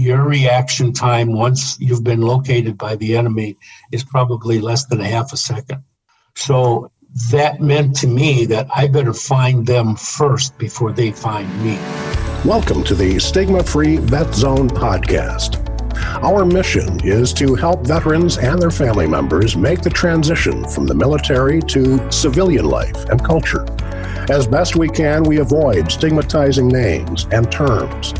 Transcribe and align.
your 0.00 0.22
reaction 0.22 0.94
time 0.94 1.30
once 1.30 1.78
you've 1.78 2.02
been 2.02 2.22
located 2.22 2.78
by 2.78 2.96
the 2.96 3.14
enemy 3.14 3.54
is 3.92 4.02
probably 4.02 4.58
less 4.58 4.86
than 4.86 4.98
a 4.98 5.04
half 5.04 5.30
a 5.34 5.36
second. 5.36 5.84
So 6.36 6.90
that 7.30 7.60
meant 7.60 7.96
to 7.96 8.06
me 8.06 8.46
that 8.46 8.66
I 8.74 8.86
better 8.86 9.12
find 9.12 9.66
them 9.66 9.96
first 9.96 10.56
before 10.56 10.92
they 10.92 11.12
find 11.12 11.46
me. 11.62 11.74
Welcome 12.46 12.82
to 12.84 12.94
the 12.94 13.18
Stigma 13.18 13.62
Free 13.62 13.98
Vet 13.98 14.34
Zone 14.34 14.70
podcast. 14.70 15.66
Our 16.24 16.46
mission 16.46 17.06
is 17.06 17.34
to 17.34 17.54
help 17.54 17.86
veterans 17.86 18.38
and 18.38 18.60
their 18.60 18.70
family 18.70 19.06
members 19.06 19.54
make 19.54 19.82
the 19.82 19.90
transition 19.90 20.66
from 20.66 20.86
the 20.86 20.94
military 20.94 21.60
to 21.60 22.10
civilian 22.10 22.64
life 22.64 23.04
and 23.10 23.22
culture. 23.22 23.66
As 24.30 24.46
best 24.46 24.76
we 24.76 24.88
can, 24.88 25.24
we 25.24 25.40
avoid 25.40 25.92
stigmatizing 25.92 26.68
names 26.68 27.26
and 27.32 27.52
terms. 27.52 28.14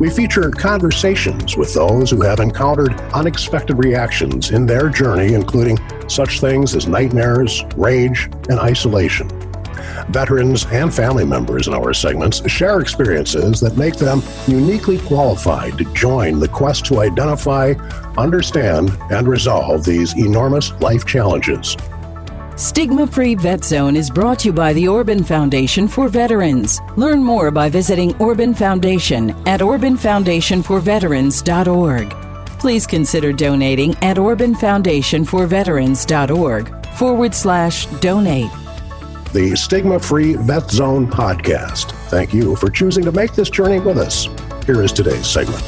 We 0.00 0.08
feature 0.08 0.50
conversations 0.50 1.58
with 1.58 1.74
those 1.74 2.10
who 2.10 2.22
have 2.22 2.40
encountered 2.40 2.98
unexpected 3.12 3.74
reactions 3.74 4.50
in 4.50 4.64
their 4.64 4.88
journey, 4.88 5.34
including 5.34 5.78
such 6.08 6.40
things 6.40 6.74
as 6.74 6.86
nightmares, 6.86 7.62
rage, 7.76 8.30
and 8.48 8.58
isolation. 8.58 9.28
Veterans 10.08 10.64
and 10.72 10.92
family 10.92 11.26
members 11.26 11.68
in 11.68 11.74
our 11.74 11.92
segments 11.92 12.50
share 12.50 12.80
experiences 12.80 13.60
that 13.60 13.76
make 13.76 13.96
them 13.96 14.22
uniquely 14.46 14.96
qualified 15.00 15.76
to 15.76 15.84
join 15.92 16.40
the 16.40 16.48
quest 16.48 16.86
to 16.86 17.00
identify, 17.00 17.74
understand, 18.16 18.96
and 19.10 19.28
resolve 19.28 19.84
these 19.84 20.16
enormous 20.16 20.72
life 20.80 21.04
challenges. 21.04 21.76
Stigma 22.60 23.06
Free 23.06 23.34
Vet 23.36 23.64
Zone 23.64 23.96
is 23.96 24.10
brought 24.10 24.40
to 24.40 24.48
you 24.48 24.52
by 24.52 24.74
the 24.74 24.86
Orban 24.86 25.24
Foundation 25.24 25.88
for 25.88 26.10
Veterans. 26.10 26.82
Learn 26.94 27.24
more 27.24 27.50
by 27.50 27.70
visiting 27.70 28.14
Orban 28.18 28.52
Foundation 28.52 29.30
at 29.48 29.60
orbanfoundationforveterans.org. 29.60 32.10
Please 32.58 32.86
consider 32.86 33.32
donating 33.32 33.94
at 34.02 34.18
orbanfoundationforveterans.org 34.18 36.86
forward 36.96 37.34
slash 37.34 37.86
donate. 37.86 38.50
The 39.32 39.56
Stigma 39.56 39.98
Free 39.98 40.34
Vet 40.34 40.70
Zone 40.70 41.06
podcast. 41.06 41.92
Thank 42.10 42.34
you 42.34 42.56
for 42.56 42.68
choosing 42.68 43.06
to 43.06 43.12
make 43.12 43.32
this 43.32 43.48
journey 43.48 43.80
with 43.80 43.96
us. 43.96 44.28
Here 44.66 44.82
is 44.82 44.92
today's 44.92 45.26
segment. 45.26 45.62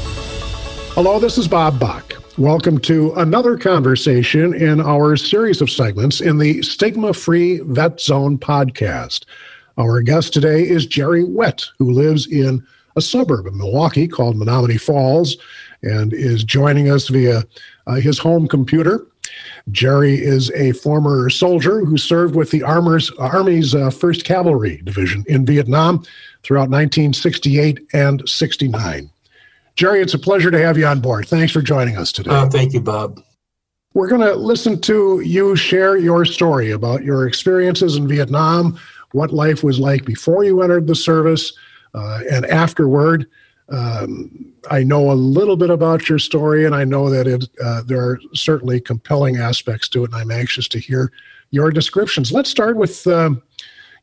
Hello, 0.93 1.19
this 1.19 1.39
is 1.39 1.47
Bob 1.47 1.79
Bach. 1.79 2.22
Welcome 2.39 2.79
to 2.79 3.13
another 3.13 3.59
conversation 3.59 4.55
in 4.55 4.81
our 4.81 5.15
series 5.15 5.61
of 5.61 5.69
segments 5.69 6.19
in 6.19 6.39
the 6.39 6.63
Stigma 6.63 7.13
Free 7.13 7.59
Vet 7.59 8.01
Zone 8.01 8.39
podcast. 8.39 9.25
Our 9.77 10.01
guest 10.01 10.33
today 10.33 10.67
is 10.67 10.87
Jerry 10.87 11.23
Witt, 11.23 11.63
who 11.77 11.91
lives 11.91 12.25
in 12.25 12.65
a 12.95 13.01
suburb 13.01 13.45
of 13.45 13.53
Milwaukee 13.53 14.07
called 14.07 14.35
Menomonee 14.35 14.81
Falls 14.81 15.37
and 15.83 16.11
is 16.11 16.43
joining 16.43 16.89
us 16.89 17.07
via 17.07 17.43
uh, 17.85 17.95
his 17.95 18.17
home 18.17 18.47
computer. 18.47 19.05
Jerry 19.69 20.15
is 20.15 20.49
a 20.51 20.71
former 20.71 21.29
soldier 21.29 21.85
who 21.85 21.99
served 21.99 22.33
with 22.33 22.49
the 22.49 22.63
Armor's, 22.63 23.11
Army's 23.19 23.75
uh, 23.75 23.91
1st 23.91 24.23
Cavalry 24.23 24.81
Division 24.83 25.23
in 25.27 25.45
Vietnam 25.45 26.03
throughout 26.41 26.71
1968 26.71 27.79
and 27.93 28.27
69. 28.27 29.11
Jerry, 29.75 30.01
it's 30.01 30.13
a 30.13 30.19
pleasure 30.19 30.51
to 30.51 30.59
have 30.59 30.77
you 30.77 30.85
on 30.85 30.99
board. 30.99 31.27
Thanks 31.27 31.51
for 31.51 31.61
joining 31.61 31.97
us 31.97 32.11
today. 32.11 32.31
Uh, 32.31 32.47
thank 32.49 32.73
you, 32.73 32.81
Bob. 32.81 33.21
We're 33.93 34.07
going 34.07 34.21
to 34.21 34.35
listen 34.35 34.79
to 34.81 35.21
you 35.21 35.55
share 35.55 35.97
your 35.97 36.25
story 36.25 36.71
about 36.71 37.03
your 37.03 37.27
experiences 37.27 37.95
in 37.95 38.07
Vietnam, 38.07 38.79
what 39.11 39.31
life 39.31 39.63
was 39.63 39.79
like 39.79 40.05
before 40.05 40.43
you 40.43 40.61
entered 40.61 40.87
the 40.87 40.95
service, 40.95 41.53
uh, 41.93 42.21
and 42.31 42.45
afterward. 42.47 43.27
Um, 43.69 44.53
I 44.69 44.83
know 44.83 45.11
a 45.11 45.13
little 45.13 45.55
bit 45.55 45.69
about 45.69 46.09
your 46.09 46.19
story, 46.19 46.65
and 46.65 46.75
I 46.75 46.83
know 46.83 47.09
that 47.09 47.27
it, 47.27 47.47
uh, 47.63 47.83
there 47.83 48.01
are 48.01 48.19
certainly 48.33 48.79
compelling 48.79 49.37
aspects 49.37 49.87
to 49.89 50.03
it, 50.03 50.11
and 50.11 50.15
I'm 50.15 50.31
anxious 50.31 50.67
to 50.69 50.79
hear 50.79 51.11
your 51.51 51.71
descriptions. 51.71 52.31
Let's 52.31 52.49
start 52.49 52.77
with 52.77 53.05
um, 53.07 53.41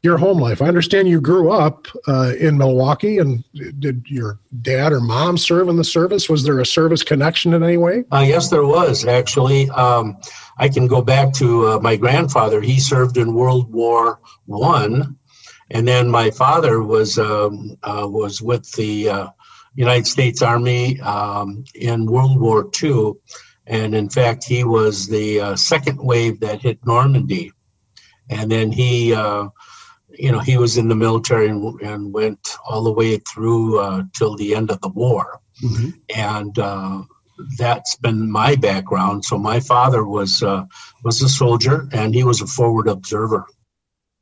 your 0.03 0.17
home 0.17 0.39
life. 0.39 0.63
I 0.63 0.67
understand 0.67 1.09
you 1.09 1.21
grew 1.21 1.51
up 1.51 1.87
uh, 2.09 2.33
in 2.39 2.57
Milwaukee, 2.57 3.19
and 3.19 3.45
did 3.79 4.03
your 4.07 4.39
dad 4.63 4.93
or 4.93 5.01
mom 5.01 5.37
serve 5.37 5.69
in 5.69 5.77
the 5.77 5.85
service? 5.85 6.29
Was 6.29 6.43
there 6.45 6.59
a 6.59 6.67
service 6.67 7.03
connection 7.03 7.53
in 7.53 7.63
any 7.63 7.77
way? 7.77 8.05
Uh, 8.11 8.25
yes, 8.27 8.49
there 8.49 8.65
was 8.65 9.07
actually. 9.07 9.69
Um, 9.71 10.17
I 10.59 10.69
can 10.69 10.87
go 10.87 11.03
back 11.03 11.33
to 11.35 11.69
uh, 11.69 11.81
my 11.81 11.97
grandfather. 11.97 12.61
He 12.61 12.81
served 12.81 13.17
in 13.19 13.35
World 13.35 13.71
War 13.73 14.21
One, 14.47 15.17
and 15.71 15.87
then 15.87 16.09
my 16.09 16.31
father 16.31 16.83
was 16.83 17.19
um, 17.19 17.77
uh, 17.83 18.07
was 18.09 18.41
with 18.41 18.71
the 18.73 19.09
uh, 19.09 19.29
United 19.75 20.07
States 20.07 20.41
Army 20.41 20.99
um, 21.01 21.63
in 21.75 22.07
World 22.07 22.41
War 22.41 22.71
Two, 22.71 23.21
and 23.67 23.95
in 23.95 24.09
fact, 24.09 24.45
he 24.45 24.65
was 24.65 25.09
the 25.09 25.41
uh, 25.41 25.57
second 25.57 25.99
wave 25.99 26.41
that 26.41 26.63
hit 26.63 26.79
Normandy, 26.87 27.53
and 28.31 28.51
then 28.51 28.73
he 28.73 29.15
you 30.21 30.31
know, 30.31 30.41
he 30.41 30.59
was 30.59 30.77
in 30.77 30.89
the 30.89 30.95
military 30.95 31.49
and, 31.49 31.81
and 31.81 32.13
went 32.13 32.57
all 32.69 32.85
the 32.85 32.93
way 32.93 33.17
through 33.17 33.81
uh, 33.81 34.03
till 34.13 34.37
the 34.37 34.55
end 34.55 34.71
of 34.71 34.81
the 34.83 34.89
war. 34.89 35.41
Mm-hmm. 35.63 35.91
And 36.15 36.59
uh, 36.59 37.03
that's 37.59 37.97
been 37.97 38.31
my 38.31 38.55
background. 38.57 39.25
So 39.25 39.39
my 39.39 39.61
father 39.61 40.05
was 40.05 40.43
uh, 40.43 40.65
was 41.05 41.23
a 41.23 41.29
soldier, 41.29 41.89
and 41.93 42.15
he 42.15 42.23
was 42.23 42.43
a 42.43 42.47
forward 42.47 42.87
observer. 42.87 43.47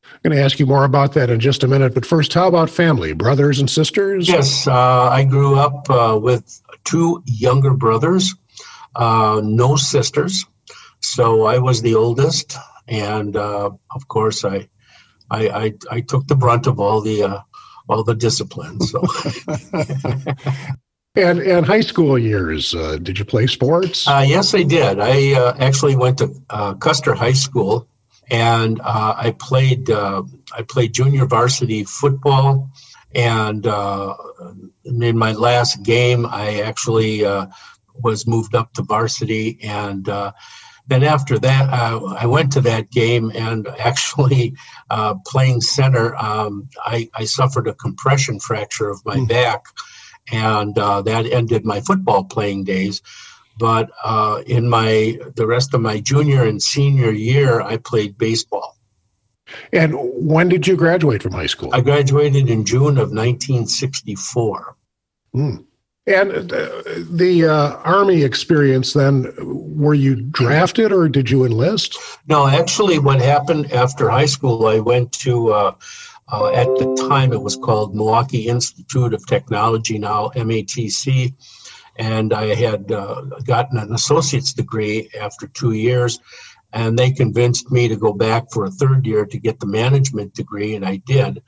I'm 0.04 0.18
going 0.22 0.36
to 0.36 0.42
ask 0.42 0.58
you 0.58 0.66
more 0.66 0.84
about 0.84 1.12
that 1.14 1.30
in 1.30 1.38
just 1.38 1.64
a 1.64 1.68
minute. 1.68 1.94
But 1.94 2.06
first, 2.06 2.32
how 2.32 2.48
about 2.48 2.70
family, 2.70 3.12
brothers 3.12 3.58
and 3.60 3.68
sisters? 3.68 4.28
Yes, 4.28 4.66
uh, 4.66 5.08
I 5.10 5.24
grew 5.24 5.58
up 5.58 5.90
uh, 5.90 6.18
with 6.20 6.60
two 6.84 7.22
younger 7.26 7.74
brothers, 7.74 8.34
uh, 8.96 9.40
no 9.44 9.76
sisters. 9.76 10.46
So 11.00 11.44
I 11.44 11.58
was 11.58 11.82
the 11.82 11.94
oldest, 11.94 12.56
and 12.88 13.36
of 13.36 14.08
course, 14.08 14.44
I 14.44 14.68
I, 15.30 15.48
I, 15.48 15.72
I 15.90 16.00
took 16.00 16.26
the 16.26 16.36
brunt 16.36 16.66
of 16.66 16.80
all 16.80 17.00
the 17.00 17.22
uh, 17.22 17.40
all 17.88 18.04
the 18.04 18.14
disciplines. 18.14 18.90
So. 18.90 19.02
and 21.14 21.40
and 21.40 21.66
high 21.66 21.80
school 21.80 22.18
years, 22.18 22.74
uh, 22.74 22.98
did 23.02 23.18
you 23.18 23.24
play 23.24 23.46
sports? 23.46 24.06
Uh, 24.06 24.24
yes, 24.26 24.54
I 24.54 24.62
did. 24.62 25.00
I 25.00 25.34
uh, 25.34 25.54
actually 25.58 25.96
went 25.96 26.18
to 26.18 26.34
uh, 26.50 26.74
Custer 26.74 27.14
High 27.14 27.32
School, 27.32 27.88
and 28.30 28.80
uh, 28.80 29.14
I 29.16 29.32
played 29.38 29.90
I 29.90 30.22
played 30.68 30.92
junior 30.92 31.26
varsity 31.26 31.84
football. 31.84 32.70
And 33.14 33.64
in 34.84 35.16
my 35.16 35.32
last 35.32 35.82
game, 35.82 36.26
I 36.26 36.60
actually 36.60 37.24
was 38.00 38.26
moved 38.26 38.54
up 38.54 38.74
to 38.74 38.82
varsity 38.82 39.58
and 39.62 40.08
then 40.88 41.04
after 41.04 41.38
that, 41.38 41.68
uh, 41.70 42.14
I 42.18 42.26
went 42.26 42.50
to 42.52 42.60
that 42.62 42.90
game 42.90 43.30
and 43.34 43.68
actually 43.78 44.54
uh, 44.90 45.14
playing 45.26 45.60
center, 45.60 46.16
um, 46.16 46.68
I, 46.84 47.08
I, 47.14 47.24
suffered 47.24 47.68
a 47.68 47.74
compression 47.74 48.40
fracture 48.40 48.88
of 48.88 49.04
my 49.04 49.16
mm. 49.16 49.28
back, 49.28 49.64
and 50.32 50.76
uh, 50.78 51.02
that 51.02 51.26
ended 51.26 51.64
my 51.64 51.80
football 51.80 52.24
playing 52.24 52.64
days. 52.64 53.02
But 53.58 53.90
uh, 54.04 54.42
in 54.46 54.68
my 54.68 55.18
the 55.34 55.46
rest 55.46 55.74
of 55.74 55.80
my 55.80 56.00
junior 56.00 56.44
and 56.44 56.62
senior 56.62 57.10
year, 57.10 57.60
I 57.60 57.76
played 57.76 58.16
baseball. 58.16 58.76
And 59.72 59.94
when 59.94 60.48
did 60.48 60.66
you 60.66 60.76
graduate 60.76 61.22
from 61.22 61.32
high 61.32 61.46
school? 61.46 61.70
I 61.72 61.80
graduated 61.80 62.50
in 62.50 62.64
June 62.64 62.98
of 62.98 63.10
1964. 63.10 64.76
Mm. 65.34 65.64
And 66.08 66.50
uh, 66.52 66.68
the 67.10 67.44
uh, 67.44 67.76
Army 67.84 68.22
experience, 68.22 68.94
then, 68.94 69.30
were 69.38 69.94
you 69.94 70.16
drafted 70.16 70.90
or 70.90 71.06
did 71.06 71.30
you 71.30 71.44
enlist? 71.44 71.98
No, 72.26 72.46
actually, 72.46 72.98
what 72.98 73.20
happened 73.20 73.70
after 73.72 74.08
high 74.08 74.26
school, 74.26 74.66
I 74.66 74.78
went 74.78 75.12
to, 75.24 75.52
uh, 75.52 75.74
uh 76.32 76.48
at 76.48 76.66
the 76.66 77.06
time, 77.08 77.34
it 77.34 77.42
was 77.42 77.56
called 77.56 77.94
Milwaukee 77.94 78.48
Institute 78.48 79.12
of 79.12 79.26
Technology, 79.26 79.98
now 79.98 80.30
MATC. 80.34 81.34
And 81.96 82.32
I 82.32 82.54
had 82.54 82.90
uh, 82.90 83.22
gotten 83.44 83.76
an 83.76 83.92
associate's 83.92 84.54
degree 84.54 85.10
after 85.20 85.46
two 85.48 85.72
years. 85.72 86.20
And 86.72 86.98
they 86.98 87.10
convinced 87.10 87.70
me 87.70 87.86
to 87.88 87.96
go 87.96 88.14
back 88.14 88.50
for 88.50 88.64
a 88.64 88.70
third 88.70 89.06
year 89.06 89.26
to 89.26 89.38
get 89.38 89.60
the 89.60 89.66
management 89.66 90.34
degree, 90.34 90.74
and 90.74 90.86
I 90.86 90.96
did. 90.96 91.42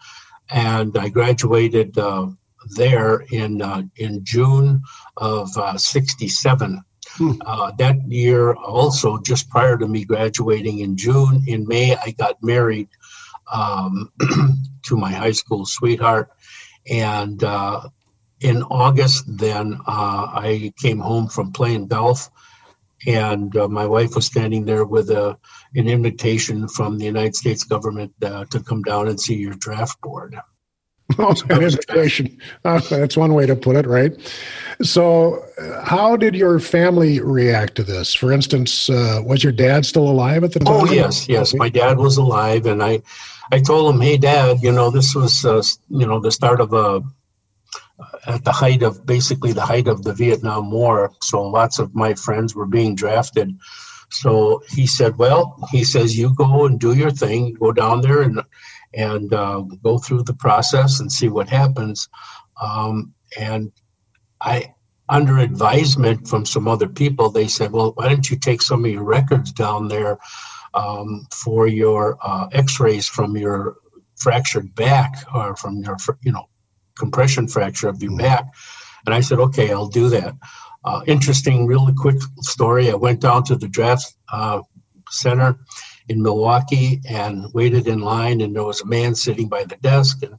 And 0.51 0.97
I 0.99 1.09
graduated 1.09 1.97
uh, 1.97 2.29
there 2.69 3.25
in 3.31 3.63
uh, 3.63 3.83
in 3.97 4.25
June 4.25 4.83
of 5.17 5.51
'67. 5.77 6.77
Uh, 6.77 6.81
hmm. 7.17 7.33
Uh, 7.45 7.73
that 7.73 7.97
year, 8.09 8.55
also 8.55 9.19
just 9.19 9.51
prior 9.51 9.77
to 9.77 9.89
me 9.89 10.05
graduating 10.05 10.81
in 10.81 10.97
June, 10.97 11.43
in 11.47 11.67
May, 11.67 11.97
I 11.97 12.13
got 12.13 12.43
married 12.43 12.89
um, 13.53 14.13
to 14.85 14.97
my 14.97 15.13
high 15.13 15.33
school 15.33 15.67
sweetheart, 15.67 16.31
and 16.89 17.43
uh, 17.43 17.89
in 18.41 18.63
August, 18.65 19.25
then 19.27 19.79
I 19.87 20.73
came 20.79 20.99
home 20.99 21.29
from 21.29 21.53
playing 21.53 21.89
golf 21.89 22.31
and 23.07 23.57
uh, 23.57 23.69
my 23.69 23.87
wife 23.87 24.15
was 24.15 24.27
standing 24.27 24.65
there 24.65 24.85
with 24.85 25.11
a, 25.11 25.39
an 25.75 25.89
invitation 25.89 26.69
from 26.69 26.99
the 26.99 27.05
United 27.05 27.35
States 27.35 27.65
government 27.65 28.13
uh, 28.23 28.45
to 28.47 28.61
come 28.61 28.83
down 28.83 29.09
and 29.09 29.19
see 29.19 29.35
your 29.35 29.55
draft 29.55 30.01
board. 30.03 30.37
An 31.19 31.63
invitation. 31.63 32.39
Uh, 32.65 32.81
that's 32.91 33.17
one 33.17 33.35
way 33.35 33.47
to 33.47 33.57
put 33.57 33.77
it, 33.77 33.87
right? 33.87 34.13
So, 34.83 35.45
how 35.85 36.17
did 36.17 36.35
your 36.35 36.59
family 36.59 37.21
react 37.21 37.75
to 37.77 37.83
this? 37.83 38.15
For 38.15 38.33
instance, 38.33 38.89
uh, 38.89 39.21
was 39.25 39.45
your 39.45 39.53
dad 39.53 39.85
still 39.85 40.09
alive 40.09 40.45
at 40.45 40.53
the 40.53 40.61
time? 40.61 40.75
Oh 40.75 40.85
yes, 40.87 41.29
yes. 41.29 41.55
My 41.55 41.69
dad 41.69 41.99
was 41.99 42.17
alive, 42.17 42.67
and 42.67 42.83
I, 42.83 43.03
I 43.53 43.61
told 43.61 43.95
him, 43.95 44.01
"Hey, 44.01 44.17
Dad, 44.17 44.59
you 44.63 44.73
know 44.73 44.91
this 44.91 45.15
was, 45.15 45.45
uh, 45.45 45.63
you 45.89 46.07
know, 46.07 46.21
the 46.21 46.31
start 46.31 46.61
of 46.61 46.73
a, 46.73 47.03
at 48.27 48.45
the 48.45 48.53
height 48.53 48.83
of 48.83 49.05
basically 49.05 49.53
the 49.53 49.61
height 49.61 49.89
of 49.89 50.03
the 50.05 50.15
Vietnam 50.15 50.71
War. 50.71 51.13
So 51.21 51.43
lots 51.43 51.79
of 51.79 51.95
my 51.95 52.15
friends 52.15 52.55
were 52.55 52.67
being 52.67 52.95
drafted. 52.95 53.57
So 54.11 54.63
he 54.69 54.87
said, 54.87 55.19
"Well, 55.19 55.59
he 55.71 55.85
says 55.85 56.19
you 56.19 56.35
go 56.35 56.67
and 56.67 56.81
do 56.81 56.95
your 56.95 57.11
thing. 57.11 57.55
Go 57.55 57.73
down 57.73 58.01
there 58.01 58.23
and 58.23 58.41
and 58.95 59.33
uh, 59.33 59.61
go 59.83 59.99
through 59.99 60.25
the 60.25 60.35
process 60.35 61.01
and 61.01 61.11
see 61.11 61.29
what 61.29 61.49
happens." 61.49 62.09
Um, 62.63 63.15
and 63.39 63.73
I, 64.41 64.75
under 65.09 65.39
advisement 65.39 66.29
from 66.29 66.47
some 66.47 66.69
other 66.69 66.89
people, 66.89 67.31
they 67.31 67.49
said, 67.49 67.73
well, 67.73 67.93
why 67.97 68.09
don't 68.09 68.31
you 68.31 68.39
take 68.39 68.63
some 68.63 68.85
of 68.85 68.91
your 68.91 69.03
records 69.03 69.53
down 69.53 69.89
there 69.89 70.19
um, 70.75 71.27
for 71.33 71.67
your 71.67 72.17
uh, 72.23 72.49
x-rays 72.53 73.09
from 73.09 73.37
your 73.37 73.77
fractured 74.17 74.75
back 74.75 75.17
or 75.35 75.57
from 75.57 75.83
your, 75.83 75.97
you 76.23 76.31
know, 76.31 76.49
compression 76.97 77.49
fracture 77.49 77.89
of 77.89 78.03
your 78.03 78.17
back. 78.17 78.45
And 79.05 79.15
I 79.15 79.21
said, 79.21 79.41
okay, 79.41 79.73
I'll 79.73 79.89
do 79.89 80.09
that. 80.11 80.35
Uh, 80.85 81.03
interesting, 81.07 81.67
really 81.67 81.93
quick 81.93 82.21
story. 82.41 82.91
I 82.91 82.95
went 82.95 83.21
down 83.21 83.43
to 83.45 83.57
the 83.57 83.69
draft 83.69 84.15
uh, 84.33 84.61
center 85.11 85.59
in 86.11 86.23
Milwaukee 86.23 87.01
and 87.09 87.47
waited 87.55 87.87
in 87.87 88.01
line, 88.01 88.41
and 88.41 88.55
there 88.55 88.65
was 88.65 88.81
a 88.83 88.93
man 88.99 89.15
sitting 89.15 89.49
by 89.49 89.63
the 89.65 89.77
desk. 89.77 90.23
And 90.25 90.35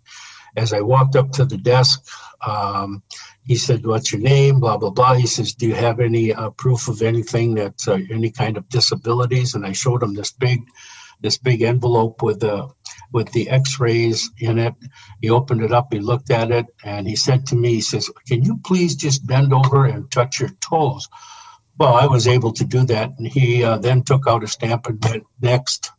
as 0.58 0.74
I 0.74 0.82
walked 0.82 1.16
up 1.16 1.32
to 1.34 1.46
the 1.46 1.58
desk, 1.58 2.06
um, 2.46 3.02
he 3.44 3.56
said, 3.56 3.86
"What's 3.86 4.12
your 4.12 4.22
name?" 4.22 4.60
Blah 4.60 4.78
blah 4.78 4.90
blah. 4.98 5.14
He 5.16 5.28
says, 5.28 5.54
"Do 5.54 5.66
you 5.68 5.76
have 5.88 6.00
any 6.00 6.34
uh, 6.34 6.50
proof 6.64 6.90
of 6.90 7.02
anything 7.02 7.56
that 7.56 7.88
uh, 7.88 8.00
any 8.18 8.32
kind 8.32 8.58
of 8.58 8.68
disabilities?" 8.70 9.56
And 9.56 9.66
I 9.66 9.72
showed 9.72 10.04
him 10.04 10.14
this 10.14 10.32
big, 10.32 10.60
this 11.22 11.38
big 11.38 11.62
envelope 11.62 12.22
with 12.22 12.40
the 12.42 12.68
with 13.14 13.32
the 13.32 13.50
X-rays 13.50 14.30
in 14.40 14.60
it. 14.60 14.76
He 15.22 15.30
opened 15.30 15.64
it 15.64 15.72
up. 15.72 15.88
He 15.94 16.00
looked 16.00 16.32
at 16.32 16.52
it, 16.52 16.66
and 16.84 17.08
he 17.08 17.16
said 17.16 17.46
to 17.48 17.56
me, 17.56 17.76
"He 17.76 17.82
says, 17.82 18.10
can 18.28 18.44
you 18.44 18.60
please 18.66 18.96
just 18.96 19.26
bend 19.26 19.54
over 19.54 19.86
and 19.86 20.12
touch 20.12 20.40
your 20.42 20.54
toes?" 20.70 21.08
Well, 21.78 21.94
I 21.94 22.06
was 22.06 22.28
able 22.28 22.52
to 22.54 22.64
do 22.64 22.86
that, 22.86 23.12
and 23.18 23.28
he 23.28 23.64
uh, 23.64 23.78
then 23.78 24.04
took 24.04 24.28
out 24.28 24.44
a 24.44 24.48
stamp 24.48 24.88
and 24.88 25.04
went 25.04 25.24
next. 25.42 25.92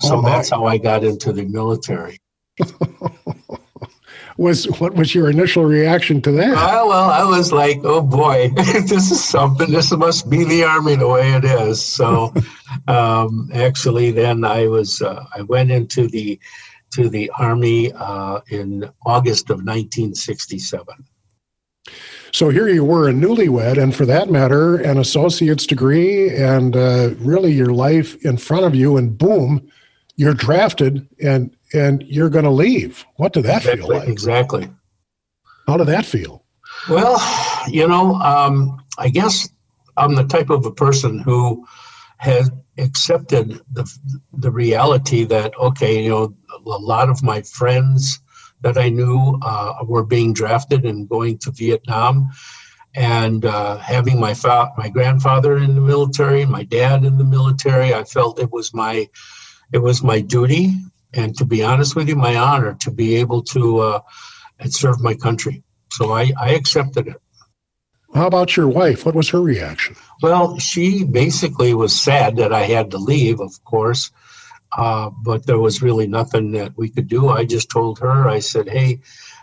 So 0.00 0.16
oh 0.16 0.22
that's 0.22 0.50
how 0.50 0.64
I 0.64 0.78
got 0.78 1.04
into 1.04 1.32
the 1.32 1.44
military. 1.44 2.18
was 4.38 4.66
what 4.80 4.94
was 4.94 5.14
your 5.14 5.28
initial 5.28 5.64
reaction 5.64 6.22
to 6.22 6.30
that? 6.32 6.52
Uh, 6.52 6.86
well, 6.86 7.10
I 7.10 7.24
was 7.24 7.52
like, 7.52 7.80
oh 7.82 8.00
boy, 8.00 8.50
this 8.54 9.10
is 9.10 9.22
something. 9.22 9.70
This 9.70 9.90
must 9.92 10.30
be 10.30 10.44
the 10.44 10.64
army 10.64 10.94
the 10.94 11.08
way 11.08 11.32
it 11.32 11.44
is. 11.44 11.84
So, 11.84 12.32
um, 12.88 13.50
actually, 13.52 14.12
then 14.12 14.44
I 14.44 14.68
was 14.68 15.02
uh, 15.02 15.24
I 15.34 15.42
went 15.42 15.70
into 15.72 16.06
the 16.06 16.38
to 16.92 17.08
the 17.08 17.30
army 17.38 17.92
uh, 17.92 18.40
in 18.48 18.88
August 19.04 19.50
of 19.50 19.58
1967. 19.58 21.04
So 22.32 22.50
here 22.50 22.68
you 22.68 22.84
were 22.84 23.08
a 23.08 23.12
newlywed, 23.12 23.82
and 23.82 23.94
for 23.94 24.04
that 24.06 24.30
matter, 24.30 24.76
an 24.76 24.98
associate's 24.98 25.66
degree, 25.66 26.34
and 26.34 26.76
uh, 26.76 27.10
really 27.18 27.52
your 27.52 27.72
life 27.72 28.22
in 28.24 28.36
front 28.36 28.64
of 28.64 28.74
you, 28.74 28.96
and 28.96 29.16
boom, 29.16 29.68
you're 30.16 30.34
drafted, 30.34 31.08
and 31.22 31.54
and 31.72 32.02
you're 32.02 32.30
going 32.30 32.44
to 32.44 32.50
leave. 32.50 33.04
What 33.16 33.32
did 33.32 33.44
that 33.44 33.62
exactly, 33.62 33.80
feel 33.82 33.88
like? 33.88 34.08
Exactly. 34.08 34.70
How 35.66 35.76
did 35.76 35.88
that 35.88 36.06
feel? 36.06 36.44
Well, 36.88 37.20
you 37.68 37.86
know, 37.86 38.14
um, 38.16 38.82
I 38.98 39.08
guess 39.08 39.48
I'm 39.96 40.14
the 40.14 40.24
type 40.24 40.50
of 40.50 40.64
a 40.64 40.70
person 40.70 41.18
who 41.18 41.66
has 42.18 42.50
accepted 42.78 43.60
the 43.72 43.90
the 44.32 44.50
reality 44.50 45.24
that 45.24 45.56
okay, 45.58 46.04
you 46.04 46.10
know, 46.10 46.34
a 46.66 46.78
lot 46.78 47.08
of 47.08 47.22
my 47.22 47.42
friends 47.42 48.20
that 48.62 48.76
I 48.76 48.88
knew 48.88 49.38
uh, 49.42 49.74
were 49.84 50.04
being 50.04 50.32
drafted 50.32 50.84
and 50.84 51.08
going 51.08 51.38
to 51.38 51.50
Vietnam, 51.50 52.30
and 52.94 53.44
uh, 53.44 53.78
having 53.78 54.18
my 54.18 54.34
fa- 54.34 54.72
my 54.76 54.88
grandfather 54.88 55.58
in 55.58 55.74
the 55.74 55.80
military, 55.80 56.44
my 56.46 56.64
dad 56.64 57.04
in 57.04 57.18
the 57.18 57.24
military, 57.24 57.94
I 57.94 58.04
felt 58.04 58.40
it 58.40 58.52
was 58.52 58.74
my 58.74 59.08
it 59.72 59.78
was 59.78 60.02
my 60.02 60.20
duty 60.20 60.74
and 61.14 61.36
to 61.38 61.44
be 61.44 61.62
honest 61.62 61.96
with 61.96 62.08
you, 62.08 62.16
my 62.16 62.36
honor 62.36 62.74
to 62.80 62.90
be 62.90 63.16
able 63.16 63.42
to 63.42 63.78
uh, 63.78 64.00
serve 64.66 65.00
my 65.00 65.14
country. 65.14 65.62
So 65.92 66.12
I, 66.12 66.32
I 66.40 66.50
accepted 66.50 67.08
it. 67.08 67.20
How 68.14 68.26
about 68.26 68.56
your 68.56 68.68
wife? 68.68 69.04
What 69.04 69.14
was 69.14 69.28
her 69.30 69.40
reaction? 69.40 69.96
Well, 70.22 70.58
she 70.58 71.04
basically 71.04 71.74
was 71.74 71.98
sad 71.98 72.36
that 72.36 72.52
I 72.52 72.62
had 72.62 72.90
to 72.92 72.98
leave, 72.98 73.40
of 73.40 73.62
course, 73.64 74.10
uh, 74.76 75.10
but 75.22 75.46
there 75.46 75.58
was 75.58 75.82
really 75.82 76.06
nothing 76.06 76.52
that 76.52 76.76
we 76.76 76.88
could 76.88 77.08
do. 77.08 77.28
I 77.28 77.44
just 77.44 77.70
told 77.70 77.98
her, 78.00 78.28
I 78.28 78.38
said, 78.40 78.68
hey, 78.68 79.00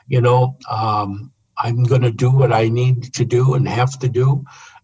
you 0.08 0.22
know, 0.22 0.58
um, 0.70 1.32
I'm 1.58 1.84
going 1.84 2.02
to 2.02 2.12
do 2.12 2.30
what 2.30 2.54
I 2.54 2.70
need 2.70 3.14
to 3.14 3.26
do 3.26 3.54
and 3.54 3.68
have 3.68 3.98
to 4.00 4.10
do, 4.10 4.44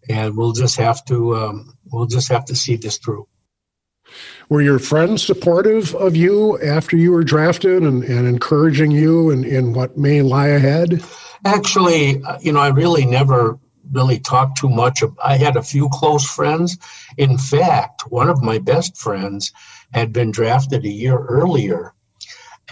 and 0.09 0.35
we'll 0.35 0.53
just 0.53 0.77
have 0.77 1.03
to 1.05 1.35
um, 1.35 1.77
we'll 1.91 2.07
just 2.07 2.29
have 2.29 2.45
to 2.45 2.55
see 2.55 2.75
this 2.75 2.97
through. 2.97 3.27
Were 4.49 4.61
your 4.61 4.79
friends 4.79 5.23
supportive 5.23 5.95
of 5.95 6.15
you 6.15 6.61
after 6.61 6.97
you 6.97 7.11
were 7.11 7.23
drafted 7.23 7.83
and, 7.83 8.03
and 8.03 8.27
encouraging 8.27 8.91
you 8.91 9.29
in, 9.29 9.45
in 9.45 9.73
what 9.73 9.97
may 9.97 10.21
lie 10.21 10.47
ahead? 10.47 11.03
Actually, 11.45 12.21
uh, 12.23 12.38
you 12.41 12.51
know, 12.51 12.59
I 12.59 12.69
really 12.69 13.05
never 13.05 13.57
really 13.91 14.19
talked 14.19 14.57
too 14.57 14.69
much. 14.69 15.03
I 15.23 15.38
had 15.38 15.55
a 15.55 15.63
few 15.63 15.89
close 15.89 16.25
friends. 16.25 16.77
In 17.17 17.38
fact, 17.38 18.03
one 18.09 18.29
of 18.29 18.41
my 18.41 18.59
best 18.59 18.97
friends 18.97 19.51
had 19.93 20.13
been 20.13 20.31
drafted 20.31 20.85
a 20.85 20.89
year 20.89 21.17
earlier, 21.17 21.93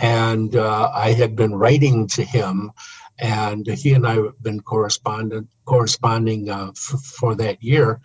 and 0.02 0.56
uh, 0.56 0.92
I 0.94 1.12
had 1.14 1.36
been 1.36 1.56
writing 1.56 2.08
to 2.08 2.24
him, 2.24 2.72
and 3.20 3.68
he 3.68 3.94
and 3.94 4.08
I 4.08 4.16
have 4.16 4.42
been 4.42 4.62
correspondent 4.62 5.48
corresponding 5.66 6.50
uh, 6.50 6.70
f- 6.70 7.02
for 7.02 7.36
that 7.36 7.62
year. 7.62 8.00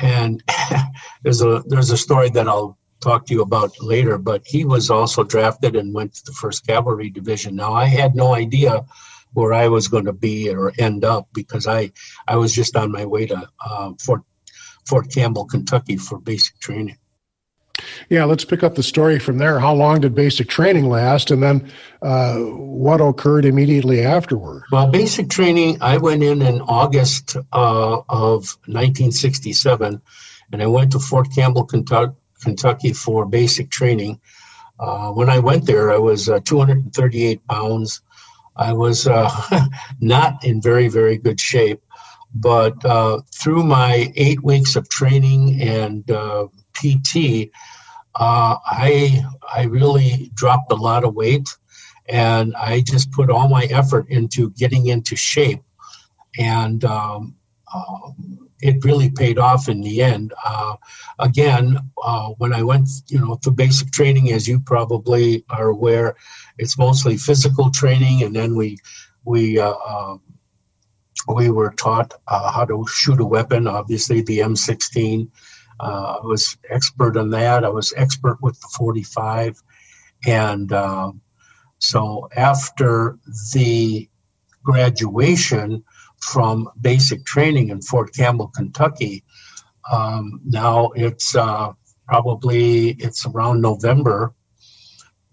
And 0.00 0.42
there's 1.22 1.42
a 1.42 1.62
there's 1.66 1.90
a 1.90 1.96
story 1.96 2.30
that 2.30 2.48
I'll 2.48 2.76
talk 3.00 3.26
to 3.26 3.34
you 3.34 3.42
about 3.42 3.70
later, 3.80 4.18
but 4.18 4.42
he 4.44 4.64
was 4.64 4.90
also 4.90 5.22
drafted 5.22 5.76
and 5.76 5.94
went 5.94 6.14
to 6.14 6.24
the 6.24 6.32
First 6.32 6.66
Cavalry 6.66 7.10
Division. 7.10 7.54
Now 7.56 7.72
I 7.72 7.86
had 7.86 8.14
no 8.14 8.34
idea 8.34 8.84
where 9.32 9.52
I 9.52 9.68
was 9.68 9.88
going 9.88 10.06
to 10.06 10.12
be 10.12 10.50
or 10.50 10.72
end 10.78 11.04
up 11.04 11.28
because 11.32 11.66
I 11.66 11.92
I 12.26 12.36
was 12.36 12.54
just 12.54 12.76
on 12.76 12.92
my 12.92 13.04
way 13.04 13.26
to 13.26 13.48
uh, 13.64 13.92
Fort 14.00 14.22
Fort 14.86 15.12
Campbell, 15.12 15.44
Kentucky 15.44 15.96
for 15.96 16.18
basic 16.18 16.58
training. 16.60 16.98
Yeah, 18.08 18.24
let's 18.24 18.44
pick 18.44 18.62
up 18.62 18.74
the 18.74 18.82
story 18.82 19.18
from 19.18 19.38
there. 19.38 19.60
How 19.60 19.74
long 19.74 20.00
did 20.00 20.14
basic 20.14 20.48
training 20.48 20.88
last, 20.88 21.30
and 21.30 21.42
then 21.42 21.70
uh, 22.02 22.38
what 22.38 23.00
occurred 23.00 23.44
immediately 23.44 24.02
afterward? 24.02 24.64
Well, 24.72 24.90
basic 24.90 25.28
training, 25.28 25.78
I 25.80 25.98
went 25.98 26.22
in 26.22 26.42
in 26.42 26.60
August 26.62 27.36
uh, 27.52 28.00
of 28.08 28.56
1967, 28.66 30.00
and 30.52 30.62
I 30.62 30.66
went 30.66 30.92
to 30.92 30.98
Fort 30.98 31.28
Campbell, 31.34 31.64
Kentucky, 31.64 32.14
Kentucky 32.42 32.92
for 32.92 33.26
basic 33.26 33.70
training. 33.70 34.20
Uh, 34.80 35.10
when 35.10 35.28
I 35.28 35.38
went 35.38 35.66
there, 35.66 35.92
I 35.92 35.98
was 35.98 36.28
uh, 36.28 36.40
238 36.44 37.46
pounds. 37.48 38.00
I 38.58 38.72
was 38.72 39.06
uh, 39.06 39.30
not 40.00 40.44
in 40.44 40.60
very, 40.60 40.88
very 40.88 41.16
good 41.16 41.40
shape. 41.40 41.80
But 42.34 42.84
uh, 42.84 43.20
through 43.34 43.64
my 43.64 44.12
eight 44.16 44.42
weeks 44.44 44.76
of 44.76 44.88
training 44.88 45.62
and 45.62 46.08
uh, 46.10 46.48
PT, 46.74 47.50
uh, 48.14 48.56
I 48.66 49.22
I 49.54 49.64
really 49.64 50.30
dropped 50.34 50.70
a 50.72 50.76
lot 50.76 51.04
of 51.04 51.14
weight, 51.14 51.48
and 52.08 52.54
I 52.56 52.82
just 52.82 53.12
put 53.12 53.30
all 53.30 53.48
my 53.48 53.64
effort 53.64 54.06
into 54.10 54.50
getting 54.50 54.88
into 54.88 55.16
shape, 55.16 55.62
and 56.38 56.84
um, 56.84 57.34
um, 57.74 58.48
it 58.60 58.84
really 58.84 59.10
paid 59.10 59.38
off 59.38 59.68
in 59.68 59.80
the 59.80 60.02
end. 60.02 60.32
Uh, 60.44 60.76
again, 61.18 61.78
uh, 62.02 62.28
when 62.38 62.52
I 62.52 62.62
went, 62.62 62.88
you 63.06 63.20
know, 63.20 63.36
through 63.36 63.52
basic 63.52 63.92
training, 63.92 64.32
as 64.32 64.48
you 64.48 64.60
probably 64.60 65.44
are 65.50 65.68
aware, 65.68 66.16
it's 66.58 66.78
mostly 66.78 67.16
physical 67.16 67.70
training, 67.70 68.22
and 68.22 68.34
then 68.34 68.54
we 68.54 68.78
we 69.24 69.58
uh, 69.58 69.74
um, 69.74 70.20
we 71.34 71.50
were 71.50 71.72
taught 71.72 72.14
uh, 72.28 72.50
how 72.52 72.64
to 72.64 72.84
shoot 72.88 73.20
a 73.20 73.24
weapon. 73.24 73.66
Obviously, 73.66 74.22
the 74.22 74.38
M16. 74.40 75.28
Uh, 75.80 76.18
I 76.22 76.26
was 76.26 76.56
expert 76.70 77.16
on 77.16 77.30
that. 77.30 77.64
I 77.64 77.68
was 77.68 77.94
expert 77.96 78.38
with 78.42 78.60
the 78.60 78.68
45, 78.76 79.62
and 80.26 80.72
um, 80.72 81.20
so 81.78 82.28
after 82.36 83.18
the 83.52 84.08
graduation 84.64 85.84
from 86.20 86.68
basic 86.80 87.24
training 87.24 87.70
in 87.70 87.80
Fort 87.80 88.12
Campbell, 88.14 88.48
Kentucky. 88.48 89.24
Um, 89.90 90.40
now 90.44 90.90
it's 90.94 91.34
uh, 91.34 91.72
probably 92.06 92.90
it's 92.98 93.24
around 93.26 93.60
November, 93.60 94.34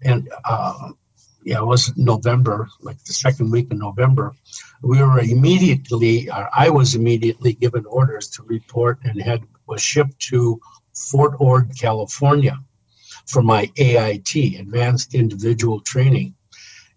and 0.02 0.28
uh, 0.44 0.90
yeah, 1.46 1.58
it 1.58 1.64
was 1.64 1.96
November, 1.96 2.68
like 2.80 2.98
the 3.04 3.12
second 3.12 3.52
week 3.52 3.70
in 3.70 3.78
November. 3.78 4.34
We 4.82 5.00
were 5.00 5.20
immediately, 5.20 6.28
I 6.28 6.68
was 6.70 6.96
immediately 6.96 7.52
given 7.52 7.86
orders 7.86 8.26
to 8.30 8.42
report 8.42 8.98
and 9.04 9.22
had 9.22 9.44
was 9.68 9.80
shipped 9.80 10.18
to 10.30 10.60
Fort 10.92 11.34
Ord, 11.38 11.70
California 11.78 12.58
for 13.26 13.42
my 13.42 13.70
AIT, 13.76 14.34
Advanced 14.58 15.14
Individual 15.14 15.78
Training. 15.80 16.34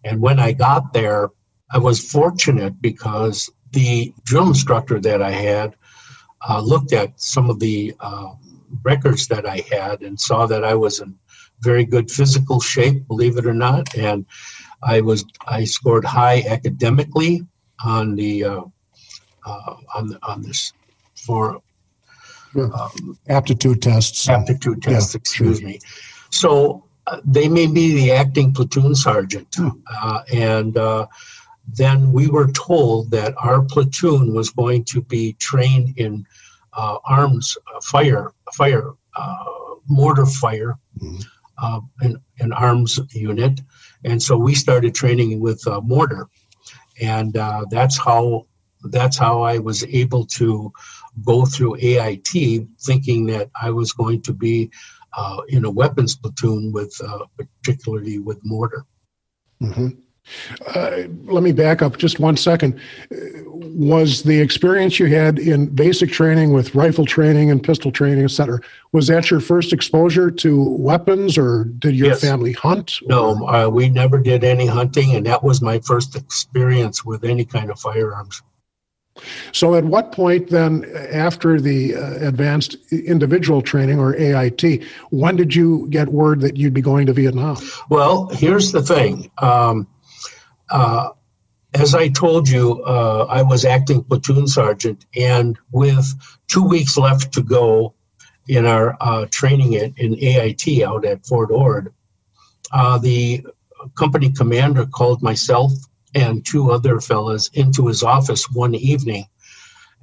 And 0.04 0.20
when 0.20 0.40
I 0.40 0.54
got 0.54 0.94
there, 0.94 1.30
I 1.72 1.78
was 1.78 2.12
fortunate 2.12 2.82
because 2.82 3.52
the 3.72 4.12
drill 4.24 4.48
instructor 4.48 5.00
that 5.00 5.22
I 5.22 5.32
had 5.32 5.76
uh, 6.50 6.60
looked 6.60 6.92
at 6.92 7.22
some 7.22 7.52
of 7.52 7.60
the 7.60 7.94
uh, 8.00 8.34
records 8.82 9.28
that 9.28 9.46
I 9.46 9.64
had 9.72 10.02
and 10.02 10.20
saw 10.20 10.48
that 10.48 10.64
I 10.64 10.74
was 10.74 11.02
in 11.02 11.14
very 11.62 11.86
good 11.86 12.10
physical 12.10 12.60
shape, 12.60 13.08
believe 13.08 13.38
it 13.38 13.46
or 13.46 13.54
not, 13.54 13.96
and 13.98 14.26
I 14.84 15.02
was 15.02 15.26
I 15.48 15.66
scored 15.66 16.06
high 16.06 16.44
academically 16.48 17.46
on 17.84 18.16
the 18.16 18.44
uh, 18.44 18.62
uh 19.46 19.76
on 19.96 20.18
on 20.24 20.42
this 20.42 20.74
for 21.16 21.62
um, 22.56 23.18
aptitude 23.28 23.82
tests. 23.82 24.28
Aptitude 24.30 24.82
tests, 24.82 25.14
yeah, 25.14 25.20
excuse 25.20 25.60
sure. 25.60 25.68
me. 25.68 25.80
So 26.32 26.84
uh, 27.08 27.20
they 27.26 27.48
made 27.48 27.72
me 27.72 27.94
the 27.94 28.12
acting 28.12 28.54
platoon 28.54 28.96
sergeant. 28.96 29.54
Hmm. 29.56 29.70
Uh, 30.02 30.22
and 30.34 30.78
uh, 30.78 31.08
then 31.68 32.12
we 32.12 32.28
were 32.28 32.52
told 32.52 33.12
that 33.12 33.34
our 33.42 33.62
platoon 33.62 34.34
was 34.34 34.50
going 34.50 34.84
to 34.86 35.02
be 35.02 35.34
trained 35.34 35.98
in 35.98 36.26
uh, 36.74 36.98
arms 37.08 37.58
uh, 37.76 37.80
fire, 37.82 38.32
fire, 38.54 38.92
uh, 39.16 39.46
mortar 39.88 40.26
fire, 40.26 40.78
mm 41.64 41.82
an, 42.02 42.16
an 42.40 42.54
arms 42.54 43.00
unit. 43.12 43.60
And 44.06 44.22
so 44.22 44.38
we 44.38 44.56
started 44.56 44.96
training 44.96 45.40
with 45.40 45.62
mortar. 45.84 46.28
And 47.02 47.34
that's 47.70 47.98
how 47.98 48.46
that's 48.84 49.18
how 49.18 49.42
I 49.42 49.58
was 49.60 49.84
able 49.84 50.26
to 50.26 50.72
go 51.26 51.46
through 51.46 51.78
AIT 51.82 52.32
thinking 52.80 53.26
that 53.28 53.50
I 53.62 53.72
was 53.72 53.92
going 53.92 54.22
to 54.22 54.34
be 54.34 54.72
uh, 55.18 55.42
in 55.50 55.66
a 55.66 55.72
weapons 55.72 56.16
platoon 56.16 56.72
with, 56.72 56.96
uh, 57.06 57.26
particularly 57.38 58.20
with 58.20 58.40
mortar. 58.44 58.86
Mm-hmm. 59.62 59.90
Uh, 60.76 61.04
let 61.26 61.44
me 61.44 61.52
back 61.52 61.82
up 61.82 61.98
just 61.98 62.20
one 62.20 62.38
second. 62.38 62.80
Was 63.10 64.24
the 64.24 64.40
experience 64.40 65.00
you 65.00 65.08
had 65.08 65.40
in 65.40 65.68
basic 65.68 66.12
training 66.12 66.54
with 66.54 66.76
rifle 66.76 67.06
training 67.06 67.50
and 67.52 67.64
pistol 67.64 67.92
training, 67.92 68.24
et 68.24 68.32
cetera, 68.32 68.60
was 68.92 69.08
that 69.08 69.32
your 69.32 69.40
first 69.40 69.74
exposure 69.74 70.30
to 70.32 70.64
weapons 70.78 71.38
or 71.38 71.66
did 71.66 71.96
your 71.96 72.10
yes. 72.10 72.22
family 72.22 72.54
hunt? 72.54 73.00
No, 73.08 73.48
uh, 73.48 73.70
we 73.70 73.90
never 73.90 74.20
did 74.20 74.44
any 74.44 74.68
hunting, 74.68 75.16
and 75.16 75.26
that 75.26 75.44
was 75.44 75.62
my 75.62 75.80
first 75.80 76.16
experience 76.16 77.06
with 77.06 77.24
any 77.24 77.46
kind 77.46 77.72
of 77.72 77.80
firearms. 77.80 78.42
So, 79.52 79.76
at 79.76 79.84
what 79.84 80.12
point 80.12 80.50
then, 80.50 80.86
after 81.12 81.60
the 81.60 81.96
uh, 81.96 82.28
advanced 82.28 82.78
individual 82.92 83.62
training 83.62 84.00
or 84.00 84.16
AIT, 84.16 84.84
when 85.10 85.36
did 85.36 85.54
you 85.54 85.88
get 85.90 86.10
word 86.10 86.42
that 86.42 86.58
you'd 86.58 86.74
be 86.74 86.82
going 86.82 87.06
to 87.08 87.14
Vietnam? 87.14 87.58
Well, 87.90 88.28
here's 88.30 88.72
the 88.72 88.82
thing. 88.82 89.30
Um, 89.40 89.88
uh, 90.70 91.10
as 91.74 91.94
I 91.94 92.08
told 92.10 92.50
you, 92.50 92.84
uh, 92.84 93.26
I 93.30 93.42
was 93.42 93.66
acting 93.66 94.04
platoon 94.04 94.48
sergeant, 94.48 95.06
and 95.16 95.58
with 95.72 96.06
two 96.48 96.64
weeks 96.64 96.98
left 96.98 97.32
to 97.34 97.44
go 97.44 97.94
in 98.48 98.66
our 98.66 98.98
uh, 99.02 99.28
training 99.30 99.76
at, 99.76 99.98
in 99.98 100.16
AIT 100.16 100.82
out 100.82 101.06
at 101.06 101.26
Fort 101.26 101.52
Ord, 101.52 101.94
uh, 102.74 102.98
the 102.98 103.46
company 103.96 104.32
commander 104.32 104.86
called 104.88 105.22
myself 105.22 105.72
and 106.16 106.46
two 106.46 106.72
other 106.72 107.00
fellas 107.00 107.50
into 107.54 107.88
his 107.88 108.02
office 108.02 108.50
one 108.52 108.74
evening. 108.74 109.26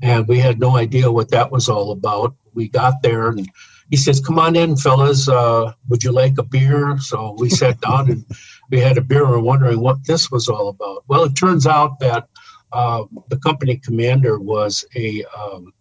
And 0.02 0.28
we 0.28 0.38
had 0.38 0.60
no 0.60 0.76
idea 0.76 1.10
what 1.10 1.30
that 1.30 1.50
was 1.50 1.68
all 1.68 1.90
about. 1.90 2.34
We 2.54 2.68
got 2.68 3.02
there 3.02 3.28
and 3.28 3.48
he 3.90 3.96
says, 3.96 4.20
Come 4.20 4.38
on 4.38 4.56
in, 4.56 4.76
fellas. 4.76 5.28
Uh, 5.28 5.72
would 5.88 6.02
you 6.02 6.12
like 6.12 6.38
a 6.38 6.42
beer? 6.42 6.98
So 6.98 7.36
we 7.38 7.48
sat 7.50 7.80
down 7.80 8.10
and 8.10 8.24
we 8.70 8.80
had 8.80 8.98
a 8.98 9.02
beer 9.02 9.24
and 9.34 9.44
wondering 9.44 9.80
what 9.80 10.04
this 10.04 10.30
was 10.30 10.48
all 10.48 10.68
about. 10.68 11.04
Well, 11.08 11.24
it 11.24 11.34
turns 11.34 11.66
out 11.66 11.98
that 12.00 12.28
uh, 12.72 13.04
the 13.28 13.38
company 13.38 13.76
commander 13.76 14.38
was 14.38 14.84
a 14.94 15.24
um, 15.36 15.72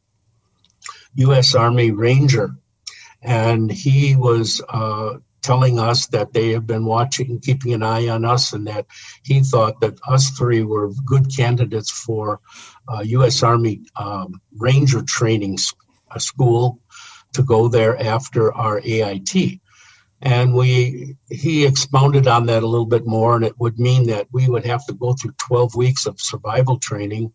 U.S. 1.16 1.56
Army 1.56 1.92
Ranger. 1.92 2.52
And 3.22 3.72
he 3.72 4.16
was 4.16 4.62
uh, 4.70 5.18
telling 5.42 5.80
us 5.80 6.08
that 6.08 6.34
they 6.34 6.52
have 6.52 6.68
been 6.68 6.86
watching, 6.86 7.40
keeping 7.40 7.74
an 7.74 7.84
eye 7.84 8.08
on 8.08 8.24
us, 8.24 8.54
and 8.54 8.68
that 8.68 8.86
he 9.24 9.42
thought 9.42 9.80
that 9.82 9.98
us 10.08 10.30
three 10.32 10.64
were 10.64 10.92
good 11.06 11.36
candidates 11.36 11.90
for 11.90 12.40
uh, 12.88 13.02
U.S. 13.02 13.42
Army 13.42 13.82
um, 13.96 14.40
Ranger 14.58 15.02
training 15.02 15.58
school 16.18 16.80
to 17.34 17.44
go 17.44 17.68
there 17.68 18.00
after 18.02 18.54
our 18.54 18.80
AIT. 18.80 19.60
And 20.22 20.54
we, 20.54 21.18
he 21.30 21.66
expounded 21.66 22.28
on 22.28 22.46
that 22.48 22.64
a 22.64 22.68
little 22.68 22.86
bit 22.86 23.06
more, 23.06 23.36
and 23.36 23.46
it 23.46 23.60
would 23.60 23.80
mean 23.80 24.08
that 24.08 24.28
we 24.32 24.48
would 24.48 24.66
have 24.66 24.86
to 24.88 24.94
go 24.94 25.14
through 25.14 25.34
12 25.38 25.76
weeks 25.76 26.06
of 26.06 26.20
survival 26.20 26.80
training 26.80 27.34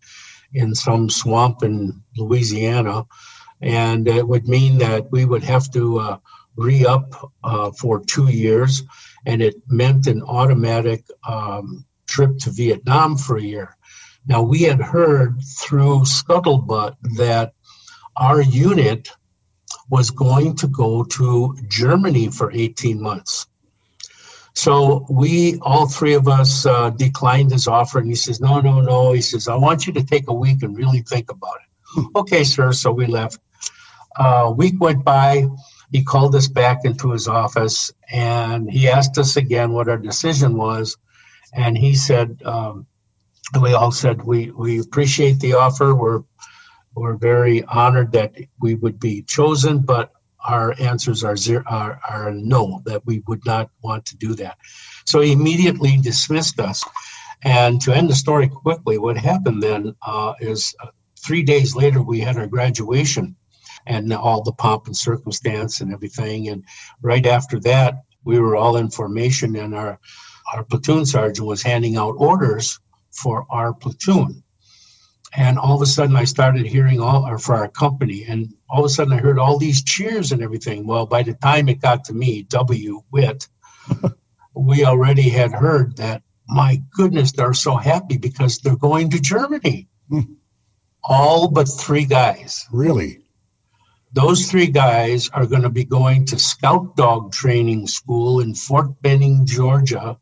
in 0.54 0.74
some 0.74 1.08
swamp 1.08 1.62
in 1.62 2.02
Louisiana, 2.16 3.06
and 3.60 4.08
it 4.08 4.26
would 4.26 4.48
mean 4.48 4.78
that 4.78 5.10
we 5.12 5.24
would 5.24 5.44
have 5.44 5.70
to 5.72 5.98
uh, 5.98 6.18
re 6.56 6.84
up 6.84 7.32
uh, 7.44 7.70
for 7.72 8.00
two 8.00 8.28
years, 8.28 8.82
and 9.26 9.42
it 9.42 9.56
meant 9.68 10.06
an 10.06 10.22
automatic 10.22 11.04
um, 11.28 11.84
trip 12.06 12.38
to 12.38 12.50
Vietnam 12.50 13.16
for 13.16 13.36
a 13.36 13.42
year. 13.42 13.76
Now, 14.26 14.42
we 14.42 14.62
had 14.62 14.80
heard 14.80 15.40
through 15.58 16.00
scuttlebutt 16.00 16.96
that 17.16 17.52
our 18.16 18.42
unit 18.42 19.10
was 19.90 20.10
going 20.10 20.56
to 20.56 20.68
go 20.68 21.04
to 21.04 21.56
Germany 21.68 22.28
for 22.28 22.52
18 22.52 23.00
months. 23.00 23.46
So 24.54 25.06
we, 25.10 25.58
all 25.62 25.86
three 25.86 26.14
of 26.14 26.26
us, 26.28 26.66
uh, 26.66 26.90
declined 26.90 27.52
his 27.52 27.68
offer, 27.68 27.98
and 27.98 28.08
he 28.08 28.16
says, 28.16 28.40
"No, 28.40 28.60
no, 28.60 28.80
no." 28.80 29.12
He 29.12 29.20
says, 29.20 29.46
"I 29.46 29.54
want 29.54 29.86
you 29.86 29.92
to 29.92 30.02
take 30.02 30.28
a 30.28 30.34
week 30.34 30.62
and 30.62 30.76
really 30.76 31.02
think 31.02 31.30
about 31.30 31.54
it." 31.62 32.06
okay, 32.16 32.42
sir. 32.42 32.72
So 32.72 32.90
we 32.90 33.06
left. 33.06 33.38
Uh, 34.18 34.44
a 34.46 34.50
week 34.50 34.74
went 34.80 35.04
by 35.04 35.46
he 35.92 36.04
called 36.04 36.34
us 36.34 36.46
back 36.46 36.84
into 36.84 37.10
his 37.10 37.26
office 37.26 37.92
and 38.12 38.70
he 38.70 38.88
asked 38.88 39.18
us 39.18 39.36
again 39.36 39.72
what 39.72 39.88
our 39.88 39.98
decision 39.98 40.56
was. 40.56 40.96
And 41.52 41.76
he 41.76 41.94
said, 41.94 42.40
um, 42.44 42.86
we 43.60 43.72
all 43.72 43.90
said, 43.90 44.22
we, 44.22 44.52
we 44.52 44.80
appreciate 44.80 45.40
the 45.40 45.54
offer. 45.54 45.94
We're, 45.94 46.22
we're 46.94 47.16
very 47.16 47.62
honored 47.64 48.12
that 48.12 48.34
we 48.60 48.74
would 48.74 48.98
be 48.98 49.22
chosen, 49.22 49.78
but 49.78 50.12
our 50.48 50.74
answers 50.80 51.22
are, 51.22 51.36
zero, 51.36 51.62
are, 51.66 52.00
are 52.08 52.30
no, 52.30 52.82
that 52.86 53.04
we 53.06 53.22
would 53.26 53.44
not 53.44 53.70
want 53.82 54.04
to 54.06 54.16
do 54.16 54.34
that. 54.34 54.56
So 55.04 55.20
he 55.20 55.32
immediately 55.32 55.98
dismissed 55.98 56.58
us. 56.60 56.82
And 57.42 57.80
to 57.82 57.92
end 57.92 58.10
the 58.10 58.14
story 58.14 58.48
quickly, 58.48 58.98
what 58.98 59.16
happened 59.16 59.62
then 59.62 59.94
uh, 60.06 60.34
is 60.40 60.74
uh, 60.82 60.88
three 61.18 61.42
days 61.42 61.74
later, 61.74 62.02
we 62.02 62.20
had 62.20 62.36
our 62.36 62.46
graduation 62.46 63.36
and 63.86 64.12
all 64.12 64.42
the 64.42 64.52
pomp 64.52 64.86
and 64.86 64.96
circumstance 64.96 65.80
and 65.80 65.92
everything. 65.92 66.48
And 66.48 66.64
right 67.02 67.26
after 67.26 67.58
that, 67.60 68.02
we 68.24 68.38
were 68.38 68.56
all 68.56 68.76
in 68.76 68.90
formation, 68.90 69.56
and 69.56 69.74
our 69.74 69.98
our 70.52 70.64
platoon 70.64 71.06
sergeant 71.06 71.46
was 71.46 71.62
handing 71.62 71.96
out 71.96 72.14
orders 72.18 72.80
for 73.12 73.46
our 73.50 73.72
platoon. 73.72 74.42
And 75.36 75.58
all 75.58 75.76
of 75.76 75.82
a 75.82 75.86
sudden, 75.86 76.16
I 76.16 76.24
started 76.24 76.66
hearing 76.66 77.00
all, 77.00 77.24
or 77.26 77.38
for 77.38 77.54
our 77.54 77.68
company, 77.68 78.24
and 78.28 78.52
all 78.68 78.80
of 78.80 78.86
a 78.86 78.88
sudden, 78.88 79.12
I 79.12 79.18
heard 79.18 79.38
all 79.38 79.58
these 79.58 79.82
cheers 79.82 80.32
and 80.32 80.42
everything. 80.42 80.86
Well, 80.86 81.06
by 81.06 81.22
the 81.22 81.34
time 81.34 81.68
it 81.68 81.80
got 81.80 82.04
to 82.06 82.14
me, 82.14 82.42
W. 82.44 83.02
Witt, 83.12 83.48
we 84.54 84.84
already 84.84 85.28
had 85.28 85.52
heard 85.52 85.96
that. 85.98 86.22
My 86.48 86.82
goodness, 86.92 87.30
they're 87.30 87.54
so 87.54 87.76
happy 87.76 88.18
because 88.18 88.58
they're 88.58 88.76
going 88.76 89.10
to 89.10 89.20
Germany. 89.20 89.88
Hmm. 90.08 90.34
all 91.04 91.48
but 91.48 91.68
three 91.68 92.04
guys. 92.04 92.66
Really? 92.72 93.20
Those 94.12 94.50
three 94.50 94.66
guys 94.66 95.28
are 95.28 95.46
going 95.46 95.62
to 95.62 95.70
be 95.70 95.84
going 95.84 96.24
to 96.26 96.38
Scout 96.38 96.96
Dog 96.96 97.32
Training 97.32 97.86
School 97.86 98.40
in 98.40 98.54
Fort 98.54 99.00
Benning, 99.02 99.46
Georgia, 99.46 100.18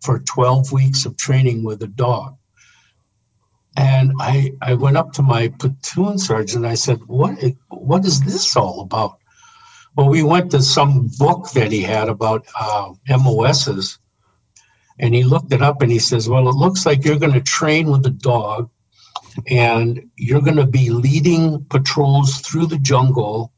for 0.00 0.20
12 0.20 0.72
weeks 0.72 1.04
of 1.04 1.18
training 1.18 1.62
with 1.62 1.82
a 1.82 1.86
dog. 1.86 2.38
And 3.76 4.12
I, 4.20 4.52
I 4.62 4.74
went 4.74 4.96
up 4.96 5.12
to 5.14 5.22
my 5.22 5.48
platoon 5.48 6.18
sergeant. 6.18 6.64
I 6.64 6.74
said, 6.74 7.00
what, 7.06 7.38
what 7.68 8.04
is 8.04 8.22
this 8.22 8.56
all 8.56 8.80
about? 8.80 9.18
Well, 9.96 10.08
we 10.08 10.22
went 10.22 10.50
to 10.50 10.62
some 10.62 11.10
book 11.18 11.50
that 11.52 11.72
he 11.72 11.82
had 11.82 12.08
about 12.08 12.46
uh, 12.58 12.92
MOSs. 13.08 13.98
And 14.98 15.14
he 15.14 15.24
looked 15.24 15.52
it 15.52 15.62
up 15.62 15.82
and 15.82 15.90
he 15.90 15.98
says, 15.98 16.28
Well, 16.28 16.48
it 16.48 16.54
looks 16.54 16.86
like 16.86 17.04
you're 17.04 17.18
going 17.18 17.34
to 17.34 17.42
train 17.42 17.90
with 17.90 18.06
a 18.06 18.10
dog 18.10 18.70
and 19.46 20.08
you're 20.16 20.40
going 20.40 20.56
to 20.56 20.66
be 20.66 20.88
leading 20.90 21.64
patrols 21.66 22.40
through 22.40 22.66
the 22.66 22.78
jungle 22.78 23.52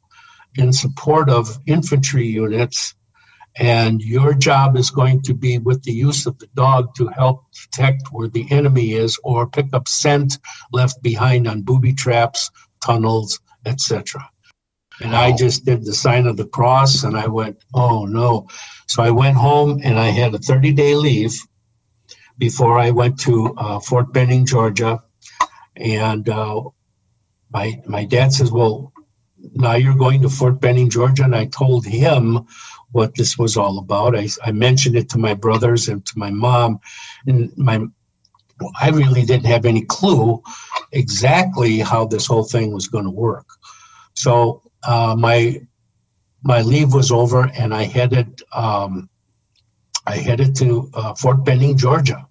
in 0.56 0.72
support 0.72 1.30
of 1.30 1.58
infantry 1.66 2.26
units 2.26 2.94
And 3.56 4.00
your 4.00 4.34
job 4.34 4.76
is 4.76 4.90
going 4.90 5.22
to 5.22 5.34
be 5.34 5.58
with 5.58 5.82
the 5.82 5.92
use 5.92 6.26
of 6.26 6.38
the 6.38 6.46
dog 6.54 6.94
to 6.96 7.08
help 7.08 7.44
detect 7.52 8.04
where 8.12 8.28
the 8.28 8.46
enemy 8.50 8.92
is 8.92 9.18
or 9.24 9.48
pick 9.48 9.66
up 9.72 9.88
scent 9.88 10.38
left 10.72 11.02
behind 11.02 11.48
on 11.48 11.62
booby 11.62 11.92
traps, 11.92 12.50
tunnels, 12.80 13.40
etc. 13.66 14.28
And 15.00 15.14
I 15.14 15.36
just 15.36 15.64
did 15.64 15.84
the 15.84 15.94
sign 15.94 16.26
of 16.26 16.36
the 16.36 16.46
cross 16.46 17.04
and 17.04 17.16
I 17.16 17.26
went, 17.26 17.58
oh 17.74 18.04
no. 18.06 18.48
So 18.86 19.02
I 19.02 19.10
went 19.10 19.36
home 19.36 19.80
and 19.84 19.98
I 19.98 20.06
had 20.08 20.34
a 20.34 20.38
30 20.38 20.72
day 20.72 20.94
leave 20.94 21.36
before 22.38 22.78
I 22.78 22.90
went 22.90 23.18
to 23.20 23.54
uh, 23.56 23.80
Fort 23.80 24.12
Benning, 24.12 24.46
Georgia. 24.46 25.02
And 25.76 26.28
uh, 26.28 26.62
my, 27.52 27.80
my 27.86 28.04
dad 28.04 28.32
says, 28.32 28.50
well, 28.50 28.92
now 29.54 29.74
you're 29.74 29.94
going 29.94 30.22
to 30.22 30.28
Fort 30.28 30.60
Benning, 30.60 30.90
Georgia. 30.90 31.24
And 31.24 31.34
I 31.34 31.46
told 31.46 31.86
him 31.86 32.46
what 32.92 33.14
this 33.14 33.38
was 33.38 33.56
all 33.56 33.78
about. 33.78 34.16
I, 34.16 34.28
I 34.44 34.52
mentioned 34.52 34.96
it 34.96 35.08
to 35.10 35.18
my 35.18 35.34
brothers 35.34 35.88
and 35.88 36.04
to 36.06 36.18
my 36.18 36.30
mom. 36.30 36.80
And 37.26 37.56
my 37.56 37.86
I 38.80 38.90
really 38.90 39.24
didn't 39.24 39.46
have 39.46 39.66
any 39.66 39.82
clue 39.82 40.42
exactly 40.92 41.78
how 41.78 42.06
this 42.06 42.26
whole 42.26 42.44
thing 42.44 42.72
was 42.72 42.88
going 42.88 43.04
to 43.04 43.10
work. 43.10 43.46
So 44.14 44.62
uh, 44.86 45.14
my 45.16 45.60
my 46.42 46.62
leave 46.62 46.94
was 46.94 47.10
over, 47.10 47.50
and 47.54 47.74
I 47.74 47.84
headed 47.84 48.42
um, 48.52 49.08
I 50.06 50.16
headed 50.16 50.56
to 50.56 50.90
uh, 50.94 51.14
Fort 51.14 51.44
Benning, 51.44 51.76
Georgia, 51.76 52.26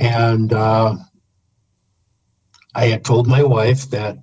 and 0.00 0.52
uh, 0.52 0.96
I 2.74 2.86
had 2.86 3.04
told 3.04 3.26
my 3.26 3.42
wife 3.42 3.90
that 3.90 4.18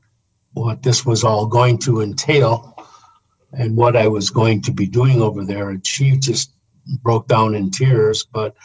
what 0.53 0.83
this 0.83 1.05
was 1.05 1.23
all 1.23 1.45
going 1.45 1.77
to 1.79 2.01
entail 2.01 2.74
and 3.57 3.75
what 3.77 3.95
I 3.95 4.07
was 4.07 4.29
going 4.29 4.61
to 4.63 4.71
be 4.71 4.87
doing 4.87 5.21
over 5.21 5.43
there, 5.43 5.69
and 5.69 5.85
she 5.85 6.17
just 6.17 6.51
broke 7.01 7.27
down 7.27 7.55
in 7.55 7.71
tears. 7.71 8.25
But 8.31 8.55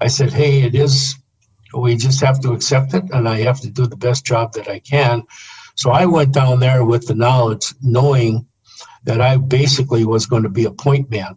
I 0.00 0.08
said, 0.08 0.32
"Hey, 0.32 0.62
it 0.62 0.74
is. 0.74 1.14
We 1.76 1.96
just 1.96 2.20
have 2.20 2.40
to 2.40 2.52
accept 2.52 2.94
it, 2.94 3.04
and 3.12 3.28
I 3.28 3.40
have 3.40 3.60
to 3.60 3.70
do 3.70 3.86
the 3.86 3.96
best 3.96 4.24
job 4.24 4.52
that 4.54 4.68
I 4.68 4.80
can." 4.80 5.22
So 5.74 5.90
I 5.90 6.06
went 6.06 6.32
down 6.32 6.60
there 6.60 6.84
with 6.84 7.06
the 7.06 7.14
knowledge, 7.14 7.72
knowing 7.80 8.46
that 9.04 9.20
I 9.20 9.36
basically 9.36 10.04
was 10.04 10.26
going 10.26 10.42
to 10.42 10.48
be 10.48 10.64
a 10.64 10.70
point 10.70 11.10
man. 11.10 11.36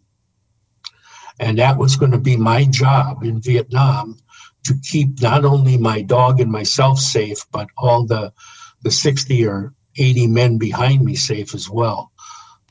And 1.39 1.57
that 1.59 1.77
was 1.77 1.95
going 1.95 2.11
to 2.11 2.19
be 2.19 2.37
my 2.37 2.65
job 2.65 3.23
in 3.23 3.41
Vietnam 3.41 4.17
to 4.65 4.75
keep 4.83 5.21
not 5.21 5.45
only 5.45 5.77
my 5.77 6.01
dog 6.01 6.39
and 6.39 6.51
myself 6.51 6.99
safe, 6.99 7.39
but 7.51 7.67
all 7.77 8.05
the, 8.05 8.31
the 8.83 8.91
60 8.91 9.45
or 9.45 9.73
80 9.97 10.27
men 10.27 10.57
behind 10.57 11.03
me 11.03 11.15
safe 11.15 11.53
as 11.53 11.69
well. 11.69 12.11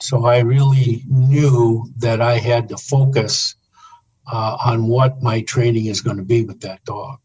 So 0.03 0.27
I 0.27 0.41
really 0.41 1.05
knew 1.09 1.89
that 1.99 2.21
I 2.21 2.39
had 2.39 2.69
to 2.71 2.77
focus 2.77 3.55
uh, 4.31 4.57
on 4.65 4.89
what 4.89 5.23
my 5.23 5.43
training 5.43 5.87
is 5.87 6.01
going 6.01 6.17
to 6.17 6.25
be 6.25 6.45
with 6.45 6.61
that 6.61 6.85
dog. 6.85 7.19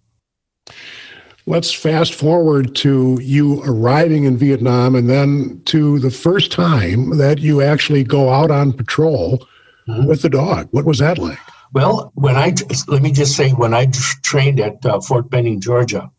Let's 1.47 1.71
fast 1.71 2.13
forward 2.13 2.75
to 2.77 3.17
you 3.21 3.63
arriving 3.63 4.25
in 4.25 4.37
Vietnam 4.37 4.95
and 4.95 5.09
then 5.09 5.61
to 5.65 5.97
the 5.99 6.11
first 6.11 6.51
time 6.51 7.17
that 7.17 7.39
you 7.39 7.61
actually 7.61 8.03
go 8.03 8.29
out 8.29 8.51
on 8.51 8.73
patrol 8.73 9.47
mm-hmm. 9.87 10.05
with 10.05 10.21
the 10.21 10.29
dog. 10.29 10.67
What 10.71 10.85
was 10.85 10.99
that 10.99 11.17
like? 11.17 11.39
Well, 11.73 12.11
when 12.15 12.35
I 12.35 12.53
let 12.87 13.01
me 13.01 13.11
just 13.11 13.35
say, 13.35 13.51
when 13.51 13.73
I 13.73 13.87
trained 14.23 14.59
at 14.59 14.85
uh, 14.85 14.99
Fort 15.01 15.29
Benning, 15.29 15.61
Georgia, 15.61 16.11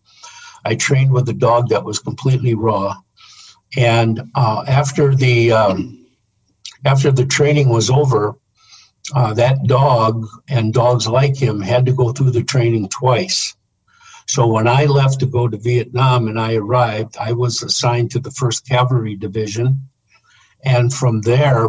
I 0.65 0.75
trained 0.75 1.13
with 1.13 1.29
a 1.29 1.35
dog 1.35 1.69
that 1.69 1.85
was 1.85 1.99
completely 1.99 2.55
raw, 2.55 2.97
and 3.77 4.21
uh, 4.35 4.65
after 4.67 5.15
the 5.15 5.53
um, 5.53 5.98
after 6.85 7.11
the 7.11 7.27
training 7.27 7.69
was 7.69 7.91
over, 7.91 8.37
uh, 9.15 9.35
that 9.35 9.65
dog 9.67 10.27
and 10.49 10.75
dogs 10.75 11.09
like 11.09 11.37
him 11.37 11.61
had 11.61 11.87
to 11.87 11.93
go 11.93 12.13
through 12.13 12.31
the 12.31 12.45
training 12.45 12.89
twice. 12.89 13.55
So 14.27 14.47
when 14.47 14.69
I 14.69 14.85
left 14.85 15.21
to 15.21 15.27
go 15.27 15.49
to 15.49 15.57
Vietnam 15.57 16.29
and 16.29 16.39
I 16.39 16.57
arrived, 16.57 17.17
I 17.19 17.33
was 17.33 17.63
assigned 17.63 18.11
to 18.11 18.21
the 18.21 18.31
1st 18.31 18.69
Cavalry 18.69 19.17
Division. 19.17 19.89
And 20.65 20.93
from 20.93 21.23
there, 21.23 21.69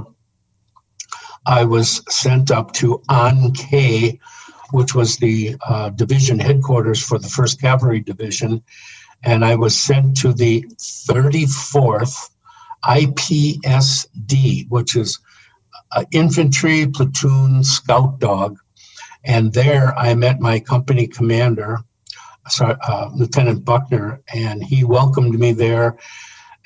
I 1.46 1.64
was 1.64 2.02
sent 2.10 2.52
up 2.52 2.74
to 2.74 3.02
An 3.08 3.54
Khe, 3.54 4.20
which 4.72 4.94
was 4.94 5.18
the 5.18 5.56
uh, 5.68 5.90
division 5.92 6.38
headquarters 6.38 7.02
for 7.02 7.18
the 7.18 7.30
1st 7.30 7.62
Cavalry 7.62 8.02
Division. 8.02 8.62
And 9.24 9.46
I 9.46 9.56
was 9.56 9.78
sent 9.78 10.18
to 10.18 10.34
the 10.34 10.64
34th 10.78 12.30
IPSD, 12.86 14.70
which 14.70 14.96
is 14.96 15.20
an 15.94 16.06
infantry 16.12 16.88
platoon 16.88 17.64
scout 17.64 18.20
dog. 18.20 18.58
And 19.24 19.54
there 19.54 19.98
I 19.98 20.14
met 20.16 20.40
my 20.40 20.60
company 20.60 21.08
commander, 21.08 21.80
uh, 22.62 23.10
Lieutenant 23.14 23.66
Buckner, 23.66 24.22
and 24.34 24.64
he 24.64 24.84
welcomed 24.84 25.38
me 25.38 25.52
there, 25.52 25.98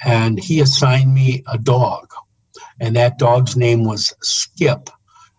and 0.06 0.40
he 0.40 0.60
assigned 0.60 1.14
me 1.14 1.44
a 1.48 1.58
dog, 1.58 2.08
and 2.80 2.96
that 2.96 3.18
dog's 3.18 3.56
name 3.56 3.84
was 3.84 4.14
Skip, 4.22 4.90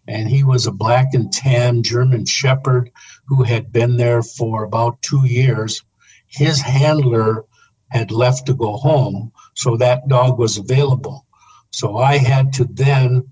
and 0.09 0.29
he 0.29 0.45
was 0.45 0.67
a 0.67 0.73
black 0.73 1.15
and 1.15 1.33
tan 1.33 1.83
German 1.83 2.27
Shepherd 2.27 2.91
who 3.27 3.43
had 3.43 3.73
been 3.73 3.97
there 3.97 4.23
for 4.23 4.65
about 4.65 5.01
two 5.03 5.27
years. 5.27 5.83
His 6.27 6.61
handler 6.61 7.45
had 7.89 8.11
left 8.11 8.47
to 8.47 8.55
go 8.55 8.77
home, 8.77 9.33
so 9.55 9.77
that 9.77 10.09
dog 10.09 10.39
was 10.39 10.59
available. 10.59 11.27
So 11.71 11.99
I 11.99 12.19
had 12.19 12.53
to 12.55 12.65
then 12.65 13.29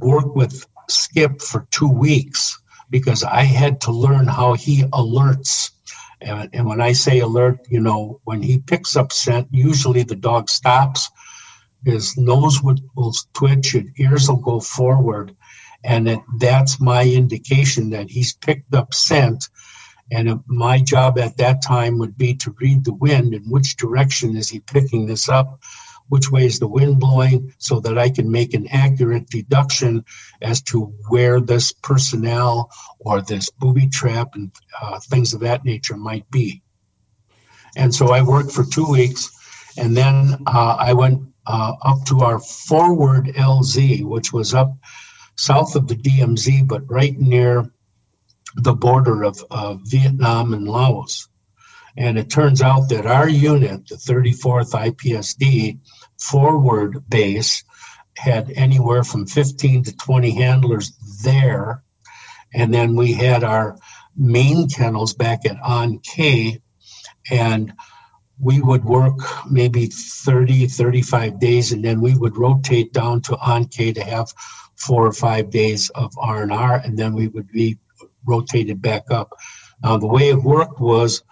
work 0.00 0.34
with 0.34 0.66
Skip 0.88 1.40
for 1.40 1.66
two 1.70 1.88
weeks 1.88 2.60
because 2.90 3.24
I 3.24 3.42
had 3.42 3.80
to 3.82 3.92
learn 3.92 4.26
how 4.26 4.54
he 4.54 4.82
alerts 4.84 5.70
and, 6.24 6.48
and 6.52 6.66
when 6.66 6.80
I 6.80 6.92
say 6.92 7.20
alert, 7.20 7.66
you 7.68 7.80
know, 7.80 8.20
when 8.24 8.42
he 8.42 8.58
picks 8.58 8.96
up 8.96 9.12
scent, 9.12 9.48
usually 9.50 10.02
the 10.02 10.16
dog 10.16 10.48
stops, 10.48 11.10
his 11.84 12.16
nose 12.16 12.62
will, 12.62 12.76
will 12.94 13.12
twitch, 13.34 13.72
his 13.72 13.84
ears 13.96 14.28
will 14.28 14.36
go 14.36 14.60
forward. 14.60 15.34
And 15.84 16.08
it, 16.08 16.20
that's 16.38 16.80
my 16.80 17.04
indication 17.04 17.90
that 17.90 18.08
he's 18.08 18.34
picked 18.34 18.72
up 18.74 18.94
scent. 18.94 19.48
And 20.12 20.40
my 20.46 20.78
job 20.78 21.18
at 21.18 21.38
that 21.38 21.62
time 21.62 21.98
would 21.98 22.16
be 22.16 22.34
to 22.34 22.54
read 22.60 22.84
the 22.84 22.94
wind 22.94 23.34
and 23.34 23.50
which 23.50 23.76
direction 23.76 24.36
is 24.36 24.48
he 24.48 24.60
picking 24.60 25.06
this 25.06 25.28
up 25.28 25.58
which 26.12 26.30
way 26.30 26.44
is 26.44 26.58
the 26.58 26.68
wind 26.68 27.00
blowing 27.00 27.54
so 27.56 27.80
that 27.80 27.96
I 27.96 28.10
can 28.10 28.30
make 28.30 28.52
an 28.52 28.68
accurate 28.68 29.30
deduction 29.30 30.04
as 30.42 30.60
to 30.64 30.92
where 31.08 31.40
this 31.40 31.72
personnel 31.72 32.70
or 32.98 33.22
this 33.22 33.48
booby 33.48 33.88
trap 33.88 34.34
and 34.34 34.52
uh, 34.82 35.00
things 35.00 35.32
of 35.32 35.40
that 35.40 35.64
nature 35.64 35.96
might 35.96 36.30
be. 36.30 36.60
And 37.76 37.94
so 37.94 38.12
I 38.12 38.20
worked 38.20 38.52
for 38.52 38.62
two 38.62 38.86
weeks, 38.86 39.30
and 39.78 39.96
then 39.96 40.36
uh, 40.46 40.76
I 40.78 40.92
went 40.92 41.22
uh, 41.46 41.72
up 41.82 42.04
to 42.08 42.20
our 42.20 42.38
forward 42.40 43.28
LZ, 43.28 44.04
which 44.04 44.34
was 44.34 44.52
up 44.52 44.76
south 45.36 45.74
of 45.74 45.88
the 45.88 45.96
DMZ, 45.96 46.68
but 46.68 46.82
right 46.90 47.18
near 47.18 47.71
the 48.56 48.74
border 48.74 49.24
of, 49.24 49.44
of 49.50 49.80
Vietnam 49.84 50.52
and 50.54 50.68
Laos. 50.68 51.28
And 51.96 52.18
it 52.18 52.30
turns 52.30 52.62
out 52.62 52.88
that 52.88 53.06
our 53.06 53.28
unit, 53.28 53.88
the 53.88 53.96
34th 53.96 54.72
IPSD, 54.72 55.78
forward 56.18 57.04
base 57.08 57.64
had 58.16 58.50
anywhere 58.52 59.04
from 59.04 59.26
15 59.26 59.84
to 59.84 59.96
20 59.96 60.30
handlers 60.30 60.92
there. 61.22 61.82
And 62.54 62.72
then 62.72 62.96
we 62.96 63.12
had 63.12 63.44
our 63.44 63.76
main 64.16 64.68
kennels 64.68 65.14
back 65.14 65.46
at 65.46 65.56
An 65.64 65.98
Khe, 66.00 66.60
and 67.30 67.72
we 68.38 68.60
would 68.60 68.84
work 68.84 69.18
maybe 69.50 69.86
30, 69.86 70.66
35 70.66 71.40
days, 71.40 71.72
and 71.72 71.84
then 71.84 72.00
we 72.00 72.16
would 72.16 72.36
rotate 72.36 72.92
down 72.92 73.22
to 73.22 73.38
An 73.42 73.66
Khe 73.66 73.92
to 73.94 74.04
have 74.04 74.32
four 74.76 75.06
or 75.06 75.12
five 75.12 75.50
days 75.50 75.90
of 75.90 76.12
R&R, 76.18 76.76
and 76.76 76.98
then 76.98 77.14
we 77.14 77.28
would 77.28 77.50
be 77.50 77.78
rotated 78.26 78.80
back 78.80 79.10
up. 79.10 79.30
Now, 79.82 79.96
the 79.96 80.06
way 80.06 80.28
it 80.28 80.42
worked 80.42 80.80
was 80.80 81.22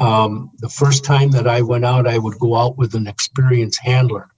um, 0.00 0.50
the 0.58 0.68
first 0.68 1.04
time 1.04 1.30
that 1.30 1.46
I 1.46 1.62
went 1.62 1.84
out, 1.84 2.06
I 2.06 2.18
would 2.18 2.38
go 2.38 2.56
out 2.56 2.76
with 2.76 2.94
an 2.94 3.06
experienced 3.06 3.80
handler. 3.80 4.28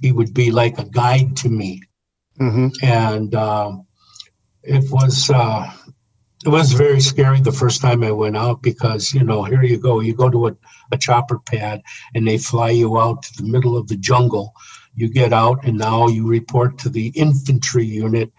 He 0.00 0.12
would 0.12 0.34
be 0.34 0.50
like 0.50 0.78
a 0.78 0.84
guide 0.84 1.36
to 1.38 1.48
me, 1.48 1.82
mm-hmm. 2.38 2.68
and 2.82 3.34
um, 3.34 3.86
it 4.62 4.84
was 4.90 5.30
uh, 5.30 5.72
it 6.44 6.50
was 6.50 6.72
very 6.72 7.00
scary 7.00 7.40
the 7.40 7.50
first 7.50 7.80
time 7.80 8.04
I 8.04 8.12
went 8.12 8.36
out 8.36 8.62
because 8.62 9.14
you 9.14 9.24
know 9.24 9.42
here 9.44 9.62
you 9.62 9.78
go, 9.78 10.00
you 10.00 10.14
go 10.14 10.28
to 10.28 10.48
a, 10.48 10.56
a 10.92 10.98
chopper 10.98 11.38
pad 11.38 11.82
and 12.14 12.28
they 12.28 12.38
fly 12.38 12.70
you 12.70 12.98
out 13.00 13.22
to 13.24 13.42
the 13.42 13.48
middle 13.48 13.76
of 13.76 13.88
the 13.88 13.96
jungle. 13.96 14.52
You 14.94 15.08
get 15.08 15.32
out 15.32 15.64
and 15.64 15.78
now 15.78 16.08
you 16.08 16.26
report 16.26 16.78
to 16.78 16.88
the 16.88 17.08
infantry 17.08 17.84
unit, 17.84 18.32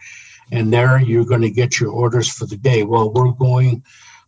and 0.51 0.71
there 0.71 0.99
you're 0.99 1.25
going 1.25 1.41
to 1.41 1.49
get 1.49 1.79
your 1.79 1.91
orders 1.91 2.29
for 2.29 2.45
the 2.45 2.57
day. 2.57 2.83
Well, 2.83 3.11
we're 3.11 3.31
going 3.31 3.83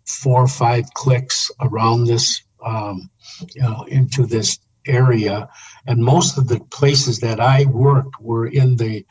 four 0.05 0.43
or 0.43 0.47
five 0.47 0.85
clicks 0.93 1.51
around 1.61 2.05
this 2.05 2.41
um, 2.65 3.09
you 3.55 3.61
know, 3.61 3.83
into 3.87 4.25
this 4.25 4.59
area 4.85 5.47
and 5.85 6.03
most 6.03 6.37
of 6.37 6.47
the 6.47 6.59
places 6.71 7.19
that 7.19 7.39
i 7.39 7.65
worked 7.65 8.19
were 8.19 8.47
in 8.47 8.75
the 8.77 9.05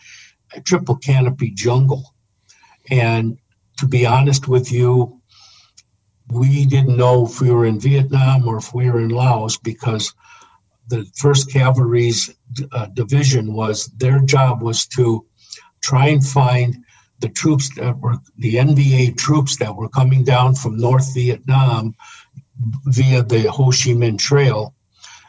triple 0.64 0.96
canopy 0.96 1.50
jungle. 1.50 2.14
And 2.90 3.38
to 3.78 3.86
be 3.86 4.06
honest 4.06 4.48
with 4.48 4.72
you, 4.72 5.20
we 6.30 6.66
didn't 6.66 6.96
know 6.96 7.26
if 7.26 7.40
we 7.40 7.50
were 7.50 7.64
in 7.64 7.80
Vietnam 7.80 8.46
or 8.46 8.58
if 8.58 8.74
we 8.74 8.90
were 8.90 9.00
in 9.00 9.10
Laos 9.10 9.56
because 9.56 10.14
the 10.88 11.06
First 11.16 11.50
Cavalry's 11.50 12.34
uh, 12.72 12.86
division 12.86 13.52
was 13.54 13.86
their 13.96 14.20
job 14.20 14.62
was 14.62 14.86
to 14.88 15.26
try 15.80 16.08
and 16.08 16.26
find 16.26 16.84
the 17.20 17.28
troops 17.28 17.74
that 17.76 17.98
were 17.98 18.16
the 18.38 18.54
NVA 18.54 19.16
troops 19.16 19.56
that 19.56 19.74
were 19.74 19.88
coming 19.88 20.24
down 20.24 20.54
from 20.54 20.76
North 20.76 21.12
Vietnam 21.14 21.94
via 22.84 23.22
the 23.22 23.50
Ho 23.50 23.66
Chi 23.66 23.90
Minh 23.94 24.18
Trail, 24.18 24.74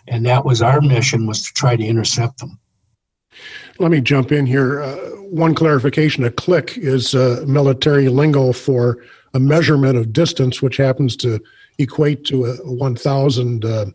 and 0.08 0.26
that 0.26 0.46
was 0.46 0.62
our 0.62 0.82
mission 0.82 1.28
was 1.28 1.44
to 1.44 1.54
try 1.54 1.76
to 1.76 1.84
intercept 1.84 2.40
them. 2.40 2.60
Let 3.80 3.92
me 3.92 4.02
jump 4.02 4.32
in 4.32 4.46
here. 4.46 4.82
Uh, 4.82 4.96
one 5.22 5.56
clarification: 5.56 6.24
a 6.24 6.32
click 6.32 6.78
is 6.78 7.16
uh, 7.16 7.44
military 7.48 8.10
lingo 8.10 8.52
for 8.52 9.04
a 9.34 9.40
measurement 9.40 9.98
of 9.98 10.14
distance, 10.14 10.62
which 10.62 10.78
happens 10.78 11.16
to 11.18 11.40
equate 11.78 12.26
to 12.26 12.46
a 12.46 12.56
1,000 12.58 13.64
uh, 13.64 13.86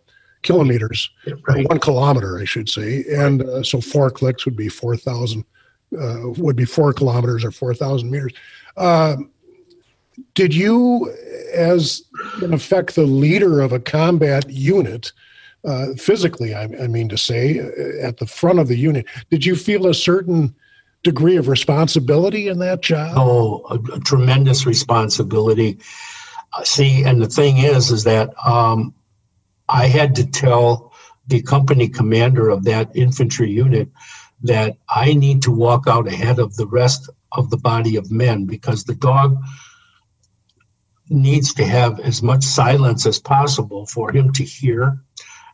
kilometers, 0.43 1.11
right. 1.49 1.69
one 1.69 1.81
kilometer, 1.81 2.39
I 2.39 2.45
should 2.45 2.69
say. 2.69 3.05
And 3.11 3.43
uh, 3.43 3.63
so 3.63 3.81
four 3.81 4.11
clicks 4.11 4.45
would 4.45 4.57
be 4.57 4.69
4,000, 4.69 5.45
uh, 5.99 6.31
would 6.37 6.57
be 6.57 6.65
four 6.65 6.93
kilometers 6.93 7.45
or 7.45 7.51
4,000 7.51 8.11
meters. 8.11 8.33
Uh, 8.77 9.17
did 10.35 10.55
you, 10.55 11.13
as 11.53 12.03
in 12.43 12.53
effect 12.53 12.95
the 12.95 13.05
leader 13.05 13.61
of 13.61 13.73
a 13.73 13.81
combat 13.81 14.49
unit, 14.49 15.13
uh, 15.65 15.95
physically, 15.97 16.55
I, 16.55 16.65
I, 16.65 16.87
mean 16.87 17.09
to 17.09 17.17
say, 17.17 17.59
uh, 17.59 18.07
at 18.07 18.19
the 18.19 18.27
front 18.27 18.59
of 18.59 18.69
the 18.69 18.77
unit, 18.77 19.07
did 19.31 19.47
you 19.47 19.57
feel 19.57 19.87
a 19.87 19.95
certain 19.95 20.55
degree 21.03 21.37
of 21.37 21.49
responsibility 21.49 22.49
in 22.49 22.59
that 22.59 22.83
job? 22.83 23.15
Oh, 23.17 23.65
a, 23.71 23.97
a 23.97 24.01
tremendous 24.01 24.67
responsibility. 24.67 25.79
Uh, 26.53 26.65
see, 26.65 27.03
and 27.05 27.21
the 27.21 27.29
thing 27.29 27.59
is, 27.59 27.91
is 27.91 28.05
that 28.05 28.31
um, 28.47 28.95
I 29.69 29.87
had 29.87 30.15
to 30.17 30.27
tell 30.27 30.93
the 31.27 31.41
company 31.43 31.89
commander 31.89 32.51
of 32.51 32.65
that 32.65 32.95
infantry 32.95 33.51
unit 33.51 33.89
that 34.45 34.77
I 34.89 35.15
need 35.15 35.43
to 35.43 35.51
walk 35.51 35.87
out 35.89 36.07
ahead 36.07 36.39
of 36.39 36.55
the 36.57 36.67
rest 36.67 37.11
of 37.33 37.51
the 37.51 37.57
body 37.57 37.97
of 37.97 38.11
men 38.11 38.45
because 38.45 38.85
the 38.85 38.95
dog 38.95 39.37
needs 41.09 41.53
to 41.55 41.65
have 41.65 41.99
as 42.01 42.23
much 42.23 42.45
silence 42.45 43.07
as 43.07 43.19
possible 43.19 43.87
for 43.87 44.13
him 44.13 44.33
to 44.33 44.45
hear 44.45 45.01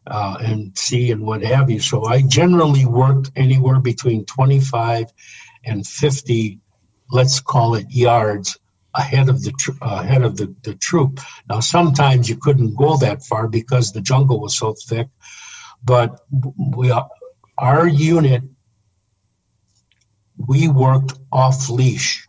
uh, 0.08 0.36
and 0.40 0.76
see 0.76 1.12
and 1.12 1.22
what 1.22 1.42
have 1.42 1.70
you. 1.70 1.78
So 1.80 2.04
I 2.06 2.22
generally 2.22 2.84
worked 2.84 3.30
anywhere 3.36 3.80
between 3.80 4.24
25 4.24 5.06
and 5.64 5.86
50, 5.86 6.58
let's 7.12 7.40
call 7.40 7.76
it 7.76 7.86
yards 7.90 8.58
ahead 8.96 9.28
of 9.28 9.42
the 9.44 9.52
tr- 9.52 9.70
ahead 9.82 10.22
of 10.22 10.36
the, 10.36 10.52
the 10.62 10.74
troop. 10.74 11.20
Now 11.48 11.60
sometimes 11.60 12.28
you 12.28 12.36
couldn't 12.36 12.74
go 12.74 12.96
that 12.96 13.22
far 13.22 13.46
because 13.46 13.92
the 13.92 14.00
jungle 14.00 14.40
was 14.40 14.56
so 14.56 14.74
thick, 14.88 15.08
but 15.84 16.20
we 16.74 16.92
our 17.58 17.86
unit 17.86 18.42
we 20.46 20.68
worked 20.68 21.18
off 21.32 21.68
leash. 21.68 22.26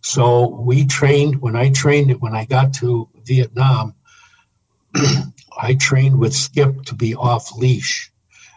So 0.00 0.48
we 0.48 0.86
trained 0.86 1.40
when 1.40 1.56
I 1.56 1.70
trained 1.70 2.10
it 2.10 2.20
when 2.20 2.34
I 2.34 2.44
got 2.44 2.72
to 2.74 3.08
Vietnam. 3.24 3.94
I 5.60 5.74
trained 5.74 6.18
with 6.18 6.34
Skip 6.34 6.84
to 6.84 6.94
be 6.94 7.14
off 7.14 7.56
leash, 7.56 8.12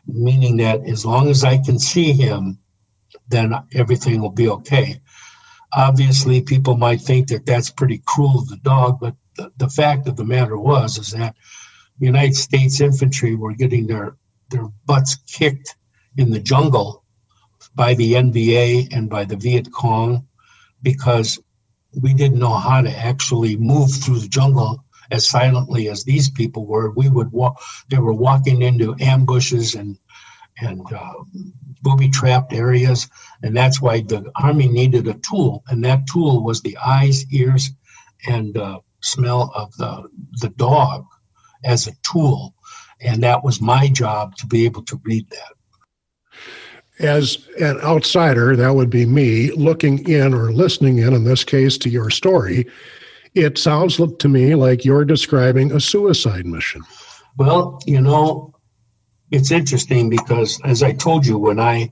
meaning 0.05 0.57
that 0.57 0.85
as 0.85 1.05
long 1.05 1.29
as 1.29 1.43
I 1.43 1.57
can 1.57 1.79
see 1.79 2.13
him, 2.13 2.59
then 3.27 3.53
everything 3.73 4.21
will 4.21 4.31
be 4.31 4.49
okay. 4.49 5.01
Obviously, 5.73 6.41
people 6.41 6.77
might 6.77 7.01
think 7.01 7.29
that 7.29 7.45
that's 7.45 7.69
pretty 7.69 8.01
cruel 8.05 8.39
of 8.39 8.49
the 8.49 8.57
dog, 8.57 8.99
but 8.99 9.15
the, 9.37 9.51
the 9.57 9.69
fact 9.69 10.07
of 10.07 10.17
the 10.17 10.25
matter 10.25 10.57
was 10.57 10.97
is 10.97 11.11
that 11.11 11.35
United 11.99 12.35
States 12.35 12.81
infantry 12.81 13.35
were 13.35 13.53
getting 13.53 13.87
their 13.87 14.17
their 14.49 14.67
butts 14.85 15.15
kicked 15.27 15.77
in 16.17 16.29
the 16.29 16.39
jungle 16.39 17.00
by 17.75 17.93
the 17.93 18.13
NVA 18.13 18.93
and 18.95 19.09
by 19.09 19.23
the 19.25 19.35
Viet 19.35 19.71
Cong 19.71 20.27
because 20.81 21.39
we 22.01 22.13
didn't 22.13 22.39
know 22.39 22.53
how 22.53 22.81
to 22.81 22.89
actually 22.89 23.57
move 23.57 23.91
through 23.91 24.19
the 24.19 24.27
jungle 24.27 24.83
as 25.11 25.27
silently 25.27 25.89
as 25.89 26.03
these 26.03 26.29
people 26.29 26.65
were. 26.65 26.91
We 26.91 27.09
would 27.09 27.31
walk; 27.31 27.61
they 27.89 27.97
were 27.97 28.13
walking 28.13 28.61
into 28.61 28.95
ambushes 28.99 29.75
and 29.75 29.97
and 30.59 30.81
uh, 30.93 31.13
booby 31.81 32.09
trapped 32.09 32.53
areas, 32.53 33.09
and 33.41 33.55
that's 33.55 33.81
why 33.81 34.01
the 34.01 34.31
army 34.35 34.67
needed 34.67 35.07
a 35.07 35.15
tool, 35.15 35.63
and 35.67 35.83
that 35.83 36.07
tool 36.07 36.43
was 36.43 36.61
the 36.61 36.77
eyes, 36.77 37.25
ears, 37.31 37.71
and 38.27 38.57
uh, 38.57 38.79
smell 39.01 39.51
of 39.55 39.75
the 39.77 40.09
the 40.39 40.49
dog 40.49 41.05
as 41.63 41.87
a 41.87 41.95
tool, 42.03 42.53
and 43.01 43.23
that 43.23 43.43
was 43.43 43.61
my 43.61 43.87
job 43.87 44.35
to 44.37 44.47
be 44.47 44.65
able 44.65 44.83
to 44.83 44.99
read 45.03 45.29
that 45.29 45.53
as 47.01 47.47
an 47.59 47.79
outsider, 47.81 48.55
that 48.55 48.75
would 48.75 48.89
be 48.89 49.05
me 49.05 49.51
looking 49.51 50.07
in 50.07 50.33
or 50.33 50.51
listening 50.51 50.99
in, 50.99 51.13
in 51.13 51.23
this 51.23 51.43
case, 51.43 51.77
to 51.79 51.89
your 51.89 52.09
story, 52.09 52.67
it 53.33 53.57
sounds 53.57 53.97
to 53.97 54.27
me 54.27 54.55
like 54.55 54.85
you're 54.85 55.05
describing 55.05 55.71
a 55.71 55.79
suicide 55.79 56.45
mission. 56.45 56.81
Well, 57.37 57.79
you 57.85 58.01
know, 58.01 58.53
it's 59.31 59.51
interesting 59.51 60.09
because, 60.09 60.59
as 60.63 60.83
I 60.83 60.91
told 60.91 61.25
you, 61.25 61.37
when 61.37 61.59
I, 61.59 61.91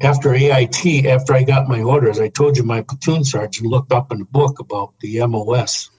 after 0.00 0.34
AIT, 0.34 1.06
after 1.06 1.34
I 1.34 1.44
got 1.44 1.68
my 1.68 1.80
orders, 1.80 2.18
I 2.18 2.28
told 2.28 2.56
you 2.56 2.64
my 2.64 2.82
platoon 2.82 3.24
sergeant 3.24 3.68
looked 3.68 3.92
up 3.92 4.10
in 4.12 4.20
a 4.20 4.24
book 4.26 4.58
about 4.58 4.94
the 5.00 5.24
MOS. 5.26 5.90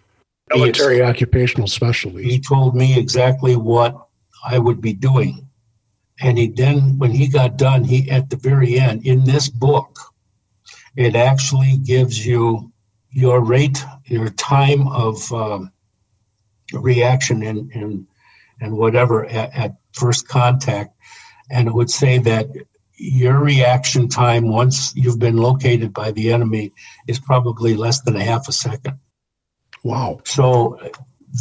Military 0.49 1.01
Occupational 1.01 1.67
Specialty. 1.67 2.23
He 2.23 2.39
told 2.39 2.75
me 2.75 2.99
exactly 2.99 3.55
what 3.55 4.07
I 4.45 4.59
would 4.59 4.81
be 4.81 4.93
doing. 4.93 5.44
And 6.21 6.37
he 6.37 6.47
then, 6.47 6.97
when 6.97 7.11
he 7.11 7.27
got 7.27 7.57
done, 7.57 7.83
he, 7.83 8.09
at 8.09 8.29
the 8.29 8.37
very 8.37 8.79
end, 8.79 9.05
in 9.05 9.25
this 9.25 9.49
book, 9.49 9.99
it 10.95 11.15
actually 11.15 11.77
gives 11.77 12.25
you 12.25 12.71
your 13.11 13.43
rate, 13.43 13.83
your 14.05 14.29
time 14.29 14.87
of 14.87 15.31
um, 15.33 15.71
reaction 16.73 17.43
and, 17.43 17.69
and, 17.71 18.07
and 18.61 18.77
whatever 18.77 19.25
at, 19.25 19.53
at 19.53 19.75
first 19.93 20.27
contact. 20.27 20.95
And 21.51 21.67
it 21.67 21.73
would 21.73 21.89
say 21.89 22.17
that 22.19 22.47
your 22.97 23.39
reaction 23.39 24.07
time 24.07 24.47
once 24.47 24.95
you've 24.95 25.19
been 25.19 25.37
located 25.37 25.93
by 25.93 26.11
the 26.11 26.31
enemy 26.31 26.71
is 27.07 27.19
probably 27.19 27.75
less 27.75 28.01
than 28.01 28.15
a 28.15 28.23
half 28.23 28.47
a 28.47 28.53
second. 28.53 28.97
Wow. 29.83 30.21
So 30.23 30.79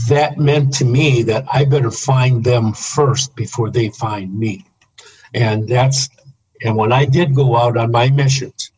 that 0.08 0.38
meant 0.38 0.72
to 0.74 0.84
me 0.84 1.22
that 1.22 1.44
I 1.52 1.64
better 1.64 1.90
find 1.90 2.42
them 2.42 2.72
first 2.72 3.34
before 3.36 3.70
they 3.70 3.90
find 3.90 4.36
me. 4.36 4.64
And 5.34 5.68
that's 5.68 6.08
and 6.62 6.76
when 6.76 6.92
I 6.92 7.04
did 7.04 7.34
go 7.34 7.56
out 7.56 7.76
on 7.76 7.90
my 7.90 8.08
missions, 8.10 8.72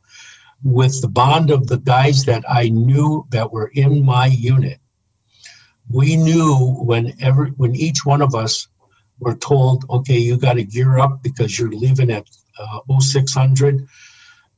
with 0.62 1.00
the 1.00 1.08
bond 1.08 1.50
of 1.50 1.68
the 1.68 1.78
guys 1.78 2.24
that 2.24 2.44
I 2.48 2.68
knew 2.68 3.26
that 3.30 3.52
were 3.52 3.70
in 3.74 4.04
my 4.04 4.26
unit. 4.26 4.80
We 5.88 6.16
knew 6.16 6.76
whenever 6.80 7.46
when 7.56 7.76
each 7.76 8.04
one 8.04 8.20
of 8.20 8.34
us 8.34 8.66
were 9.20 9.36
told, 9.36 9.84
okay, 9.88 10.18
you 10.18 10.36
got 10.36 10.54
to 10.54 10.64
gear 10.64 10.98
up 10.98 11.22
because 11.22 11.58
you're 11.58 11.70
leaving 11.70 12.10
at 12.10 12.28
uh, 12.58 12.80
0600. 13.00 13.86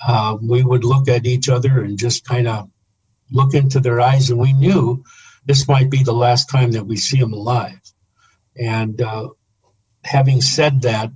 Uh, 0.07 0.39
we 0.41 0.63
would 0.63 0.85
look 0.85 1.09
at 1.09 1.27
each 1.27 1.49
other 1.49 1.83
and 1.83 1.99
just 1.99 2.25
kind 2.25 2.49
of 2.49 2.71
look 3.31 3.53
into 3.53 3.79
their 3.79 4.01
eyes, 4.01 4.31
and 4.31 4.39
we 4.39 4.53
knew 4.55 5.05
this 5.49 5.67
might 5.67 5.91
be 5.91 6.03
the 6.03 6.13
last 6.13 6.51
time 6.51 6.71
that 6.73 6.87
we 6.87 6.97
see 6.97 7.19
them 7.19 7.33
alive. 7.33 7.81
And 8.61 9.01
uh, 9.01 9.31
having 10.05 10.43
said 10.43 10.83
that, 10.83 11.11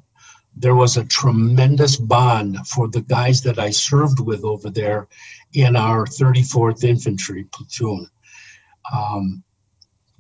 there 0.57 0.75
was 0.75 0.97
a 0.97 1.05
tremendous 1.05 1.97
bond 1.97 2.67
for 2.67 2.89
the 2.89 3.03
guys 3.03 3.43
that 3.43 3.59
I 3.59 3.69
served 3.69 4.21
with 4.21 4.43
over 4.43 4.71
there 4.71 5.07
in 5.53 5.77
our 5.77 6.07
34th 6.07 6.83
Infantry 6.83 7.45
platoon. 7.45 8.09
Um, 8.91 9.45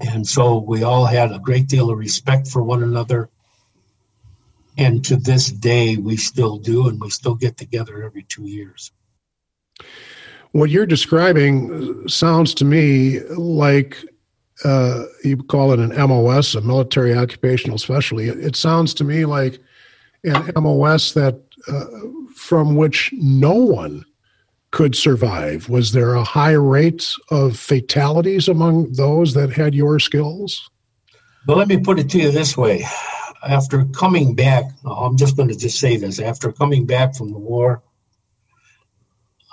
and 0.00 0.26
so 0.26 0.58
we 0.58 0.82
all 0.82 1.06
had 1.06 1.32
a 1.32 1.38
great 1.38 1.68
deal 1.68 1.90
of 1.90 1.96
respect 1.96 2.48
for 2.48 2.62
one 2.62 2.82
another. 2.82 3.30
And 4.76 5.02
to 5.06 5.16
this 5.16 5.50
day, 5.50 5.96
we 5.96 6.18
still 6.18 6.58
do, 6.58 6.88
and 6.88 7.00
we 7.00 7.08
still 7.08 7.34
get 7.34 7.56
together 7.56 8.02
every 8.02 8.24
two 8.24 8.44
years. 8.44 8.92
What 10.52 10.70
you're 10.70 10.86
describing 10.86 12.08
sounds 12.08 12.54
to 12.54 12.64
me 12.64 13.20
like 13.20 14.04
uh, 14.64 15.04
you 15.24 15.42
call 15.42 15.72
it 15.72 15.80
an 15.80 15.96
MOS, 16.08 16.54
a 16.54 16.60
military 16.60 17.14
occupational 17.14 17.78
specialty. 17.78 18.28
It 18.28 18.54
sounds 18.54 18.94
to 18.94 19.04
me 19.04 19.24
like 19.24 19.58
an 20.24 20.52
MOS 20.56 21.14
that 21.14 21.40
uh, 21.68 21.84
from 22.34 22.76
which 22.76 23.10
no 23.14 23.54
one 23.54 24.04
could 24.72 24.96
survive? 24.96 25.68
Was 25.68 25.92
there 25.92 26.14
a 26.14 26.24
high 26.24 26.52
rate 26.52 27.14
of 27.30 27.56
fatalities 27.58 28.48
among 28.48 28.92
those 28.94 29.34
that 29.34 29.52
had 29.52 29.74
your 29.74 30.00
skills? 30.00 30.68
Well, 31.46 31.58
let 31.58 31.68
me 31.68 31.78
put 31.78 31.98
it 31.98 32.10
to 32.10 32.18
you 32.18 32.30
this 32.30 32.56
way. 32.56 32.84
After 33.46 33.84
coming 33.86 34.34
back, 34.34 34.64
I'm 34.84 35.16
just 35.16 35.36
going 35.36 35.48
to 35.48 35.56
just 35.56 35.78
say 35.78 35.96
this 35.96 36.18
after 36.18 36.52
coming 36.52 36.86
back 36.86 37.14
from 37.14 37.32
the 37.32 37.38
war, 37.38 37.82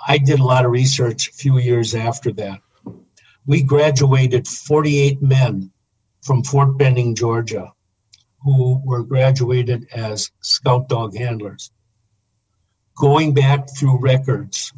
I 0.06 0.18
did 0.18 0.40
a 0.40 0.44
lot 0.44 0.64
of 0.64 0.70
research 0.70 1.28
a 1.28 1.32
few 1.32 1.58
years 1.58 1.94
after 1.94 2.32
that. 2.32 2.60
We 3.46 3.62
graduated 3.62 4.48
48 4.48 5.20
men 5.22 5.70
from 6.22 6.44
Fort 6.44 6.78
Benning, 6.78 7.14
Georgia, 7.14 7.72
who 8.42 8.80
were 8.84 9.02
graduated 9.02 9.88
as 9.92 10.30
scout 10.40 10.88
dog 10.88 11.16
handlers. 11.16 11.70
Going 12.96 13.34
back 13.34 13.68
through 13.76 14.00
records, 14.00 14.72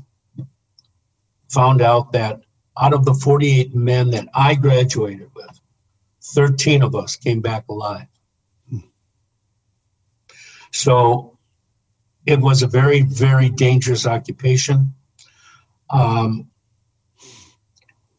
found 1.49 1.83
out 1.83 2.13
that 2.13 2.41
out 2.81 2.95
of 2.95 3.05
the 3.05 3.15
48 3.15 3.75
men 3.75 4.11
that 4.11 4.29
I 4.35 4.55
graduated 4.55 5.31
with, 5.35 5.61
13 6.23 6.83
of 6.83 6.95
us 6.95 7.17
came 7.17 7.41
back 7.41 7.65
alive. 7.69 8.07
So 10.73 11.39
it 12.25 12.41
was 12.41 12.63
a 12.63 12.67
very, 12.67 13.03
very 13.03 13.51
dangerous 13.51 14.07
occupation. 14.07 14.95
Um, 15.93 16.49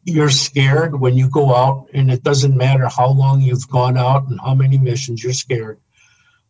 you're 0.06 0.30
scared 0.30 1.00
when 1.00 1.16
you 1.16 1.30
go 1.30 1.56
out, 1.56 1.88
and 1.94 2.12
it 2.12 2.24
doesn't 2.24 2.56
matter 2.56 2.88
how 2.88 3.10
long 3.10 3.42
you've 3.42 3.70
gone 3.70 3.98
out 3.98 4.28
and 4.28 4.40
how 4.40 4.54
many 4.54 4.78
missions, 4.78 5.24
you're 5.24 5.34
scared. 5.34 5.80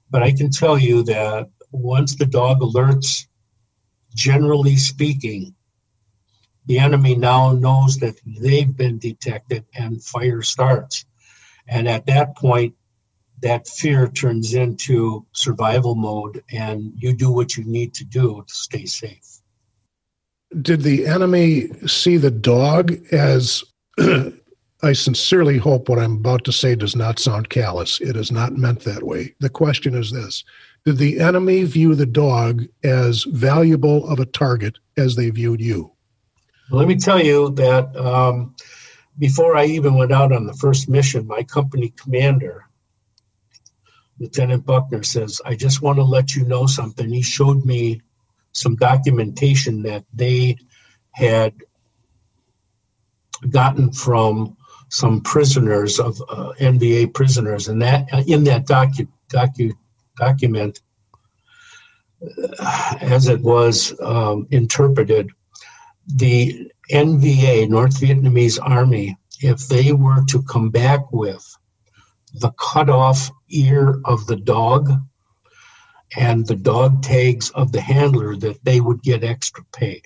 But 0.10 0.24
I 0.24 0.32
can 0.32 0.52
tell 0.52 0.78
you 0.78 1.04
that 1.04 1.50
once 1.72 2.16
the 2.16 2.26
dog 2.26 2.60
alerts, 2.62 3.28
generally 4.14 4.76
speaking, 4.76 5.56
the 6.66 6.80
enemy 6.80 7.16
now 7.16 7.52
knows 7.52 7.98
that 7.98 8.16
they've 8.26 8.76
been 8.76 8.98
detected 8.98 9.66
and 9.76 10.04
fire 10.04 10.42
starts. 10.42 11.06
And 11.68 11.88
at 11.88 12.06
that 12.08 12.36
point, 12.38 12.76
that 13.42 13.68
fear 13.68 14.08
turns 14.08 14.54
into 14.54 15.26
survival 15.34 15.96
mode 15.96 16.44
and 16.52 16.94
you 16.96 17.14
do 17.14 17.32
what 17.32 17.58
you 17.58 17.66
need 17.66 17.94
to 17.96 18.06
do 18.06 18.44
to 18.48 18.54
stay 18.54 18.86
safe. 18.86 19.33
Did 20.62 20.82
the 20.82 21.08
enemy 21.08 21.70
see 21.88 22.18
the 22.18 22.32
dog 22.32 22.94
as 23.12 23.64
I 24.84 24.92
sincerely 24.92 25.58
hope 25.58 25.88
what 25.88 25.98
I'm 25.98 26.18
about 26.18 26.44
to 26.44 26.52
say 26.52 26.76
does 26.76 26.94
not 26.94 27.18
sound 27.18 27.48
callous. 27.50 28.02
It 28.02 28.18
is 28.18 28.34
not 28.34 28.58
meant 28.58 28.82
that 28.82 29.04
way. 29.04 29.34
The 29.40 29.50
question 29.50 29.96
is 29.96 30.12
this 30.12 30.44
Did 30.86 30.98
the 30.98 31.22
enemy 31.22 31.64
view 31.64 31.96
the 31.96 32.06
dog 32.06 32.66
as 32.84 33.24
valuable 33.24 34.06
of 34.08 34.20
a 34.20 34.26
target 34.26 34.80
as 34.98 35.16
they 35.16 35.30
viewed 35.30 35.62
you? 35.62 35.94
Let 36.70 36.88
me 36.88 36.98
tell 36.98 37.24
you 37.24 37.52
that 37.52 37.96
um, 37.96 38.56
before 39.20 39.56
I 39.56 39.66
even 39.66 39.96
went 39.96 40.12
out 40.12 40.34
on 40.34 40.46
the 40.46 40.54
first 40.54 40.90
mission, 40.90 41.28
my 41.28 41.44
company 41.44 41.94
commander, 41.96 42.66
Lieutenant 44.20 44.66
Buckner, 44.66 45.04
says, 45.04 45.40
I 45.46 45.56
just 45.56 45.82
want 45.82 45.98
to 45.98 46.04
let 46.04 46.36
you 46.36 46.46
know 46.46 46.66
something. 46.66 47.10
He 47.10 47.22
showed 47.22 47.64
me 47.64 48.02
some 48.54 48.76
documentation 48.76 49.84
that 49.84 50.06
they 50.14 50.58
had 51.12 51.54
gotten 53.50 53.92
from 53.92 54.56
some 54.90 55.22
prisoners 55.22 56.00
of 56.00 56.22
uh, 56.30 56.54
NVA 56.60 57.14
prisoners, 57.14 57.68
and 57.68 57.82
that 57.82 58.08
in 58.28 58.44
that 58.46 58.66
docu, 58.66 59.08
docu, 59.30 59.74
document, 60.18 60.82
uh, 62.60 62.96
as 63.02 63.28
it 63.28 63.42
was 63.42 64.00
um, 64.02 64.48
interpreted, 64.52 65.30
the 66.06 66.72
NVA, 66.92 67.70
North 67.70 68.00
Vietnamese 68.00 68.60
Army, 68.62 69.18
if 69.42 69.68
they 69.68 69.94
were 69.94 70.24
to 70.30 70.44
come 70.44 70.70
back 70.70 71.12
with 71.12 71.44
the 72.36 72.52
cut 72.52 72.90
off 72.90 73.32
ear 73.50 74.00
of 74.06 74.26
the 74.28 74.36
dog 74.36 74.92
and 76.18 76.46
the 76.48 76.56
dog 76.56 77.02
tags 77.02 77.50
of 77.52 77.72
the 77.72 77.82
handler, 77.82 78.36
that 78.38 78.64
they 78.64 78.82
would 78.82 79.02
get 79.02 79.24
extra 79.24 79.64
pay. 79.74 80.02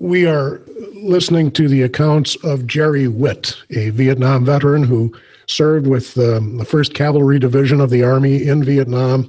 We 0.00 0.26
are 0.26 0.62
listening 0.94 1.50
to 1.52 1.66
the 1.66 1.82
accounts 1.82 2.36
of 2.44 2.66
Jerry 2.66 3.08
Witt, 3.08 3.56
a 3.70 3.90
Vietnam 3.90 4.44
veteran 4.44 4.84
who 4.84 5.12
served 5.46 5.88
with 5.88 6.16
um, 6.18 6.58
the 6.58 6.64
1st 6.64 6.94
Cavalry 6.94 7.40
Division 7.40 7.80
of 7.80 7.90
the 7.90 8.04
Army 8.04 8.46
in 8.46 8.62
Vietnam 8.62 9.28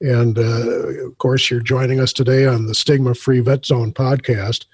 and 0.00 0.38
uh, 0.38 1.06
of 1.06 1.18
course, 1.18 1.50
you're 1.50 1.60
joining 1.60 2.00
us 2.00 2.12
today 2.12 2.46
on 2.46 2.66
the 2.66 2.74
Stigma 2.74 3.14
Free 3.14 3.40
Vet 3.40 3.64
Zone 3.64 3.92
podcast. 3.92 4.66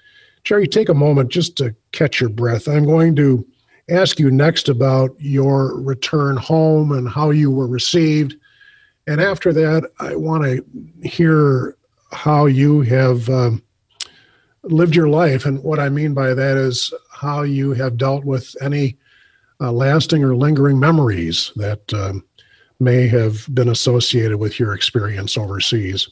Jerry, 0.43 0.67
take 0.67 0.89
a 0.89 0.93
moment 0.93 1.29
just 1.29 1.55
to 1.57 1.73
catch 1.93 2.19
your 2.19 2.29
breath. 2.29 2.67
I'm 2.67 2.85
going 2.85 3.15
to 3.15 3.45
ask 3.89 4.19
you 4.19 4.29
next 4.29 4.67
about 4.67 5.15
your 5.19 5.79
return 5.79 6.35
home 6.35 6.91
and 6.91 7.07
how 7.07 7.29
you 7.29 7.49
were 7.49 7.67
received. 7.67 8.35
And 9.07 9.19
after 9.19 9.51
that, 9.53 9.89
I 9.99 10.15
want 10.15 10.43
to 10.43 10.65
hear 11.07 11.77
how 12.11 12.45
you 12.45 12.81
have 12.81 13.29
um, 13.29 13.61
lived 14.63 14.95
your 14.95 15.09
life. 15.09 15.45
And 15.45 15.61
what 15.63 15.79
I 15.79 15.89
mean 15.89 16.13
by 16.13 16.33
that 16.33 16.57
is 16.57 16.93
how 17.11 17.41
you 17.41 17.73
have 17.73 17.97
dealt 17.97 18.23
with 18.23 18.55
any 18.61 18.97
uh, 19.59 19.71
lasting 19.71 20.23
or 20.23 20.35
lingering 20.35 20.79
memories 20.79 21.51
that 21.55 21.93
um, 21.93 22.23
may 22.79 23.07
have 23.07 23.53
been 23.53 23.69
associated 23.69 24.37
with 24.37 24.59
your 24.59 24.73
experience 24.73 25.37
overseas. 25.37 26.07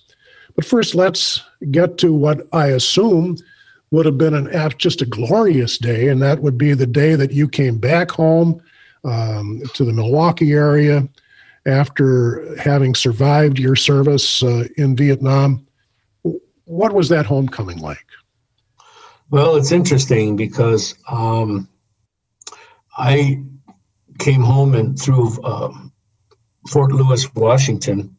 But 0.55 0.65
first, 0.65 0.95
let's 0.95 1.41
get 1.71 1.97
to 1.99 2.13
what 2.13 2.47
I 2.51 2.67
assume 2.67 3.37
would 3.91 4.05
have 4.05 4.17
been 4.17 4.33
an 4.33 4.49
just 4.77 5.01
a 5.01 5.05
glorious 5.05 5.77
day, 5.77 6.07
and 6.07 6.21
that 6.21 6.41
would 6.41 6.57
be 6.57 6.73
the 6.73 6.87
day 6.87 7.15
that 7.15 7.31
you 7.31 7.47
came 7.47 7.77
back 7.77 8.11
home 8.11 8.61
um, 9.03 9.61
to 9.73 9.83
the 9.83 9.93
Milwaukee 9.93 10.53
area 10.53 11.07
after 11.65 12.55
having 12.57 12.95
survived 12.95 13.59
your 13.59 13.75
service 13.75 14.43
uh, 14.43 14.67
in 14.77 14.95
Vietnam. 14.95 15.65
What 16.65 16.93
was 16.93 17.09
that 17.09 17.25
homecoming 17.25 17.79
like? 17.79 18.05
Well, 19.29 19.55
it's 19.55 19.71
interesting 19.71 20.35
because 20.35 20.95
um, 21.09 21.69
I 22.97 23.41
came 24.19 24.41
home 24.41 24.75
and 24.75 24.99
through 24.99 25.41
um, 25.43 25.91
Fort 26.69 26.91
Lewis, 26.91 27.33
Washington, 27.33 28.15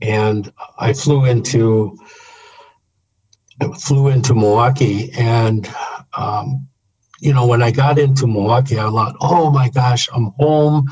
and 0.00 0.52
I 0.78 0.92
flew 0.92 1.24
into 1.24 1.96
I 3.60 3.68
flew 3.68 4.08
into 4.08 4.34
Milwaukee, 4.34 5.12
and 5.12 5.68
um, 6.16 6.66
you 7.20 7.32
know 7.32 7.46
when 7.46 7.62
I 7.62 7.70
got 7.70 7.98
into 7.98 8.26
Milwaukee, 8.26 8.78
I 8.78 8.90
thought, 8.90 9.16
oh 9.20 9.50
my 9.50 9.68
gosh, 9.68 10.08
I'm 10.12 10.32
home. 10.38 10.88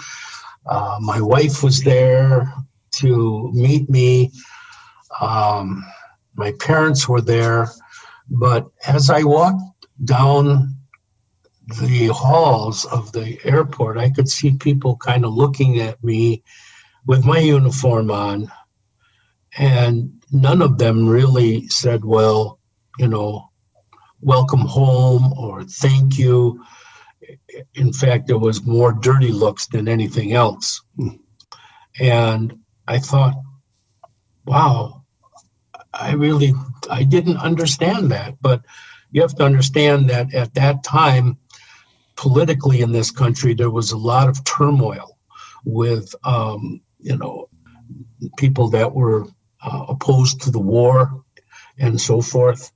Uh, 0.67 0.99
my 1.01 1.21
wife 1.21 1.63
was 1.63 1.83
there 1.83 2.53
to 2.93 3.51
meet 3.53 3.89
me. 3.91 4.31
Um, 5.21 5.85
my 6.35 6.53
parents 6.61 7.09
were 7.09 7.21
there, 7.21 7.69
but 8.31 8.67
as 8.87 9.11
I 9.11 9.23
walked 9.25 9.63
down 10.05 10.75
the 11.81 12.09
halls 12.09 12.85
of 12.87 13.13
the 13.13 13.39
airport, 13.45 13.99
I 13.99 14.11
could 14.11 14.29
see 14.29 14.57
people 14.57 14.97
kind 14.97 15.25
of 15.25 15.33
looking 15.35 15.81
at 15.81 16.03
me 16.03 16.43
with 17.07 17.25
my 17.25 17.39
uniform 17.39 18.11
on. 18.11 18.51
And 19.59 20.23
none 20.31 20.63
of 20.63 20.79
them 20.79 21.09
really 21.09 21.69
said, 21.69 22.05
well, 22.05 22.59
you 22.99 23.09
know, 23.09 23.51
welcome 24.21 24.61
home 24.61 25.33
or 25.37 25.65
thank 25.65 26.19
you. 26.19 26.65
In 27.75 27.93
fact, 27.93 28.27
there 28.27 28.39
was 28.39 28.65
more 28.65 28.93
dirty 28.93 29.33
looks 29.33 29.67
than 29.67 29.89
anything 29.89 30.33
else. 30.33 30.83
And 32.01 32.59
I 32.87 32.99
thought, 32.99 33.35
wow, 34.45 35.05
I 35.93 36.13
really 36.13 36.55
I 36.91 37.05
didn't 37.05 37.37
understand 37.39 38.11
that. 38.13 38.35
But 38.41 38.63
you 39.11 39.21
have 39.23 39.35
to 39.37 39.45
understand 39.45 40.11
that 40.11 40.33
at 40.35 40.55
that 40.55 40.83
time, 40.83 41.39
politically 42.17 42.81
in 42.81 42.93
this 42.93 43.11
country, 43.11 43.55
there 43.55 43.71
was 43.71 43.93
a 43.93 43.99
lot 43.99 44.29
of 44.29 44.45
turmoil 44.45 45.19
with, 45.65 46.15
um, 46.25 46.81
you 46.99 47.17
know, 47.17 47.49
people 48.37 48.69
that 48.71 48.95
were 48.95 49.27
uh, 49.63 49.87
opposed 49.89 50.41
to 50.43 50.51
the 50.51 50.59
war 50.61 51.23
and 51.79 52.01
so 52.01 52.21
forth. 52.21 52.73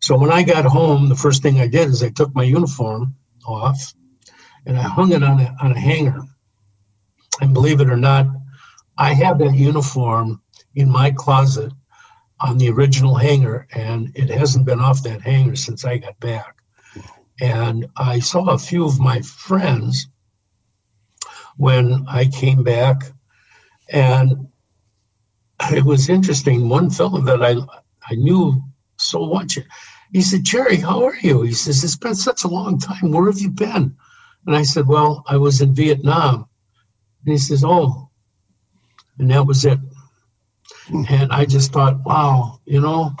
So 0.00 0.16
when 0.16 0.32
I 0.32 0.42
got 0.42 0.64
home, 0.64 1.08
the 1.08 1.16
first 1.16 1.42
thing 1.42 1.60
I 1.60 1.68
did 1.68 1.88
is 1.88 2.02
I 2.02 2.10
took 2.10 2.34
my 2.34 2.42
uniform 2.42 3.14
off 3.46 3.94
and 4.66 4.78
I 4.78 4.82
hung 4.82 5.12
it 5.12 5.22
on 5.22 5.40
a, 5.40 5.56
on 5.60 5.72
a 5.72 5.78
hanger. 5.78 6.22
And 7.40 7.54
believe 7.54 7.80
it 7.80 7.90
or 7.90 7.96
not, 7.96 8.26
I 8.98 9.14
have 9.14 9.38
that 9.38 9.54
uniform 9.54 10.40
in 10.74 10.88
my 10.88 11.10
closet 11.10 11.72
on 12.40 12.58
the 12.58 12.70
original 12.70 13.14
hanger, 13.14 13.66
and 13.72 14.10
it 14.14 14.28
hasn't 14.28 14.66
been 14.66 14.80
off 14.80 15.02
that 15.04 15.22
hanger 15.22 15.56
since 15.56 15.84
I 15.84 15.98
got 15.98 16.18
back. 16.20 16.56
And 17.40 17.86
I 17.96 18.20
saw 18.20 18.50
a 18.50 18.58
few 18.58 18.84
of 18.84 19.00
my 19.00 19.20
friends 19.22 20.08
when 21.56 22.04
I 22.08 22.26
came 22.26 22.62
back. 22.62 23.02
And 23.90 24.48
it 25.72 25.84
was 25.84 26.08
interesting. 26.08 26.68
One 26.68 26.90
fellow 26.90 27.20
that 27.22 27.42
I, 27.42 27.56
I 28.10 28.14
knew 28.14 28.62
so 28.96 29.26
much, 29.26 29.58
he 30.12 30.22
said, 30.22 30.44
Jerry, 30.44 30.76
how 30.76 31.04
are 31.04 31.16
you? 31.16 31.42
He 31.42 31.52
says, 31.52 31.82
It's 31.82 31.96
been 31.96 32.14
such 32.14 32.44
a 32.44 32.48
long 32.48 32.78
time. 32.78 33.12
Where 33.12 33.26
have 33.26 33.40
you 33.40 33.50
been? 33.50 33.96
And 34.46 34.56
I 34.56 34.62
said, 34.62 34.86
Well, 34.86 35.24
I 35.26 35.36
was 35.36 35.60
in 35.60 35.74
Vietnam. 35.74 36.48
And 37.24 37.32
he 37.32 37.38
says, 37.38 37.64
Oh, 37.64 38.10
and 39.18 39.30
that 39.30 39.46
was 39.46 39.64
it. 39.64 39.78
And 41.08 41.32
I 41.32 41.44
just 41.44 41.72
thought, 41.72 42.04
wow, 42.04 42.60
you 42.64 42.80
know, 42.80 43.12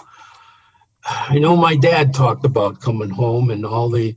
I 1.04 1.38
know 1.38 1.56
my 1.56 1.76
dad 1.76 2.12
talked 2.12 2.44
about 2.44 2.80
coming 2.80 3.10
home 3.10 3.50
and 3.50 3.64
all 3.64 3.88
the 3.88 4.16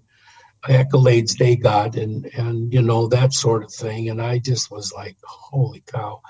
accolades 0.68 1.38
they 1.38 1.56
got 1.56 1.96
and 1.96 2.26
and 2.36 2.74
you 2.74 2.82
know 2.82 3.08
that 3.08 3.34
sort 3.34 3.64
of 3.64 3.72
thing 3.72 4.10
and 4.10 4.20
I 4.20 4.40
just 4.40 4.72
was 4.72 4.92
like 4.92 5.16
holy 5.24 5.84
cow 5.86 6.22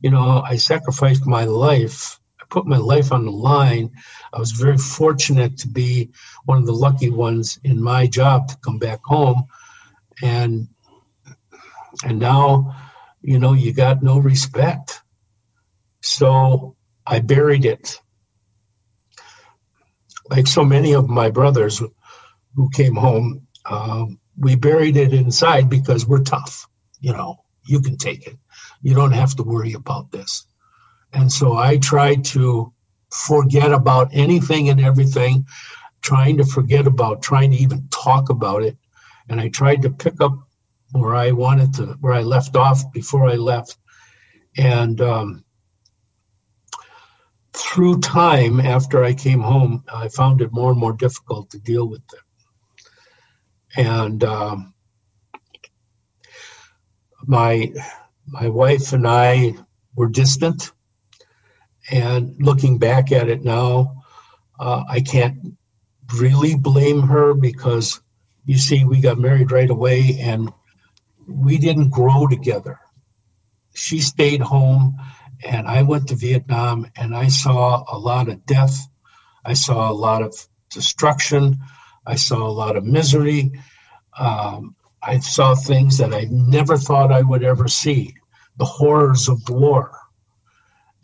you 0.00 0.10
know 0.10 0.42
I 0.42 0.56
sacrificed 0.56 1.26
my 1.26 1.44
life 1.44 2.18
I 2.44 2.46
put 2.50 2.66
my 2.66 2.76
life 2.76 3.10
on 3.12 3.24
the 3.24 3.30
line 3.30 3.90
I 4.32 4.38
was 4.38 4.52
very 4.52 4.76
fortunate 4.76 5.56
to 5.58 5.68
be 5.68 6.10
one 6.44 6.58
of 6.58 6.66
the 6.66 6.72
lucky 6.72 7.10
ones 7.10 7.58
in 7.64 7.82
my 7.82 8.06
job 8.06 8.48
to 8.48 8.56
come 8.58 8.78
back 8.78 9.00
home 9.04 9.44
and 10.22 10.68
and 12.04 12.18
now 12.18 12.76
you 13.22 13.38
know 13.38 13.54
you 13.54 13.72
got 13.72 14.02
no 14.02 14.18
respect 14.18 15.02
so 16.02 16.76
I 17.06 17.20
buried 17.20 17.64
it 17.64 18.00
like 20.30 20.46
so 20.46 20.64
many 20.64 20.94
of 20.94 21.08
my 21.08 21.30
brothers 21.30 21.82
who 22.54 22.70
came 22.70 22.94
home 22.94 23.46
um, 23.66 24.18
we 24.38 24.56
buried 24.56 24.96
it 24.96 25.12
inside 25.12 25.70
because 25.70 26.06
we're 26.06 26.22
tough. 26.22 26.66
You 27.00 27.12
know, 27.12 27.36
you 27.64 27.80
can 27.80 27.96
take 27.96 28.26
it. 28.26 28.36
You 28.82 28.94
don't 28.94 29.12
have 29.12 29.34
to 29.36 29.42
worry 29.42 29.72
about 29.72 30.10
this. 30.10 30.46
And 31.14 31.30
so 31.30 31.56
I 31.56 31.78
tried 31.78 32.24
to 32.26 32.72
forget 33.10 33.72
about 33.72 34.08
anything 34.12 34.68
and 34.68 34.80
everything, 34.80 35.46
trying 36.02 36.36
to 36.38 36.44
forget 36.44 36.86
about 36.86 37.22
trying 37.22 37.52
to 37.52 37.56
even 37.56 37.88
talk 37.90 38.30
about 38.30 38.62
it. 38.62 38.76
And 39.28 39.40
I 39.40 39.48
tried 39.48 39.82
to 39.82 39.90
pick 39.90 40.20
up 40.20 40.36
where 40.92 41.14
I 41.14 41.30
wanted 41.30 41.72
to, 41.74 41.96
where 42.00 42.12
I 42.12 42.22
left 42.22 42.56
off 42.56 42.92
before 42.92 43.28
I 43.28 43.34
left. 43.34 43.78
And 44.56 45.00
um, 45.00 45.44
through 47.52 48.00
time, 48.00 48.60
after 48.60 49.04
I 49.04 49.14
came 49.14 49.40
home, 49.40 49.84
I 49.92 50.08
found 50.08 50.40
it 50.40 50.52
more 50.52 50.70
and 50.70 50.80
more 50.80 50.92
difficult 50.92 51.50
to 51.50 51.58
deal 51.58 51.88
with 51.88 52.02
it 52.12 52.20
and 53.76 54.22
um, 54.24 54.74
my 57.26 57.72
my 58.26 58.48
wife 58.48 58.92
and 58.92 59.06
I 59.06 59.54
were 59.96 60.08
distant. 60.08 60.72
And 61.90 62.34
looking 62.40 62.78
back 62.78 63.12
at 63.12 63.28
it 63.28 63.44
now, 63.44 64.02
uh, 64.58 64.84
I 64.88 65.00
can't 65.00 65.56
really 66.14 66.54
blame 66.56 67.02
her 67.02 67.34
because 67.34 68.00
you 68.46 68.58
see, 68.58 68.84
we 68.84 69.00
got 69.00 69.18
married 69.18 69.50
right 69.50 69.70
away 69.70 70.18
and 70.20 70.52
we 71.26 71.56
didn't 71.58 71.90
grow 71.90 72.26
together. 72.26 72.78
She 73.74 74.00
stayed 74.00 74.40
home 74.40 74.96
and 75.42 75.66
I 75.66 75.82
went 75.82 76.08
to 76.08 76.14
Vietnam 76.14 76.86
and 76.96 77.16
I 77.16 77.28
saw 77.28 77.84
a 77.88 77.98
lot 77.98 78.28
of 78.28 78.44
death. 78.46 78.76
I 79.44 79.54
saw 79.54 79.90
a 79.90 79.94
lot 79.94 80.22
of 80.22 80.34
destruction. 80.70 81.58
I 82.06 82.16
saw 82.16 82.46
a 82.46 82.52
lot 82.52 82.76
of 82.76 82.84
misery. 82.84 83.52
Um, 84.18 84.76
I 85.02 85.18
saw 85.18 85.54
things 85.54 85.98
that 85.98 86.14
I 86.14 86.26
never 86.30 86.76
thought 86.76 87.12
I 87.12 87.22
would 87.22 87.44
ever 87.44 87.68
see 87.68 88.14
the 88.56 88.64
horrors 88.64 89.28
of 89.28 89.40
war. 89.48 89.98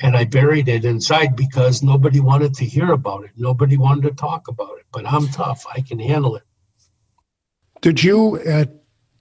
And 0.03 0.17
I 0.17 0.25
buried 0.25 0.69
it 0.69 0.85
inside 0.85 1.37
because 1.37 1.83
nobody 1.83 2.21
wanted 2.21 2.55
to 2.55 2.65
hear 2.65 2.93
about 2.93 3.25
it. 3.25 3.31
Nobody 3.37 3.77
wanted 3.77 4.09
to 4.09 4.15
talk 4.15 4.49
about 4.49 4.79
it. 4.79 4.87
But 4.93 5.07
I'm 5.07 5.29
tough, 5.29 5.65
I 5.75 5.81
can 5.81 5.99
handle 5.99 6.37
it. 6.37 6.43
Did 7.81 8.03
you, 8.03 8.39
at 8.41 8.71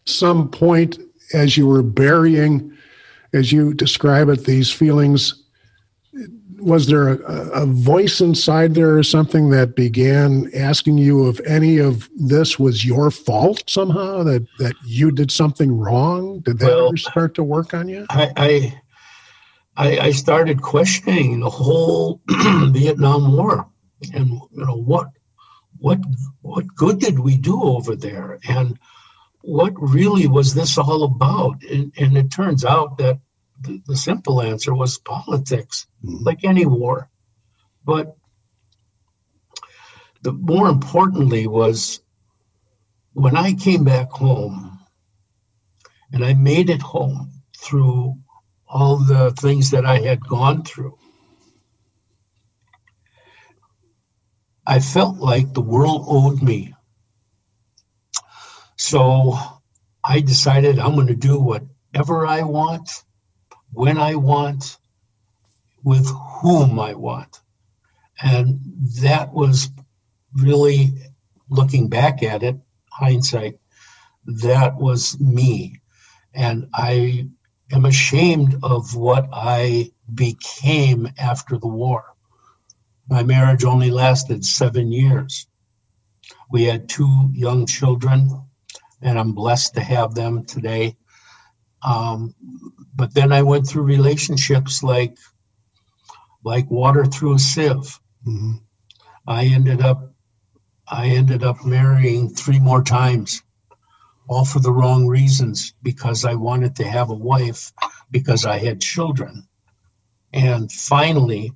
some 0.05 0.49
point, 0.49 0.99
as 1.33 1.57
you 1.57 1.67
were 1.67 1.83
burying, 1.83 2.75
as 3.33 3.51
you 3.51 3.73
describe 3.73 4.29
it, 4.29 4.45
these 4.45 4.71
feelings, 4.71 5.43
was 6.59 6.87
there 6.87 7.09
a, 7.09 7.61
a, 7.61 7.65
voice 7.65 8.21
inside 8.21 8.75
there 8.75 8.97
or 8.97 9.03
something 9.03 9.49
that 9.49 9.75
began 9.75 10.49
asking 10.53 10.97
you 10.97 11.29
if 11.29 11.39
any 11.47 11.77
of 11.77 12.09
this 12.15 12.59
was 12.59 12.85
your 12.85 13.09
fault 13.11 13.63
somehow 13.67 14.23
that 14.23 14.45
that 14.57 14.75
you 14.85 15.11
did 15.11 15.31
something 15.31 15.71
wrong 15.77 16.39
did 16.41 16.59
that 16.59 16.67
well, 16.67 16.87
ever 16.87 16.97
start 16.97 17.33
to 17.33 17.43
work 17.43 17.73
on 17.73 17.87
you 17.87 18.05
I, 18.09 18.31
I 18.35 18.81
i 19.87 20.11
started 20.11 20.61
questioning 20.61 21.39
the 21.39 21.49
whole 21.49 22.21
vietnam 22.71 23.35
war 23.35 23.67
and 24.13 24.29
you 24.29 24.65
know 24.65 24.75
what 24.75 25.07
what 25.77 25.99
what 26.41 26.65
good 26.75 26.99
did 26.99 27.19
we 27.19 27.37
do 27.37 27.61
over 27.63 27.95
there 27.95 28.39
and 28.47 28.77
what 29.41 29.73
really 29.79 30.27
was 30.27 30.53
this 30.53 30.77
all 30.77 31.03
about 31.03 31.55
and, 31.63 31.93
and 31.97 32.17
it 32.17 32.29
turns 32.29 32.65
out 32.65 32.97
that 32.97 33.19
the, 33.61 33.81
the 33.85 33.95
simple 33.95 34.41
answer 34.41 34.73
was 34.73 34.97
politics, 34.99 35.87
mm-hmm. 36.03 36.23
like 36.23 36.43
any 36.43 36.65
war. 36.65 37.09
But 37.85 38.15
the 40.21 40.33
more 40.33 40.67
importantly 40.67 41.47
was 41.47 42.01
when 43.13 43.35
I 43.35 43.53
came 43.53 43.83
back 43.83 44.11
home 44.11 44.79
and 46.11 46.23
I 46.23 46.33
made 46.33 46.69
it 46.69 46.81
home 46.81 47.31
through 47.57 48.17
all 48.69 48.97
the 48.97 49.31
things 49.31 49.71
that 49.71 49.85
I 49.85 49.99
had 49.99 50.21
gone 50.25 50.63
through. 50.63 50.97
I 54.65 54.79
felt 54.79 55.17
like 55.17 55.53
the 55.53 55.61
world 55.61 56.05
owed 56.07 56.43
me. 56.43 56.75
So 58.75 59.35
I 60.03 60.19
decided 60.21 60.77
I'm 60.77 60.93
going 60.93 61.07
to 61.07 61.15
do 61.15 61.39
whatever 61.39 62.27
I 62.27 62.43
want 62.43 63.03
when 63.73 63.97
I 63.97 64.15
want, 64.15 64.77
with 65.83 66.07
whom 66.41 66.79
I 66.79 66.93
want. 66.93 67.41
And 68.21 68.59
that 69.01 69.33
was 69.33 69.69
really 70.35 70.91
looking 71.49 71.87
back 71.87 72.21
at 72.21 72.43
it, 72.43 72.57
hindsight, 72.91 73.59
that 74.25 74.75
was 74.77 75.19
me. 75.19 75.81
And 76.33 76.67
I 76.73 77.29
am 77.71 77.85
ashamed 77.85 78.57
of 78.63 78.95
what 78.95 79.29
I 79.31 79.91
became 80.13 81.07
after 81.17 81.57
the 81.57 81.67
war. 81.67 82.03
My 83.07 83.23
marriage 83.23 83.63
only 83.63 83.91
lasted 83.91 84.45
seven 84.45 84.91
years. 84.91 85.47
We 86.51 86.63
had 86.63 86.89
two 86.89 87.29
young 87.33 87.65
children, 87.65 88.43
and 89.01 89.19
I'm 89.19 89.33
blessed 89.33 89.75
to 89.75 89.81
have 89.81 90.13
them 90.13 90.45
today. 90.45 90.95
Um, 91.83 92.35
but 92.95 93.13
then 93.13 93.31
I 93.31 93.41
went 93.41 93.67
through 93.67 93.83
relationships 93.83 94.83
like 94.83 95.17
like 96.43 96.69
water 96.69 97.05
through 97.05 97.35
a 97.35 97.39
sieve. 97.39 97.99
Mm-hmm. 98.27 98.53
I 99.27 99.45
ended 99.45 99.81
up 99.81 100.13
I 100.87 101.07
ended 101.07 101.43
up 101.43 101.63
marrying 101.65 102.29
three 102.29 102.59
more 102.59 102.83
times, 102.83 103.43
all 104.29 104.45
for 104.45 104.59
the 104.59 104.71
wrong 104.71 105.07
reasons 105.07 105.73
because 105.83 106.23
I 106.23 106.35
wanted 106.35 106.75
to 106.77 106.83
have 106.85 107.09
a 107.09 107.15
wife 107.15 107.71
because 108.11 108.45
I 108.45 108.57
had 108.57 108.79
children. 108.79 109.47
And 110.31 110.71
finally, 110.71 111.51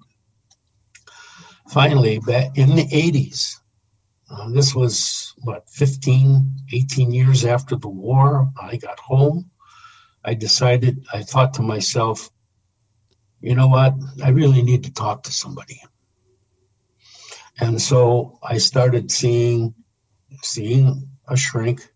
finally, 1.69 2.19
back 2.19 2.57
in 2.57 2.75
the 2.75 2.87
80s, 2.87 3.59
uh, 4.29 4.49
this 4.49 4.73
was 4.75 5.33
what 5.43 5.69
15, 5.69 6.51
18 6.73 7.13
years 7.13 7.45
after 7.45 7.75
the 7.75 7.89
war, 7.89 8.51
I 8.59 8.77
got 8.77 8.99
home 8.99 9.51
I 10.25 10.33
decided, 10.33 11.05
I 11.13 11.21
thought 11.21 11.53
to 11.55 11.61
myself, 11.61 12.29
you 13.41 13.55
know 13.55 13.67
what? 13.67 13.93
I 14.23 14.29
really 14.29 14.61
need 14.61 14.83
to 14.85 14.93
talk 14.93 15.23
to 15.23 15.31
somebody. 15.31 15.81
And 17.59 17.81
so 17.81 18.39
I 18.41 18.57
started 18.57 19.11
seeing 19.11 19.75
seeing 20.41 21.07
a 21.27 21.37
shrink 21.37 21.92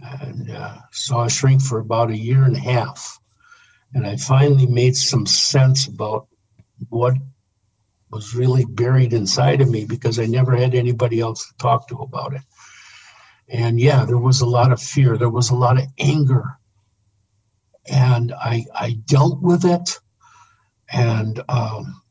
and 0.00 0.50
uh, 0.50 0.76
saw 0.92 1.24
a 1.24 1.30
shrink 1.30 1.62
for 1.62 1.78
about 1.78 2.10
a 2.10 2.16
year 2.16 2.42
and 2.44 2.56
a 2.56 2.60
half. 2.60 3.18
And 3.94 4.06
I 4.06 4.16
finally 4.16 4.66
made 4.66 4.96
some 4.96 5.26
sense 5.26 5.86
about 5.86 6.26
what 6.88 7.14
was 8.10 8.34
really 8.34 8.64
buried 8.64 9.12
inside 9.12 9.60
of 9.60 9.70
me 9.70 9.84
because 9.84 10.18
I 10.18 10.26
never 10.26 10.56
had 10.56 10.74
anybody 10.74 11.20
else 11.20 11.46
to 11.46 11.56
talk 11.56 11.88
to 11.88 11.96
about 11.96 12.34
it. 12.34 12.42
And 13.48 13.78
yeah, 13.78 14.04
there 14.04 14.18
was 14.18 14.40
a 14.40 14.46
lot 14.46 14.72
of 14.72 14.80
fear, 14.80 15.16
there 15.16 15.30
was 15.30 15.50
a 15.50 15.54
lot 15.54 15.78
of 15.78 15.86
anger 15.98 16.58
and 17.86 18.32
I, 18.32 18.64
I 18.74 18.92
dealt 19.04 19.42
with 19.42 19.64
it, 19.64 19.98
and 20.92 21.42
um, 21.48 22.02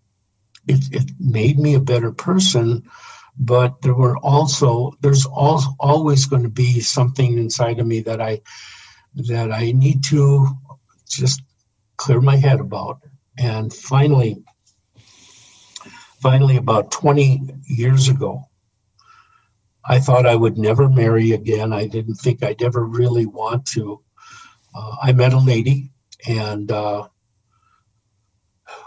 it, 0.67 0.83
it 0.91 1.11
made 1.19 1.59
me 1.59 1.73
a 1.73 1.79
better 1.79 2.11
person. 2.11 2.83
But 3.37 3.81
there 3.81 3.95
were 3.95 4.17
also 4.17 4.93
there's 5.01 5.25
al- 5.25 5.75
always 5.79 6.25
going 6.25 6.43
to 6.43 6.49
be 6.49 6.79
something 6.79 7.37
inside 7.37 7.79
of 7.79 7.87
me 7.87 8.01
that 8.01 8.21
I 8.21 8.41
that 9.15 9.51
I 9.51 9.71
need 9.71 10.03
to 10.05 10.47
just 11.09 11.41
clear 11.97 12.21
my 12.21 12.35
head 12.35 12.59
about. 12.59 13.01
And 13.37 13.73
finally, 13.73 14.43
finally, 16.21 16.57
about 16.57 16.91
20 16.91 17.41
years 17.67 18.07
ago, 18.07 18.43
I 19.85 19.99
thought 19.99 20.27
I 20.27 20.35
would 20.35 20.57
never 20.57 20.87
marry 20.87 21.31
again. 21.31 21.73
I 21.73 21.87
didn't 21.87 22.15
think 22.15 22.43
I'd 22.43 22.61
ever 22.61 22.85
really 22.85 23.25
want 23.25 23.65
to 23.67 24.03
uh, 24.75 24.95
I 25.01 25.13
met 25.13 25.33
a 25.33 25.39
lady 25.39 25.91
and 26.27 26.71
uh, 26.71 27.07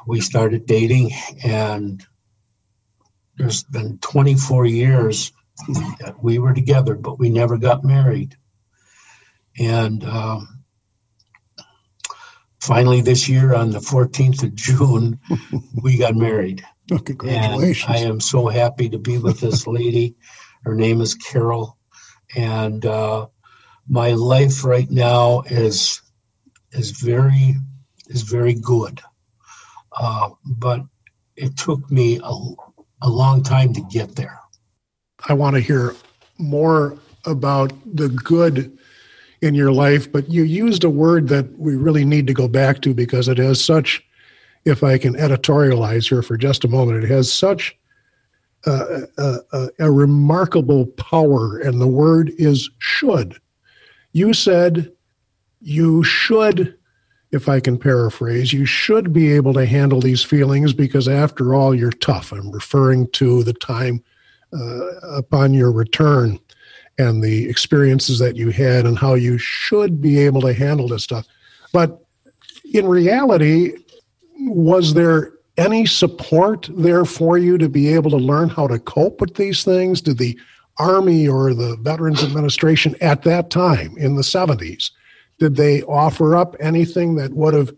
we 0.07 0.20
started 0.20 0.66
dating 0.66 1.12
and 1.44 2.05
there's 3.37 3.64
been 3.64 3.99
24 3.99 4.66
years 4.66 5.32
that 6.01 6.16
we 6.22 6.39
were 6.39 6.55
together, 6.55 6.95
but 6.95 7.18
we 7.18 7.30
never 7.30 7.57
got 7.57 7.84
married. 7.84 8.37
And 9.59 10.05
um, 10.05 10.64
finally, 12.61 13.01
this 13.01 13.28
year 13.28 13.55
on 13.55 13.70
the 13.70 13.78
14th 13.78 14.43
of 14.43 14.55
June, 14.55 15.18
we 15.82 15.99
got 15.99 16.14
married. 16.14 16.64
Oh, 16.93 16.99
congratulations. 16.99 17.84
And 17.89 17.97
I 17.97 18.09
am 18.09 18.20
so 18.20 18.49
happy 18.49 18.89
to 18.89 18.99
be 18.99 19.18
with 19.18 19.41
this 19.41 19.66
lady. 19.66 20.16
Her 20.64 20.74
name 20.74 21.01
is 21.01 21.14
Carol. 21.14 21.78
And 22.34 22.84
uh, 22.84 23.26
my 23.89 24.12
life 24.12 24.64
right 24.64 24.91
now 24.91 25.43
is 25.43 26.03
is 26.72 26.91
very 26.91 27.55
is 28.09 28.22
very 28.22 28.55
good. 28.55 29.01
Uh, 29.99 30.30
but 30.45 30.82
it 31.37 31.57
took 31.57 31.91
me 31.91 32.20
a, 32.22 32.32
a 33.03 33.09
long 33.09 33.42
time 33.42 33.72
to 33.74 33.80
get 33.82 34.16
there. 34.16 34.38
I 35.28 35.34
want 35.34 35.55
to 35.57 35.61
hear 35.61 35.94
more 36.38 36.97
about 37.24 37.72
the 37.97 38.09
good 38.09 38.76
in 39.42 39.55
your 39.55 39.72
life, 39.72 40.11
but 40.11 40.28
you 40.30 40.44
used 40.44 40.84
a 40.84 40.90
word 40.90 41.28
that 41.28 41.59
we 41.59 41.76
really 41.76 42.05
need 42.05 42.26
to 42.26 42.34
go 42.34 42.49
back 42.49 42.80
to 42.82 42.94
because 42.94 43.28
it 43.28 43.38
has 43.38 43.62
such, 43.62 44.03
if 44.64 44.82
I 44.82 44.99
can 44.99 45.14
editorialize 45.14 46.09
here 46.09 46.22
for 46.22 46.36
just 46.36 46.64
a 46.64 46.68
moment, 46.68 47.05
it 47.05 47.11
has 47.11 47.32
such 47.32 47.76
a, 48.64 49.03
a, 49.18 49.68
a 49.78 49.90
remarkable 49.90 50.86
power, 50.86 51.59
and 51.59 51.80
the 51.80 51.86
word 51.86 52.32
is 52.38 52.68
should. 52.78 53.38
You 54.12 54.32
said 54.32 54.92
you 55.61 56.03
should, 56.03 56.76
if 57.37 57.49
I 57.49 57.61
can 57.61 57.78
paraphrase, 57.78 58.53
you 58.53 58.66
should 58.66 59.12
be 59.12 59.32
able 59.32 59.53
to 59.55 59.64
handle 59.64 60.01
these 60.01 60.24
feelings 60.24 60.72
because, 60.72 61.07
after 61.07 61.55
all, 61.55 61.74
you're 61.74 61.93
tough. 61.93 62.32
I'm 62.32 62.51
referring 62.51 63.09
to 63.12 63.45
the 63.45 63.53
time 63.53 64.03
uh, 64.53 64.87
upon 65.16 65.55
your 65.55 65.70
return 65.70 66.41
and 66.99 67.22
the 67.22 67.49
experiences 67.49 68.18
that 68.18 68.37
you 68.37 68.51
had 68.51 68.87
and 68.87 68.99
how 68.99 69.14
you 69.14 69.39
should 69.39 70.01
be 70.01 70.18
able 70.18 70.41
to 70.41 70.53
handle 70.53 70.89
this 70.89 71.05
stuff. 71.05 71.26
But 71.72 72.01
in 72.72 72.89
reality, 72.89 73.74
was 74.41 74.95
there 74.95 75.32
any 75.57 75.87
support 75.87 76.68
there 76.72 77.05
for 77.05 77.39
you 77.39 77.59
to 77.59 77.68
be 77.68 77.93
able 77.95 78.11
to 78.11 78.16
learn 78.16 78.49
how 78.49 78.66
to 78.66 78.78
cope 78.78 79.20
with 79.20 79.34
these 79.34 79.62
things? 79.62 80.01
Did 80.01 80.18
the 80.18 80.39
Army 80.78 81.26
or 81.26 81.55
the 81.55 81.76
Veterans 81.80 82.22
Administration 82.22 82.95
at 83.01 83.22
that 83.22 83.51
time 83.51 83.97
in 83.97 84.16
the 84.16 84.22
70s, 84.22 84.91
did 85.39 85.57
they 85.57 85.82
offer 85.82 86.37
up 86.37 86.57
anything 86.61 87.16
that 87.16 87.32
would 87.32 87.55
have 87.55 87.72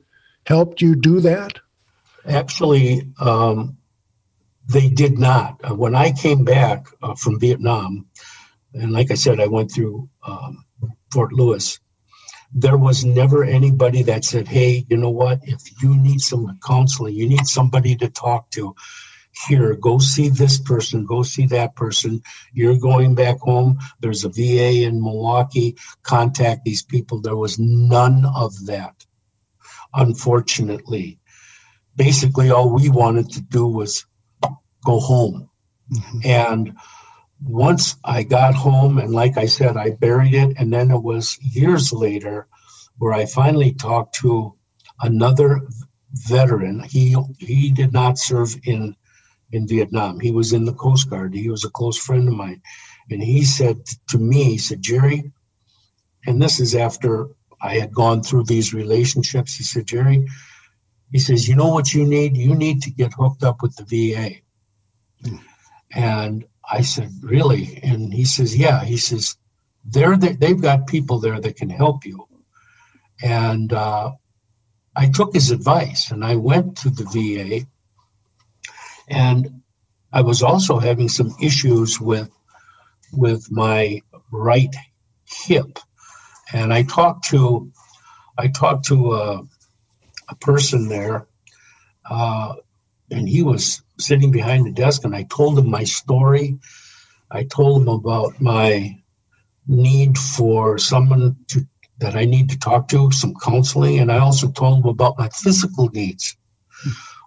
helped 0.46 0.80
you 0.80 0.94
do 0.94 1.20
that? 1.20 1.58
Actually, 2.26 3.02
um, 3.20 3.76
they 4.68 4.88
did 4.88 5.18
not. 5.18 5.60
Uh, 5.64 5.74
when 5.74 5.94
I 5.94 6.12
came 6.12 6.44
back 6.44 6.86
uh, 7.02 7.14
from 7.14 7.40
Vietnam, 7.40 8.06
and 8.74 8.92
like 8.92 9.10
I 9.10 9.14
said, 9.14 9.40
I 9.40 9.46
went 9.46 9.72
through 9.72 10.08
um, 10.26 10.64
Fort 11.10 11.32
Lewis. 11.32 11.80
There 12.52 12.76
was 12.76 13.04
never 13.04 13.44
anybody 13.44 14.02
that 14.04 14.24
said, 14.24 14.48
"Hey, 14.48 14.84
you 14.88 14.96
know 14.96 15.10
what? 15.10 15.40
If 15.42 15.60
you 15.82 15.96
need 15.96 16.20
some 16.20 16.58
counseling, 16.66 17.14
you 17.14 17.28
need 17.28 17.46
somebody 17.46 17.96
to 17.96 18.08
talk 18.08 18.50
to. 18.50 18.74
Here, 19.46 19.74
go 19.74 19.98
see 19.98 20.28
this 20.28 20.58
person. 20.58 21.04
Go 21.04 21.22
see 21.22 21.46
that 21.46 21.76
person. 21.76 22.22
You're 22.52 22.78
going 22.78 23.14
back 23.14 23.38
home. 23.38 23.78
There's 24.00 24.24
a 24.24 24.30
VA 24.30 24.84
in 24.84 25.02
Milwaukee. 25.02 25.76
Contact 26.02 26.64
these 26.64 26.82
people." 26.82 27.20
There 27.20 27.36
was 27.36 27.58
none 27.58 28.26
of 28.34 28.66
that. 28.66 29.06
Unfortunately, 29.94 31.18
basically, 31.96 32.50
all 32.50 32.70
we 32.72 32.88
wanted 32.88 33.30
to 33.32 33.40
do 33.42 33.66
was 33.66 34.04
go 34.84 35.00
home. 35.00 35.48
Mm-hmm. 35.92 36.18
And 36.24 36.76
once 37.44 37.96
I 38.04 38.22
got 38.22 38.54
home, 38.54 38.98
and 38.98 39.12
like 39.12 39.38
I 39.38 39.46
said, 39.46 39.76
I 39.76 39.90
buried 39.90 40.34
it. 40.34 40.56
And 40.58 40.72
then 40.72 40.90
it 40.90 41.02
was 41.02 41.38
years 41.42 41.92
later 41.92 42.48
where 42.98 43.12
I 43.12 43.26
finally 43.26 43.72
talked 43.72 44.14
to 44.16 44.54
another 45.02 45.60
veteran. 46.12 46.82
He 46.84 47.16
he 47.38 47.70
did 47.70 47.92
not 47.92 48.18
serve 48.18 48.56
in 48.64 48.96
in 49.52 49.66
Vietnam. 49.66 50.20
He 50.20 50.30
was 50.30 50.52
in 50.52 50.64
the 50.64 50.74
Coast 50.74 51.08
Guard. 51.10 51.34
He 51.34 51.48
was 51.48 51.64
a 51.64 51.70
close 51.70 51.98
friend 51.98 52.28
of 52.28 52.34
mine. 52.34 52.62
And 53.10 53.22
he 53.22 53.44
said 53.44 53.78
to 54.08 54.18
me, 54.18 54.44
he 54.44 54.58
said, 54.58 54.82
Jerry, 54.82 55.32
and 56.26 56.40
this 56.40 56.60
is 56.60 56.74
after 56.74 57.28
I 57.62 57.78
had 57.78 57.94
gone 57.94 58.22
through 58.22 58.44
these 58.44 58.74
relationships. 58.74 59.54
He 59.54 59.64
said, 59.64 59.86
Jerry, 59.86 60.26
he 61.10 61.18
says, 61.18 61.48
you 61.48 61.56
know 61.56 61.68
what 61.68 61.94
you 61.94 62.04
need? 62.04 62.36
You 62.36 62.54
need 62.54 62.82
to 62.82 62.90
get 62.90 63.14
hooked 63.14 63.42
up 63.42 63.62
with 63.62 63.76
the 63.76 63.84
VA. 63.84 65.30
And 65.92 66.44
I 66.70 66.82
said, 66.82 67.10
Really? 67.22 67.80
And 67.82 68.12
he 68.12 68.24
says, 68.24 68.56
Yeah. 68.56 68.84
He 68.84 68.96
says, 68.96 69.36
they're 69.84 70.16
the, 70.16 70.34
they've 70.34 70.60
got 70.60 70.86
people 70.86 71.18
there 71.18 71.40
that 71.40 71.56
can 71.56 71.70
help 71.70 72.04
you. 72.04 72.28
And 73.22 73.72
uh, 73.72 74.12
I 74.94 75.08
took 75.08 75.32
his 75.34 75.50
advice 75.50 76.10
and 76.10 76.24
I 76.24 76.36
went 76.36 76.76
to 76.78 76.90
the 76.90 77.04
VA. 77.04 77.66
And 79.08 79.62
I 80.12 80.22
was 80.22 80.42
also 80.42 80.78
having 80.78 81.08
some 81.08 81.34
issues 81.40 82.00
with 82.00 82.30
with 83.12 83.50
my 83.50 84.02
right 84.30 84.74
hip. 85.24 85.78
And 86.52 86.72
I 86.72 86.82
talked 86.82 87.24
to 87.28 87.70
I 88.38 88.48
talked 88.48 88.86
to 88.86 89.14
a, 89.14 89.42
a 90.28 90.34
person 90.36 90.88
there, 90.88 91.26
uh, 92.08 92.54
and 93.10 93.28
he 93.28 93.42
was 93.42 93.82
sitting 93.98 94.30
behind 94.30 94.66
the 94.66 94.70
desk 94.70 95.04
and 95.04 95.14
I 95.14 95.24
told 95.24 95.58
him 95.58 95.68
my 95.68 95.84
story. 95.84 96.58
I 97.30 97.44
told 97.44 97.82
him 97.82 97.88
about 97.88 98.40
my 98.40 98.98
need 99.66 100.16
for 100.16 100.78
someone 100.78 101.36
to 101.48 101.66
that 101.98 102.14
I 102.14 102.24
need 102.24 102.48
to 102.50 102.58
talk 102.58 102.88
to, 102.88 103.10
some 103.10 103.34
counseling, 103.42 103.98
and 103.98 104.10
I 104.10 104.18
also 104.18 104.48
told 104.50 104.84
him 104.84 104.88
about 104.88 105.18
my 105.18 105.28
physical 105.30 105.88
needs. 105.88 106.36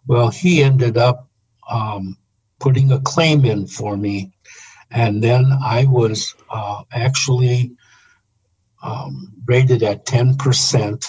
Well, 0.08 0.30
he 0.30 0.64
ended 0.64 0.98
up 0.98 1.30
um, 1.72 2.18
putting 2.60 2.92
a 2.92 3.00
claim 3.00 3.46
in 3.46 3.68
for 3.68 3.98
me, 3.98 4.32
and 4.92 5.24
then 5.24 5.46
I 5.64 5.86
was 5.86 6.36
uh, 6.50 6.84
actually 6.92 7.72
um, 8.84 9.34
rated 9.46 9.84
at 9.84 10.06
10% 10.06 11.06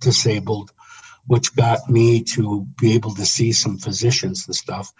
disabled 0.00 0.72
which 1.28 1.54
got 1.54 1.88
me 1.88 2.22
to 2.22 2.66
be 2.80 2.94
able 2.94 3.14
to 3.14 3.24
see 3.24 3.52
some 3.52 3.78
physicians 3.78 4.46
and 4.46 4.56
stuff. 4.56 4.92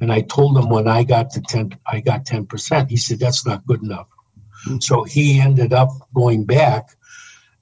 And 0.00 0.12
I 0.12 0.22
told 0.22 0.56
him 0.56 0.70
when 0.70 0.88
I 0.88 1.02
got 1.02 1.30
to 1.30 1.40
10, 1.40 1.76
I 1.86 2.00
got 2.00 2.24
10%. 2.24 2.88
He 2.88 2.96
said, 2.96 3.18
that's 3.18 3.44
not 3.44 3.66
good 3.66 3.82
enough. 3.82 4.06
Mm-hmm. 4.66 4.78
So 4.78 5.02
he 5.02 5.40
ended 5.40 5.72
up 5.72 5.90
going 6.14 6.44
back 6.44 6.96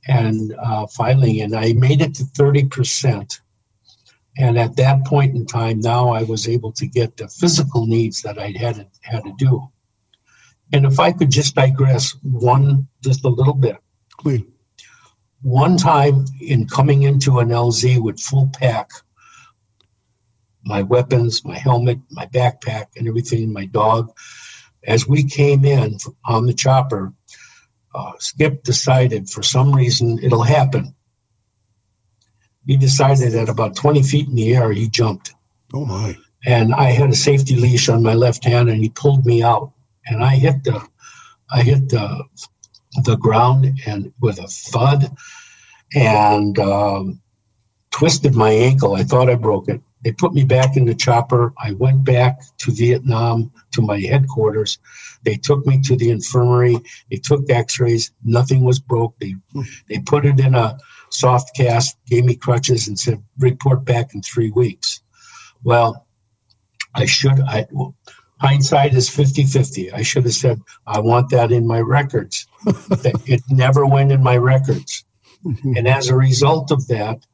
and 0.07 0.55
uh, 0.63 0.87
finally, 0.87 1.41
and 1.41 1.57
I 1.57 1.73
made 1.73 2.03
it 2.03 2.15
to 2.17 2.25
30%. 2.25 3.41
And 4.37 4.59
at 4.59 4.77
that 4.77 5.05
point 5.05 5.35
in 5.35 5.45
time, 5.45 5.81
now 5.81 6.11
I 6.11 6.23
was 6.23 6.49
able 6.49 6.73
to 6.73 6.87
get 6.87 7.17
the 7.17 7.29
physical 7.29 7.87
needs 7.87 8.23
that 8.23 8.39
I 8.39 8.53
had 8.57 8.77
to, 8.77 8.87
had 9.03 9.25
to 9.25 9.35
do. 9.37 9.69
And 10.73 10.87
if 10.87 11.01
I 11.01 11.13
could 11.13 11.31
just 11.31 11.57
digress 11.57 12.17
one, 12.23 12.87
just 13.03 13.25
a 13.25 13.29
little 13.29 13.55
bit. 13.55 13.77
Please 14.19 14.45
one 15.43 15.77
time 15.77 16.27
in 16.41 16.67
coming 16.67 17.03
into 17.03 17.39
an 17.39 17.49
LZ 17.49 18.03
with 18.03 18.21
full 18.21 18.51
pack, 18.53 18.91
my 20.65 20.83
weapons, 20.83 21.45
my 21.45 21.57
helmet, 21.57 21.99
my 22.11 22.27
backpack, 22.27 22.87
and 22.97 23.09
everything, 23.09 23.53
my 23.53 23.67
dog, 23.67 24.11
as 24.85 25.09
we 25.09 25.25
came 25.25 25.65
in 25.65 25.97
on 26.27 26.47
the 26.47 26.53
chopper, 26.53 27.13
uh, 27.95 28.13
Skip 28.19 28.63
decided 28.63 29.29
for 29.29 29.43
some 29.43 29.75
reason 29.75 30.19
it'll 30.23 30.43
happen. 30.43 30.95
He 32.71 32.77
decided 32.77 33.35
at 33.35 33.49
about 33.49 33.75
20 33.75 34.01
feet 34.05 34.29
in 34.29 34.37
the 34.37 34.55
air, 34.55 34.71
he 34.71 34.89
jumped. 34.89 35.35
Oh 35.75 35.85
my. 35.85 36.17
And 36.47 36.73
I 36.73 36.93
had 36.93 37.11
a 37.11 37.17
safety 37.17 37.57
leash 37.57 37.89
on 37.89 38.01
my 38.01 38.15
left 38.15 38.45
hand 38.45 38.69
and 38.71 38.81
he 38.81 38.91
pulled 38.91 39.27
me 39.27 39.43
out. 39.43 39.73
And 40.07 40.23
I 40.23 40.37
hit 40.37 40.63
the 40.63 40.81
I 41.53 41.63
hit 41.63 41.89
the 41.89 42.23
the 43.03 43.17
ground 43.17 43.81
and 43.87 44.13
with 44.21 44.39
a 44.39 44.47
thud 44.47 45.11
and 45.97 46.61
um, 46.61 47.21
twisted 47.91 48.37
my 48.37 48.53
ankle. 48.53 48.95
I 48.95 49.03
thought 49.03 49.29
I 49.29 49.35
broke 49.35 49.69
it. 49.69 49.81
They 50.05 50.13
put 50.13 50.33
me 50.33 50.45
back 50.45 50.77
in 50.77 50.85
the 50.85 50.95
chopper. 50.95 51.53
I 51.59 51.73
went 51.73 52.05
back 52.05 52.39
to 52.59 52.71
Vietnam 52.71 53.51
to 53.73 53.83
my 53.83 53.99
headquarters. 53.99 54.79
They 55.25 55.35
took 55.35 55.67
me 55.67 55.81
to 55.83 55.97
the 55.97 56.11
infirmary. 56.11 56.77
They 57.11 57.17
took 57.17 57.51
x-rays. 57.51 58.13
Nothing 58.23 58.63
was 58.63 58.79
broke. 58.79 59.19
They 59.19 59.35
they 59.89 59.99
put 59.99 60.25
it 60.25 60.39
in 60.39 60.55
a 60.55 60.79
soft 61.11 61.55
cast, 61.57 61.97
gave 62.07 62.25
me 62.25 62.35
crutches, 62.35 62.89
and 62.89 62.99
said 62.99 63.23
report 63.39 63.85
back 63.85 64.15
in 64.15 64.23
three 64.23 64.51
weeks. 64.51 65.03
Well, 65.63 66.07
I 66.95 67.05
should. 67.05 67.41
I 67.41 67.67
hindsight 68.41 68.95
is 68.95 69.11
50-50. 69.11 69.93
I 69.93 70.03
should 70.03 70.25
have 70.25 70.35
said 70.35 70.61
I 70.87 71.01
want 71.01 71.31
that 71.31 71.53
in 71.53 71.67
my 71.67 71.81
records. 71.81 72.47
it 72.67 73.43
never 73.51 73.87
went 73.87 74.13
in 74.13 74.23
my 74.23 74.37
records. 74.37 75.05
Mm-hmm. 75.45 75.77
And 75.77 75.89
as 75.89 76.09
a 76.09 76.17
result 76.17 76.71
of 76.71 76.87
that, 76.89 77.25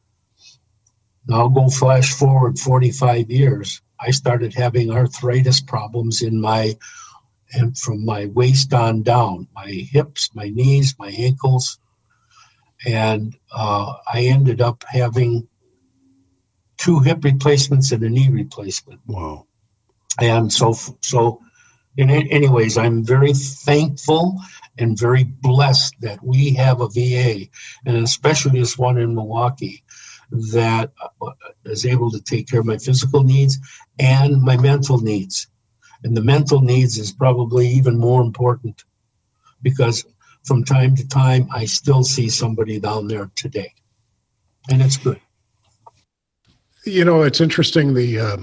I'll 1.32 1.48
go 1.48 1.68
flash 1.68 2.12
forward 2.12 2.58
45 2.58 3.30
years. 3.30 3.80
I 4.00 4.10
started 4.10 4.54
having 4.54 4.90
arthritis 4.90 5.60
problems 5.60 6.22
in 6.22 6.40
my 6.40 6.76
and 7.52 7.78
from 7.78 8.04
my 8.04 8.26
waist 8.26 8.74
on 8.74 9.02
down, 9.02 9.46
my 9.54 9.68
hips, 9.68 10.34
my 10.34 10.48
knees, 10.48 10.96
my 10.98 11.10
ankles, 11.10 11.78
and 12.84 13.36
uh, 13.52 13.94
I 14.12 14.22
ended 14.22 14.60
up 14.60 14.84
having 14.88 15.48
two 16.76 17.00
hip 17.00 17.24
replacements 17.24 17.92
and 17.92 18.02
a 18.02 18.08
knee 18.08 18.28
replacement. 18.28 19.00
Wow! 19.06 19.46
And 20.20 20.52
so, 20.52 20.74
so, 21.02 21.40
in 21.96 22.10
anyways, 22.10 22.76
I'm 22.76 23.04
very 23.04 23.32
thankful 23.32 24.40
and 24.78 24.98
very 24.98 25.24
blessed 25.24 25.94
that 26.00 26.22
we 26.22 26.52
have 26.54 26.80
a 26.80 26.88
VA, 26.88 27.46
and 27.86 27.96
especially 27.96 28.60
this 28.60 28.76
one 28.76 28.98
in 28.98 29.14
Milwaukee, 29.14 29.82
that 30.30 30.92
uh, 31.22 31.30
able 31.84 32.10
to 32.10 32.20
take 32.20 32.48
care 32.48 32.60
of 32.60 32.66
my 32.66 32.78
physical 32.78 33.22
needs 33.22 33.58
and 33.98 34.42
my 34.42 34.56
mental 34.56 35.00
needs. 35.00 35.46
And 36.04 36.16
the 36.16 36.22
mental 36.22 36.60
needs 36.60 36.98
is 36.98 37.12
probably 37.12 37.68
even 37.68 37.98
more 37.98 38.22
important 38.22 38.84
because 39.62 40.04
from 40.46 40.64
time 40.64 40.94
to 40.96 41.06
time, 41.08 41.48
I 41.52 41.64
still 41.64 42.04
see 42.04 42.28
somebody 42.28 42.78
down 42.78 43.08
there 43.08 43.30
today. 43.34 43.72
And 44.70 44.80
it's 44.80 44.96
good. 44.96 45.20
You 46.84 47.04
know, 47.04 47.22
it's 47.22 47.40
interesting. 47.40 47.94
The 47.94 48.20
uh, 48.20 48.36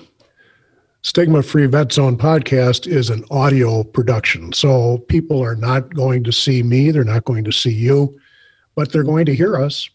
Stigma 1.02 1.42
Free 1.42 1.66
Vet 1.66 1.94
Zone 1.94 2.18
podcast 2.18 2.88
is 2.88 3.10
an 3.10 3.24
audio 3.32 3.84
production. 3.84 4.52
So 4.52 5.00
people 5.08 5.42
are 5.42 5.56
not 5.56 5.94
going 5.94 6.24
to 6.26 6.32
see 6.32 6.62
me, 6.62 6.92
they're 6.92 7.04
not 7.04 7.24
going 7.24 7.46
to 7.46 7.52
see 7.52 7.74
you, 7.74 8.20
but 8.76 8.92
they're 8.92 9.04
going 9.04 9.26
to 9.26 9.36
hear 9.36 9.56
us. 9.56 9.90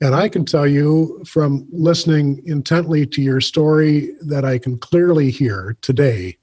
And 0.00 0.14
I 0.14 0.28
can 0.28 0.44
tell 0.44 0.66
you 0.66 1.22
from 1.24 1.66
listening 1.70 2.42
intently 2.46 3.06
to 3.06 3.22
your 3.22 3.40
story 3.40 4.10
that 4.22 4.44
I 4.44 4.58
can 4.58 4.76
clearly 4.78 5.30
hear 5.30 5.76
today 5.82 6.36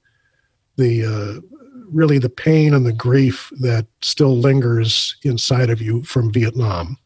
the 0.76 1.04
uh, 1.04 1.61
really 1.92 2.18
the 2.18 2.30
pain 2.30 2.74
and 2.74 2.86
the 2.86 2.92
grief 2.92 3.50
that 3.60 3.86
still 4.00 4.36
lingers 4.36 5.16
inside 5.22 5.70
of 5.70 5.80
you 5.80 6.02
from 6.04 6.32
Vietnam. 6.32 6.98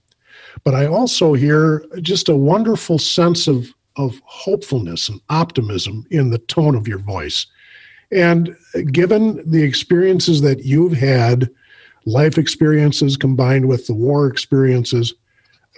But 0.64 0.74
I 0.74 0.86
also 0.86 1.34
hear 1.34 1.84
just 2.00 2.28
a 2.28 2.36
wonderful 2.36 2.98
sense 2.98 3.46
of, 3.46 3.72
of 3.96 4.20
hopefulness 4.24 5.08
and 5.08 5.20
optimism 5.28 6.06
in 6.10 6.30
the 6.30 6.38
tone 6.38 6.74
of 6.74 6.88
your 6.88 6.98
voice. 6.98 7.46
And 8.12 8.54
given 8.92 9.48
the 9.50 9.62
experiences 9.62 10.40
that 10.42 10.64
you've 10.64 10.92
had, 10.92 11.50
life 12.04 12.38
experiences 12.38 13.16
combined 13.16 13.68
with 13.68 13.86
the 13.86 13.94
war 13.94 14.26
experiences, 14.28 15.12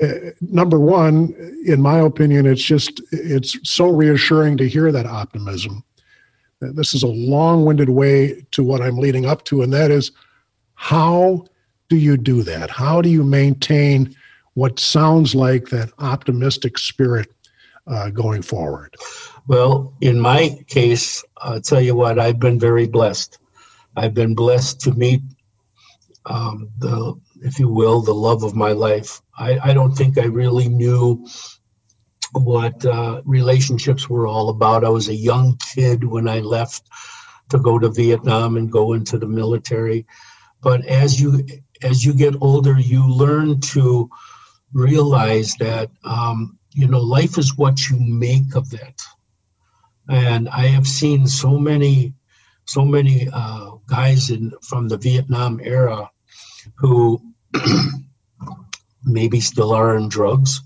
uh, 0.02 0.30
number 0.40 0.78
one, 0.78 1.34
in 1.66 1.82
my 1.82 1.98
opinion, 1.98 2.46
it's 2.46 2.62
just 2.62 3.00
it's 3.10 3.58
so 3.68 3.88
reassuring 3.88 4.56
to 4.58 4.68
hear 4.68 4.92
that 4.92 5.06
optimism. 5.06 5.82
This 6.60 6.94
is 6.94 7.02
a 7.02 7.08
long-winded 7.08 7.88
way 7.88 8.44
to 8.50 8.64
what 8.64 8.80
I'm 8.80 8.98
leading 8.98 9.26
up 9.26 9.44
to, 9.44 9.62
and 9.62 9.72
that 9.72 9.90
is, 9.90 10.10
how 10.74 11.46
do 11.88 11.96
you 11.96 12.16
do 12.16 12.42
that? 12.42 12.70
How 12.70 13.00
do 13.00 13.08
you 13.08 13.22
maintain 13.22 14.14
what 14.54 14.78
sounds 14.80 15.34
like 15.34 15.68
that 15.68 15.90
optimistic 15.98 16.78
spirit 16.78 17.32
uh, 17.86 18.10
going 18.10 18.42
forward? 18.42 18.96
Well, 19.46 19.94
in 20.00 20.20
my 20.20 20.62
case, 20.66 21.24
I'll 21.38 21.60
tell 21.60 21.80
you 21.80 21.94
what, 21.94 22.18
I've 22.18 22.38
been 22.38 22.58
very 22.58 22.86
blessed. 22.86 23.38
I've 23.96 24.14
been 24.14 24.34
blessed 24.34 24.80
to 24.80 24.92
meet 24.92 25.22
um, 26.26 26.68
the 26.78 27.18
if 27.42 27.58
you 27.58 27.68
will, 27.68 28.00
the 28.00 28.14
love 28.14 28.42
of 28.42 28.54
my 28.54 28.72
life. 28.72 29.20
I, 29.38 29.58
I 29.62 29.72
don't 29.72 29.92
think 29.92 30.18
I 30.18 30.24
really 30.24 30.68
knew 30.68 31.26
what 32.32 32.84
uh, 32.84 33.22
relationships 33.24 34.08
were 34.08 34.26
all 34.26 34.48
about. 34.48 34.84
I 34.84 34.88
was 34.88 35.08
a 35.08 35.14
young 35.14 35.56
kid 35.74 36.04
when 36.04 36.28
I 36.28 36.40
left 36.40 36.88
to 37.50 37.58
go 37.58 37.78
to 37.78 37.88
Vietnam 37.88 38.56
and 38.56 38.70
go 38.70 38.92
into 38.92 39.18
the 39.18 39.26
military. 39.26 40.06
But 40.60 40.84
as 40.86 41.20
you 41.20 41.46
as 41.82 42.04
you 42.04 42.12
get 42.12 42.34
older, 42.40 42.78
you 42.78 43.08
learn 43.08 43.60
to 43.60 44.10
realize 44.72 45.54
that 45.56 45.90
um, 46.04 46.58
you 46.74 46.86
know 46.86 47.00
life 47.00 47.38
is 47.38 47.56
what 47.56 47.88
you 47.88 47.98
make 47.98 48.54
of 48.54 48.72
it. 48.72 49.02
And 50.08 50.48
I 50.48 50.66
have 50.66 50.86
seen 50.86 51.26
so 51.26 51.58
many 51.58 52.14
so 52.64 52.84
many 52.84 53.28
uh, 53.32 53.70
guys 53.86 54.30
in 54.30 54.52
from 54.62 54.88
the 54.88 54.98
Vietnam 54.98 55.60
era 55.62 56.10
who 56.74 57.20
maybe 59.04 59.40
still 59.40 59.72
are 59.72 59.96
in 59.96 60.08
drugs 60.08 60.60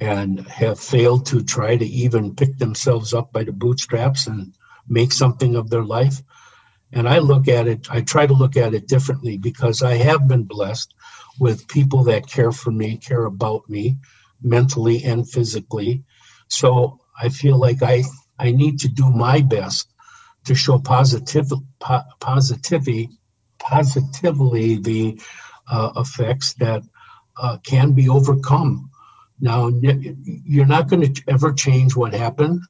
and 0.00 0.40
have 0.48 0.80
failed 0.80 1.26
to 1.26 1.42
try 1.42 1.76
to 1.76 1.84
even 1.84 2.34
pick 2.34 2.58
themselves 2.58 3.14
up 3.14 3.32
by 3.32 3.44
the 3.44 3.52
bootstraps 3.52 4.26
and 4.26 4.54
make 4.88 5.12
something 5.12 5.54
of 5.54 5.70
their 5.70 5.84
life. 5.84 6.22
And 6.92 7.08
I 7.08 7.18
look 7.18 7.48
at 7.48 7.66
it, 7.66 7.88
I 7.90 8.02
try 8.02 8.26
to 8.26 8.34
look 8.34 8.56
at 8.56 8.74
it 8.74 8.88
differently 8.88 9.38
because 9.38 9.82
I 9.82 9.94
have 9.94 10.28
been 10.28 10.44
blessed 10.44 10.94
with 11.38 11.68
people 11.68 12.04
that 12.04 12.26
care 12.26 12.52
for 12.52 12.70
me, 12.70 12.98
care 12.98 13.24
about 13.24 13.68
me 13.68 13.96
mentally 14.42 15.02
and 15.04 15.28
physically. 15.28 16.04
So 16.48 16.98
I 17.20 17.28
feel 17.28 17.58
like 17.58 17.82
I, 17.82 18.02
I 18.38 18.50
need 18.50 18.78
to 18.80 18.88
do 18.88 19.10
my 19.10 19.40
best 19.40 19.92
to 20.44 20.54
show 20.54 20.78
positive, 20.78 21.50
po- 21.78 22.02
positivity, 22.20 23.08
positively 23.58 24.76
the 24.76 25.20
uh, 25.70 25.92
effects 25.96 26.54
that 26.54 26.82
uh, 27.36 27.58
can 27.64 27.92
be 27.92 28.08
overcome. 28.08 28.90
Now, 29.42 29.72
you're 29.82 30.66
not 30.66 30.88
going 30.88 31.12
to 31.12 31.22
ever 31.26 31.52
change 31.52 31.96
what 31.96 32.14
happened. 32.14 32.62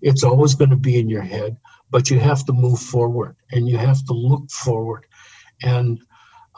It's 0.00 0.24
always 0.24 0.54
going 0.54 0.70
to 0.70 0.76
be 0.76 0.98
in 0.98 1.10
your 1.10 1.22
head, 1.22 1.58
but 1.90 2.08
you 2.08 2.18
have 2.18 2.46
to 2.46 2.52
move 2.54 2.80
forward 2.80 3.36
and 3.52 3.68
you 3.68 3.76
have 3.76 4.02
to 4.06 4.14
look 4.14 4.50
forward. 4.50 5.04
And 5.62 6.00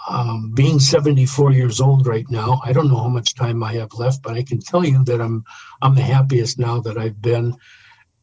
um, 0.09 0.53
being 0.55 0.79
74 0.79 1.51
years 1.51 1.81
old 1.81 2.07
right 2.07 2.31
now, 2.31 2.61
I 2.65 2.73
don't 2.73 2.89
know 2.89 3.03
how 3.03 3.09
much 3.09 3.35
time 3.35 3.65
I 3.65 3.73
have 3.73 3.93
left, 3.95 4.23
but 4.23 4.37
I 4.37 4.45
can 4.45 4.61
tell 4.61 4.85
you 4.85 5.03
that 5.05 5.21
I'm 5.21 5.45
I'm 5.83 5.97
the 5.97 6.03
happiest 6.03 6.61
now 6.61 6.79
that 6.83 6.97
I've 6.97 7.21
been 7.21 7.57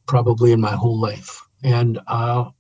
probably 0.06 0.54
in 0.54 0.62
my 0.62 0.72
whole 0.72 1.00
life. 1.00 1.42
And 1.62 2.00
uh, 2.08 2.52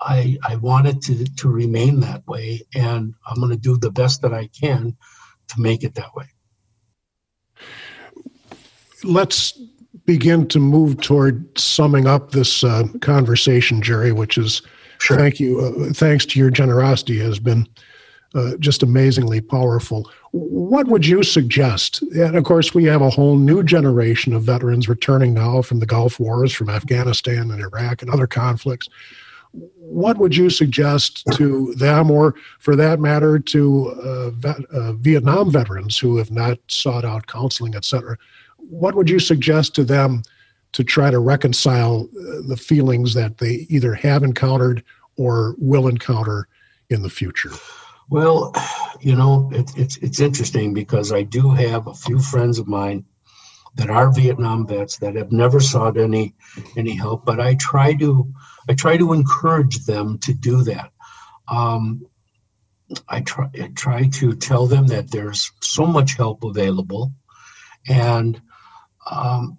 I, 0.00 0.38
I 0.44 0.56
want 0.56 0.86
it 0.86 1.02
to, 1.02 1.24
to 1.24 1.48
remain 1.48 1.98
that 2.00 2.24
way, 2.28 2.62
and 2.72 3.14
I'm 3.26 3.40
going 3.40 3.50
to 3.50 3.56
do 3.56 3.76
the 3.76 3.90
best 3.90 4.22
that 4.22 4.32
I 4.32 4.46
can 4.48 4.96
to 5.48 5.60
make 5.60 5.82
it 5.82 5.96
that 5.96 6.14
way. 6.14 6.26
Let's 9.04 9.60
begin 10.04 10.48
to 10.48 10.58
move 10.58 11.00
toward 11.00 11.58
summing 11.58 12.06
up 12.06 12.32
this 12.32 12.64
uh, 12.64 12.84
conversation, 13.00 13.82
Jerry, 13.82 14.12
which 14.12 14.38
is 14.38 14.62
sure. 14.98 15.16
thank 15.16 15.38
you. 15.38 15.60
Uh, 15.60 15.92
thanks 15.92 16.24
to 16.26 16.38
your 16.38 16.50
generosity, 16.50 17.18
has 17.18 17.38
been 17.38 17.68
uh, 18.34 18.56
just 18.58 18.82
amazingly 18.82 19.40
powerful. 19.40 20.10
What 20.32 20.88
would 20.88 21.06
you 21.06 21.22
suggest? 21.22 22.02
And 22.02 22.36
of 22.36 22.44
course, 22.44 22.74
we 22.74 22.84
have 22.84 23.02
a 23.02 23.10
whole 23.10 23.36
new 23.36 23.62
generation 23.62 24.32
of 24.32 24.42
veterans 24.42 24.88
returning 24.88 25.34
now 25.34 25.62
from 25.62 25.80
the 25.80 25.86
Gulf 25.86 26.20
Wars, 26.20 26.52
from 26.52 26.68
Afghanistan 26.68 27.50
and 27.50 27.60
Iraq 27.62 28.02
and 28.02 28.10
other 28.10 28.26
conflicts 28.26 28.88
what 29.52 30.18
would 30.18 30.36
you 30.36 30.50
suggest 30.50 31.24
to 31.32 31.74
them, 31.74 32.10
or 32.10 32.34
for 32.58 32.76
that 32.76 33.00
matter, 33.00 33.38
to 33.38 33.88
uh, 33.88 34.30
vet, 34.30 34.64
uh, 34.66 34.92
Vietnam 34.94 35.50
veterans 35.50 35.98
who 35.98 36.16
have 36.16 36.30
not 36.30 36.58
sought 36.68 37.04
out 37.04 37.26
counseling, 37.26 37.74
et 37.74 37.84
cetera? 37.84 38.16
What 38.68 38.94
would 38.94 39.08
you 39.08 39.18
suggest 39.18 39.74
to 39.76 39.84
them 39.84 40.22
to 40.72 40.84
try 40.84 41.10
to 41.10 41.18
reconcile 41.18 42.08
uh, 42.12 42.42
the 42.46 42.56
feelings 42.56 43.14
that 43.14 43.38
they 43.38 43.66
either 43.68 43.94
have 43.94 44.22
encountered 44.22 44.84
or 45.16 45.54
will 45.58 45.88
encounter 45.88 46.48
in 46.90 47.02
the 47.02 47.10
future? 47.10 47.50
Well, 48.10 48.54
you 49.00 49.14
know, 49.14 49.50
it, 49.52 49.70
it's 49.76 49.96
it's 49.98 50.20
interesting 50.20 50.72
because 50.72 51.12
I 51.12 51.22
do 51.22 51.50
have 51.50 51.86
a 51.86 51.94
few 51.94 52.18
friends 52.18 52.58
of 52.58 52.66
mine 52.66 53.04
that 53.74 53.90
are 53.90 54.12
Vietnam 54.12 54.66
vets 54.66 54.98
that 54.98 55.14
have 55.14 55.30
never 55.30 55.60
sought 55.60 55.98
any 55.98 56.34
any 56.76 56.94
help, 56.94 57.24
but 57.24 57.38
I 57.40 57.54
try 57.56 57.94
to 57.94 58.32
I 58.68 58.74
try 58.74 58.96
to 58.96 59.12
encourage 59.12 59.84
them 59.84 60.18
to 60.20 60.32
do 60.32 60.62
that. 60.64 60.90
Um, 61.48 62.06
I 63.08 63.20
try 63.20 63.48
I 63.62 63.68
try 63.74 64.08
to 64.08 64.34
tell 64.34 64.66
them 64.66 64.86
that 64.86 65.10
there's 65.10 65.52
so 65.60 65.84
much 65.84 66.16
help 66.16 66.44
available, 66.44 67.12
and 67.88 68.40
um, 69.10 69.58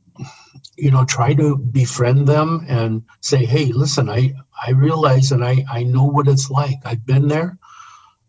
you 0.78 0.92
know 0.92 1.06
try 1.06 1.34
to 1.34 1.58
befriend 1.58 2.28
them 2.28 2.66
and 2.68 3.04
say, 3.22 3.46
hey, 3.46 3.66
listen, 3.66 4.10
I 4.10 4.34
I 4.66 4.72
realize 4.72 5.32
and 5.32 5.44
I 5.44 5.66
I 5.72 5.84
know 5.84 6.06
what 6.06 6.28
it's 6.28 6.50
like. 6.50 6.78
I've 6.86 7.06
been 7.06 7.28
there. 7.28 7.58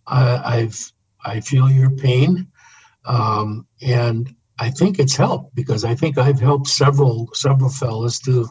I, 0.06 0.58
I've 0.58 0.92
I 1.24 1.40
feel 1.40 1.70
your 1.70 1.90
pain, 1.90 2.48
um, 3.04 3.66
and 3.82 4.34
I 4.58 4.70
think 4.70 4.98
it's 4.98 5.16
helped 5.16 5.54
because 5.54 5.84
I 5.84 5.94
think 5.94 6.18
I've 6.18 6.40
helped 6.40 6.68
several 6.68 7.28
several 7.34 7.70
fellas 7.70 8.18
to 8.20 8.48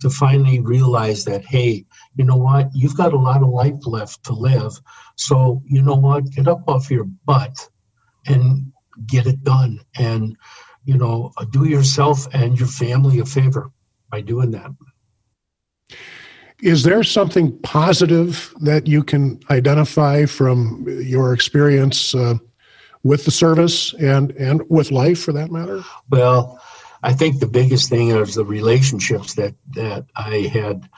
to 0.00 0.10
finally 0.10 0.60
realize 0.60 1.24
that 1.24 1.44
hey, 1.44 1.84
you 2.16 2.24
know 2.24 2.36
what, 2.36 2.68
you've 2.74 2.96
got 2.96 3.14
a 3.14 3.18
lot 3.18 3.42
of 3.42 3.48
life 3.48 3.86
left 3.86 4.24
to 4.24 4.32
live. 4.32 4.78
So 5.16 5.62
you 5.66 5.82
know 5.82 5.94
what, 5.94 6.30
get 6.30 6.48
up 6.48 6.64
off 6.68 6.90
your 6.90 7.04
butt 7.04 7.68
and 8.26 8.72
get 9.06 9.26
it 9.26 9.44
done, 9.44 9.80
and 9.98 10.36
you 10.86 10.96
know 10.96 11.32
do 11.50 11.68
yourself 11.68 12.26
and 12.32 12.58
your 12.58 12.68
family 12.68 13.18
a 13.18 13.26
favor 13.26 13.70
by 14.10 14.20
doing 14.22 14.50
that. 14.52 14.70
Is 16.62 16.84
there 16.84 17.02
something 17.02 17.58
positive 17.58 18.54
that 18.60 18.86
you 18.86 19.02
can 19.04 19.40
identify 19.50 20.24
from 20.24 20.86
your 20.88 21.34
experience 21.34 22.14
uh, 22.14 22.36
with 23.02 23.26
the 23.26 23.30
service 23.30 23.92
and, 23.94 24.30
and 24.32 24.62
with 24.70 24.90
life 24.90 25.20
for 25.20 25.32
that 25.32 25.50
matter? 25.50 25.84
Well, 26.08 26.58
I 27.02 27.12
think 27.12 27.40
the 27.40 27.46
biggest 27.46 27.90
thing 27.90 28.08
is 28.08 28.34
the 28.34 28.44
relationships 28.44 29.34
that, 29.34 29.54
that 29.74 30.06
I 30.16 30.50
had 30.52 30.88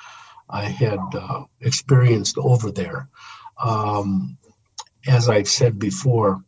I 0.50 0.64
had 0.64 0.98
uh, 1.12 1.44
experienced 1.60 2.38
over 2.38 2.70
there. 2.70 3.08
Um, 3.62 4.38
as 5.06 5.28
I've 5.28 5.48
said 5.48 5.78
before, 5.78 6.42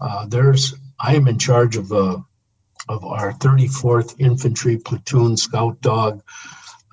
uh, 0.00 0.24
there's 0.26 0.74
I 0.98 1.14
am 1.16 1.28
in 1.28 1.38
charge 1.38 1.76
of 1.76 1.92
a 1.92 1.96
uh, 1.96 2.20
of 2.88 3.04
our 3.04 3.32
34th 3.34 4.18
Infantry 4.18 4.76
Platoon 4.76 5.36
Scout 5.36 5.80
Dog 5.80 6.22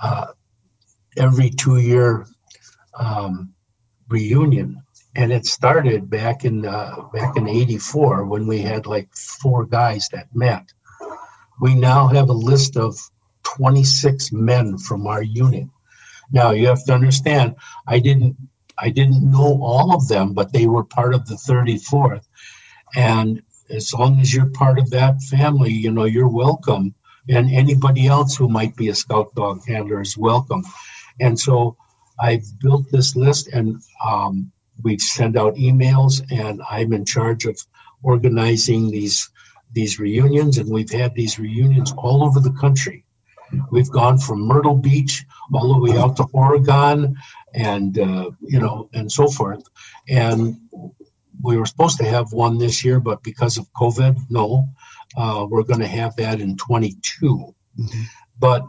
uh, 0.02 0.28
every 1.18 1.50
two 1.50 1.78
year 1.78 2.26
um, 2.98 3.54
reunion. 4.08 4.82
And 5.16 5.32
it 5.32 5.46
started 5.46 6.10
back 6.10 6.46
in 6.46 6.66
uh, 6.66 7.02
back 7.12 7.36
in 7.36 7.50
'84 7.50 8.26
when 8.26 8.46
we 8.48 8.60
had 8.60 8.86
like 8.86 9.14
four 9.16 9.66
guys 9.66 10.08
that 10.10 10.34
met. 10.36 10.72
We 11.60 11.76
now 11.76 12.08
have 12.08 12.30
a 12.30 12.34
list 12.34 12.78
of 12.78 12.96
26 13.44 14.32
men 14.32 14.78
from 14.78 15.08
our 15.08 15.24
unit. 15.24 15.68
Now 16.32 16.52
you 16.52 16.68
have 16.68 16.86
to 16.86 16.94
understand, 16.94 17.56
I 17.88 18.00
didn't 18.00 18.38
I 18.82 18.90
didn't 18.90 19.30
know 19.30 19.60
all 19.62 19.94
of 19.94 20.08
them, 20.08 20.34
but 20.34 20.54
they 20.54 20.68
were 20.68 20.84
part 20.84 21.14
of 21.14 21.28
the 21.28 21.36
34th. 21.36 22.26
And 22.96 23.42
as 23.70 23.94
long 23.94 24.20
as 24.20 24.34
you're 24.34 24.50
part 24.50 24.80
of 24.80 24.90
that 24.90 25.22
family, 25.24 25.72
you 25.72 25.92
know, 25.92 26.06
you're 26.06 26.30
welcome. 26.30 26.94
And 27.28 27.52
anybody 27.52 28.08
else 28.08 28.36
who 28.36 28.50
might 28.50 28.76
be 28.76 28.90
a 28.90 28.96
scout 28.96 29.34
dog 29.36 29.62
handler 29.68 30.02
is 30.02 30.18
welcome. 30.18 30.64
And 31.20 31.40
so 31.40 31.78
I've 32.20 32.46
built 32.60 32.90
this 32.92 33.16
list 33.16 33.50
and 33.50 33.82
um, 34.06 34.52
we 34.84 34.98
send 34.98 35.38
out 35.38 35.56
emails 35.56 36.22
and 36.32 36.62
I'm 36.70 36.94
in 36.94 37.06
charge 37.06 37.46
of 37.46 37.60
organizing 38.04 38.90
these 38.92 39.30
these 39.72 40.00
reunions 40.00 40.58
and 40.58 40.68
we've 40.72 40.90
had 40.92 41.14
these 41.14 41.38
reunions 41.38 41.94
all 41.96 42.24
over 42.24 42.40
the 42.40 42.54
country. 42.54 43.06
We've 43.72 43.90
gone 43.92 44.18
from 44.18 44.42
Myrtle 44.42 44.76
Beach 44.76 45.26
all 45.54 45.74
the 45.74 45.80
way 45.80 45.98
out 45.98 46.16
to 46.18 46.26
Oregon 46.34 47.16
and 47.54 48.00
uh, 48.00 48.32
you 48.42 48.60
know 48.60 48.90
and 48.94 49.12
so 49.12 49.28
forth. 49.28 49.64
And 50.08 50.58
we 51.42 51.58
were 51.58 51.66
supposed 51.66 51.98
to 52.00 52.06
have 52.06 52.34
one 52.34 52.58
this 52.58 52.84
year, 52.84 53.00
but 53.00 53.24
because 53.24 53.58
of 53.58 53.72
COVID, 53.74 54.18
no. 54.30 54.68
Uh, 55.18 55.48
we're 55.50 55.64
going 55.64 55.80
to 55.80 55.88
have 55.88 56.16
that 56.18 56.40
in 56.40 56.56
22. 56.58 56.96
Mm-hmm. 57.80 58.02
But 58.40 58.68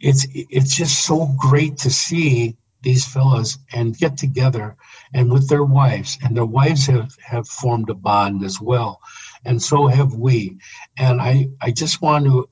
it's 0.00 0.26
it's 0.32 0.74
just 0.74 1.04
so 1.04 1.28
great 1.38 1.76
to 1.78 1.90
see 1.90 2.56
these 2.82 3.06
fellas 3.06 3.58
and 3.74 3.98
get 3.98 4.16
together 4.16 4.76
and 5.12 5.30
with 5.30 5.48
their 5.48 5.64
wives 5.64 6.18
and 6.22 6.36
their 6.36 6.46
wives 6.46 6.86
have 6.86 7.14
have 7.22 7.46
formed 7.46 7.90
a 7.90 7.94
bond 7.94 8.42
as 8.42 8.60
well 8.60 9.00
and 9.44 9.62
so 9.62 9.86
have 9.86 10.14
we 10.14 10.56
and 10.96 11.20
i 11.20 11.46
i 11.60 11.70
just 11.70 12.00
want 12.00 12.24
to 12.24 12.48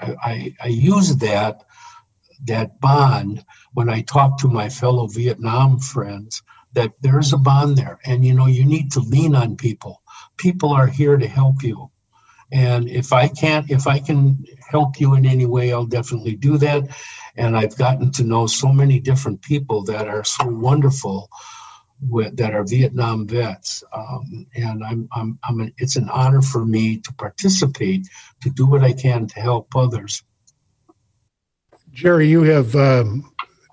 i 0.00 0.16
i, 0.24 0.54
I 0.64 0.68
use 0.68 1.16
that 1.16 1.62
that 2.44 2.80
bond 2.80 3.44
when 3.74 3.88
i 3.88 4.02
talk 4.02 4.38
to 4.38 4.48
my 4.48 4.68
fellow 4.68 5.06
vietnam 5.06 5.78
friends 5.78 6.42
that 6.78 6.92
there's 7.00 7.32
a 7.32 7.36
bond 7.36 7.76
there. 7.76 7.98
And 8.04 8.24
you 8.24 8.34
know 8.34 8.46
you 8.46 8.64
need 8.64 8.92
to 8.92 9.00
lean 9.00 9.34
on 9.34 9.56
people. 9.56 10.00
People 10.36 10.70
are 10.70 10.86
here 10.86 11.16
to 11.16 11.26
help 11.26 11.62
you. 11.62 11.90
And 12.52 12.88
if 12.88 13.12
i 13.12 13.28
can't 13.28 13.70
if 13.70 13.86
i 13.86 13.98
can 13.98 14.42
help 14.74 15.00
you 15.00 15.14
in 15.14 15.26
any 15.26 15.44
way 15.44 15.72
i'll 15.72 15.94
definitely 15.98 16.36
do 16.36 16.56
that. 16.58 16.82
And 17.36 17.56
i've 17.58 17.76
gotten 17.76 18.10
to 18.12 18.24
know 18.24 18.46
so 18.46 18.68
many 18.68 19.00
different 19.00 19.42
people 19.42 19.82
that 19.84 20.06
are 20.08 20.24
so 20.24 20.46
wonderful 20.46 21.28
with, 22.08 22.36
that 22.36 22.54
are 22.54 22.64
vietnam 22.64 23.26
vets. 23.26 23.82
Um, 23.92 24.46
and 24.54 24.84
I'm, 24.84 25.08
I'm, 25.12 25.38
I'm 25.42 25.60
a, 25.60 25.68
it's 25.78 25.96
an 25.96 26.08
honor 26.08 26.42
for 26.42 26.64
me 26.64 26.98
to 26.98 27.12
participate 27.14 28.06
to 28.42 28.50
do 28.50 28.66
what 28.66 28.84
i 28.84 28.92
can 28.92 29.26
to 29.26 29.40
help 29.40 29.74
others. 29.74 30.22
Jerry 31.92 32.28
you 32.28 32.44
have 32.44 32.74
um 32.76 33.30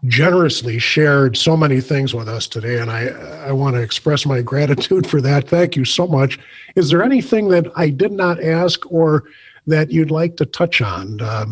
generously 0.07 0.77
shared 0.79 1.37
so 1.37 1.55
many 1.55 1.81
things 1.81 2.13
with 2.13 2.27
us 2.27 2.47
today, 2.47 2.79
and 2.79 2.91
I, 2.91 3.07
I 3.47 3.51
want 3.51 3.75
to 3.75 3.81
express 3.81 4.25
my 4.25 4.41
gratitude 4.41 5.07
for 5.07 5.21
that. 5.21 5.47
Thank 5.47 5.75
you 5.75 5.85
so 5.85 6.07
much. 6.07 6.39
Is 6.75 6.89
there 6.89 7.03
anything 7.03 7.49
that 7.49 7.71
I 7.75 7.89
did 7.89 8.11
not 8.11 8.43
ask 8.43 8.89
or 8.91 9.23
that 9.67 9.91
you'd 9.91 10.11
like 10.11 10.37
to 10.37 10.45
touch 10.45 10.81
on? 10.81 11.21
Uh, 11.21 11.45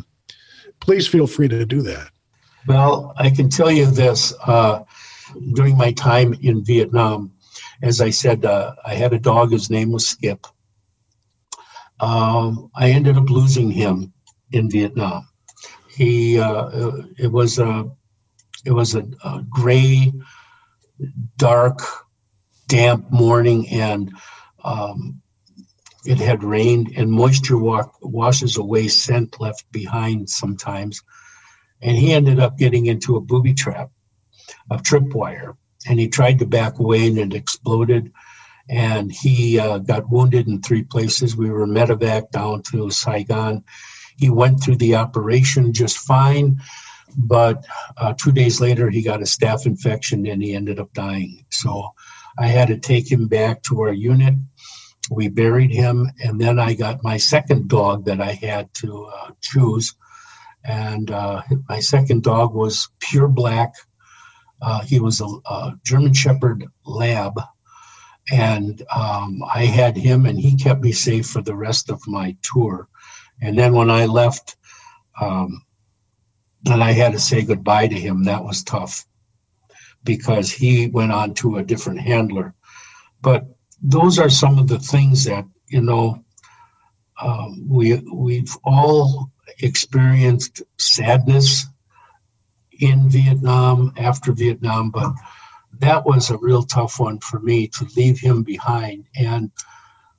please 0.79 1.07
feel 1.07 1.27
free 1.27 1.47
to 1.47 1.65
do 1.65 1.81
that. 1.81 2.09
Well, 2.67 3.13
I 3.17 3.29
can 3.29 3.49
tell 3.49 3.71
you 3.71 3.85
this. 3.85 4.33
Uh, 4.45 4.83
during 5.53 5.77
my 5.77 5.91
time 5.93 6.35
in 6.41 6.63
Vietnam, 6.63 7.31
as 7.81 8.01
I 8.01 8.11
said, 8.11 8.45
uh, 8.45 8.75
I 8.85 8.93
had 8.93 9.13
a 9.13 9.19
dog, 9.19 9.51
his 9.51 9.69
name 9.69 9.91
was 9.91 10.07
Skip. 10.07 10.45
Um, 11.99 12.69
I 12.75 12.91
ended 12.91 13.17
up 13.17 13.29
losing 13.29 13.71
him 13.71 14.13
in 14.51 14.69
Vietnam. 14.69 15.27
He, 15.89 16.39
uh, 16.39 16.91
it 17.17 17.31
was 17.31 17.59
a 17.59 17.89
it 18.65 18.71
was 18.71 18.95
a, 18.95 19.05
a 19.23 19.43
gray, 19.49 20.13
dark, 21.37 21.81
damp 22.67 23.11
morning, 23.11 23.67
and 23.69 24.11
um, 24.63 25.21
it 26.05 26.17
had 26.17 26.43
rained, 26.43 26.93
and 26.95 27.11
moisture 27.11 27.59
washes 28.01 28.57
away 28.57 28.87
scent 28.87 29.39
left 29.39 29.69
behind 29.71 30.29
sometimes. 30.29 31.01
And 31.81 31.97
he 31.97 32.13
ended 32.13 32.39
up 32.39 32.57
getting 32.57 32.85
into 32.85 33.17
a 33.17 33.21
booby 33.21 33.53
trap 33.53 33.91
of 34.69 34.83
tripwire, 34.83 35.55
and 35.87 35.99
he 35.99 36.07
tried 36.07 36.39
to 36.39 36.45
back 36.45 36.79
away, 36.79 37.07
and 37.07 37.17
it 37.17 37.33
exploded. 37.33 38.11
And 38.69 39.11
he 39.11 39.59
uh, 39.59 39.79
got 39.79 40.09
wounded 40.09 40.47
in 40.47 40.61
three 40.61 40.83
places. 40.83 41.35
We 41.35 41.49
were 41.49 41.67
medevac 41.67 42.31
down 42.31 42.61
to 42.71 42.89
Saigon. 42.89 43.63
He 44.15 44.29
went 44.29 44.63
through 44.63 44.77
the 44.77 44.95
operation 44.95 45.73
just 45.73 45.97
fine 45.97 46.61
but 47.17 47.65
uh, 47.97 48.13
two 48.17 48.31
days 48.31 48.59
later 48.59 48.89
he 48.89 49.01
got 49.01 49.21
a 49.21 49.25
staph 49.25 49.65
infection 49.65 50.25
and 50.27 50.41
he 50.41 50.53
ended 50.53 50.79
up 50.79 50.93
dying. 50.93 51.45
So 51.49 51.93
I 52.37 52.47
had 52.47 52.67
to 52.69 52.77
take 52.77 53.11
him 53.11 53.27
back 53.27 53.61
to 53.63 53.81
our 53.81 53.93
unit. 53.93 54.35
We 55.11 55.27
buried 55.27 55.71
him, 55.71 56.09
and 56.23 56.39
then 56.39 56.59
I 56.59 56.73
got 56.73 57.03
my 57.03 57.17
second 57.17 57.67
dog 57.67 58.05
that 58.05 58.21
I 58.21 58.31
had 58.31 58.73
to 58.75 59.05
uh, 59.05 59.31
choose. 59.41 59.93
And 60.63 61.11
uh, 61.11 61.41
my 61.67 61.79
second 61.81 62.23
dog 62.23 62.55
was 62.55 62.89
pure 62.99 63.27
black. 63.27 63.73
Uh, 64.61 64.81
he 64.81 64.99
was 64.99 65.19
a, 65.19 65.25
a, 65.25 65.73
German 65.83 66.13
Shepherd 66.13 66.65
Lab, 66.85 67.39
and 68.31 68.81
um, 68.95 69.43
I 69.53 69.65
had 69.65 69.97
him, 69.97 70.25
and 70.25 70.39
he 70.39 70.55
kept 70.55 70.81
me 70.81 70.93
safe 70.93 71.27
for 71.27 71.41
the 71.41 71.55
rest 71.55 71.89
of 71.89 72.07
my 72.07 72.37
tour. 72.41 72.87
And 73.41 73.59
then 73.59 73.73
when 73.73 73.91
I 73.91 74.05
left, 74.05 74.55
um, 75.19 75.63
and 76.69 76.83
I 76.83 76.91
had 76.91 77.11
to 77.13 77.19
say 77.19 77.43
goodbye 77.43 77.87
to 77.87 77.99
him. 77.99 78.23
That 78.23 78.43
was 78.43 78.63
tough 78.63 79.05
because 80.03 80.51
he 80.51 80.87
went 80.87 81.11
on 81.11 81.33
to 81.35 81.57
a 81.57 81.63
different 81.63 82.01
handler. 82.01 82.53
But 83.21 83.45
those 83.81 84.19
are 84.19 84.29
some 84.29 84.57
of 84.57 84.67
the 84.67 84.79
things 84.79 85.25
that 85.25 85.45
you 85.67 85.81
know 85.81 86.23
um, 87.21 87.65
we 87.67 88.01
we've 88.11 88.55
all 88.63 89.29
experienced 89.59 90.61
sadness 90.77 91.65
in 92.79 93.09
Vietnam 93.09 93.93
after 93.97 94.31
Vietnam, 94.31 94.89
but 94.89 95.13
that 95.79 96.05
was 96.05 96.29
a 96.29 96.37
real 96.37 96.63
tough 96.63 96.99
one 96.99 97.19
for 97.19 97.39
me 97.39 97.67
to 97.67 97.87
leave 97.95 98.19
him 98.19 98.43
behind. 98.43 99.05
And 99.15 99.51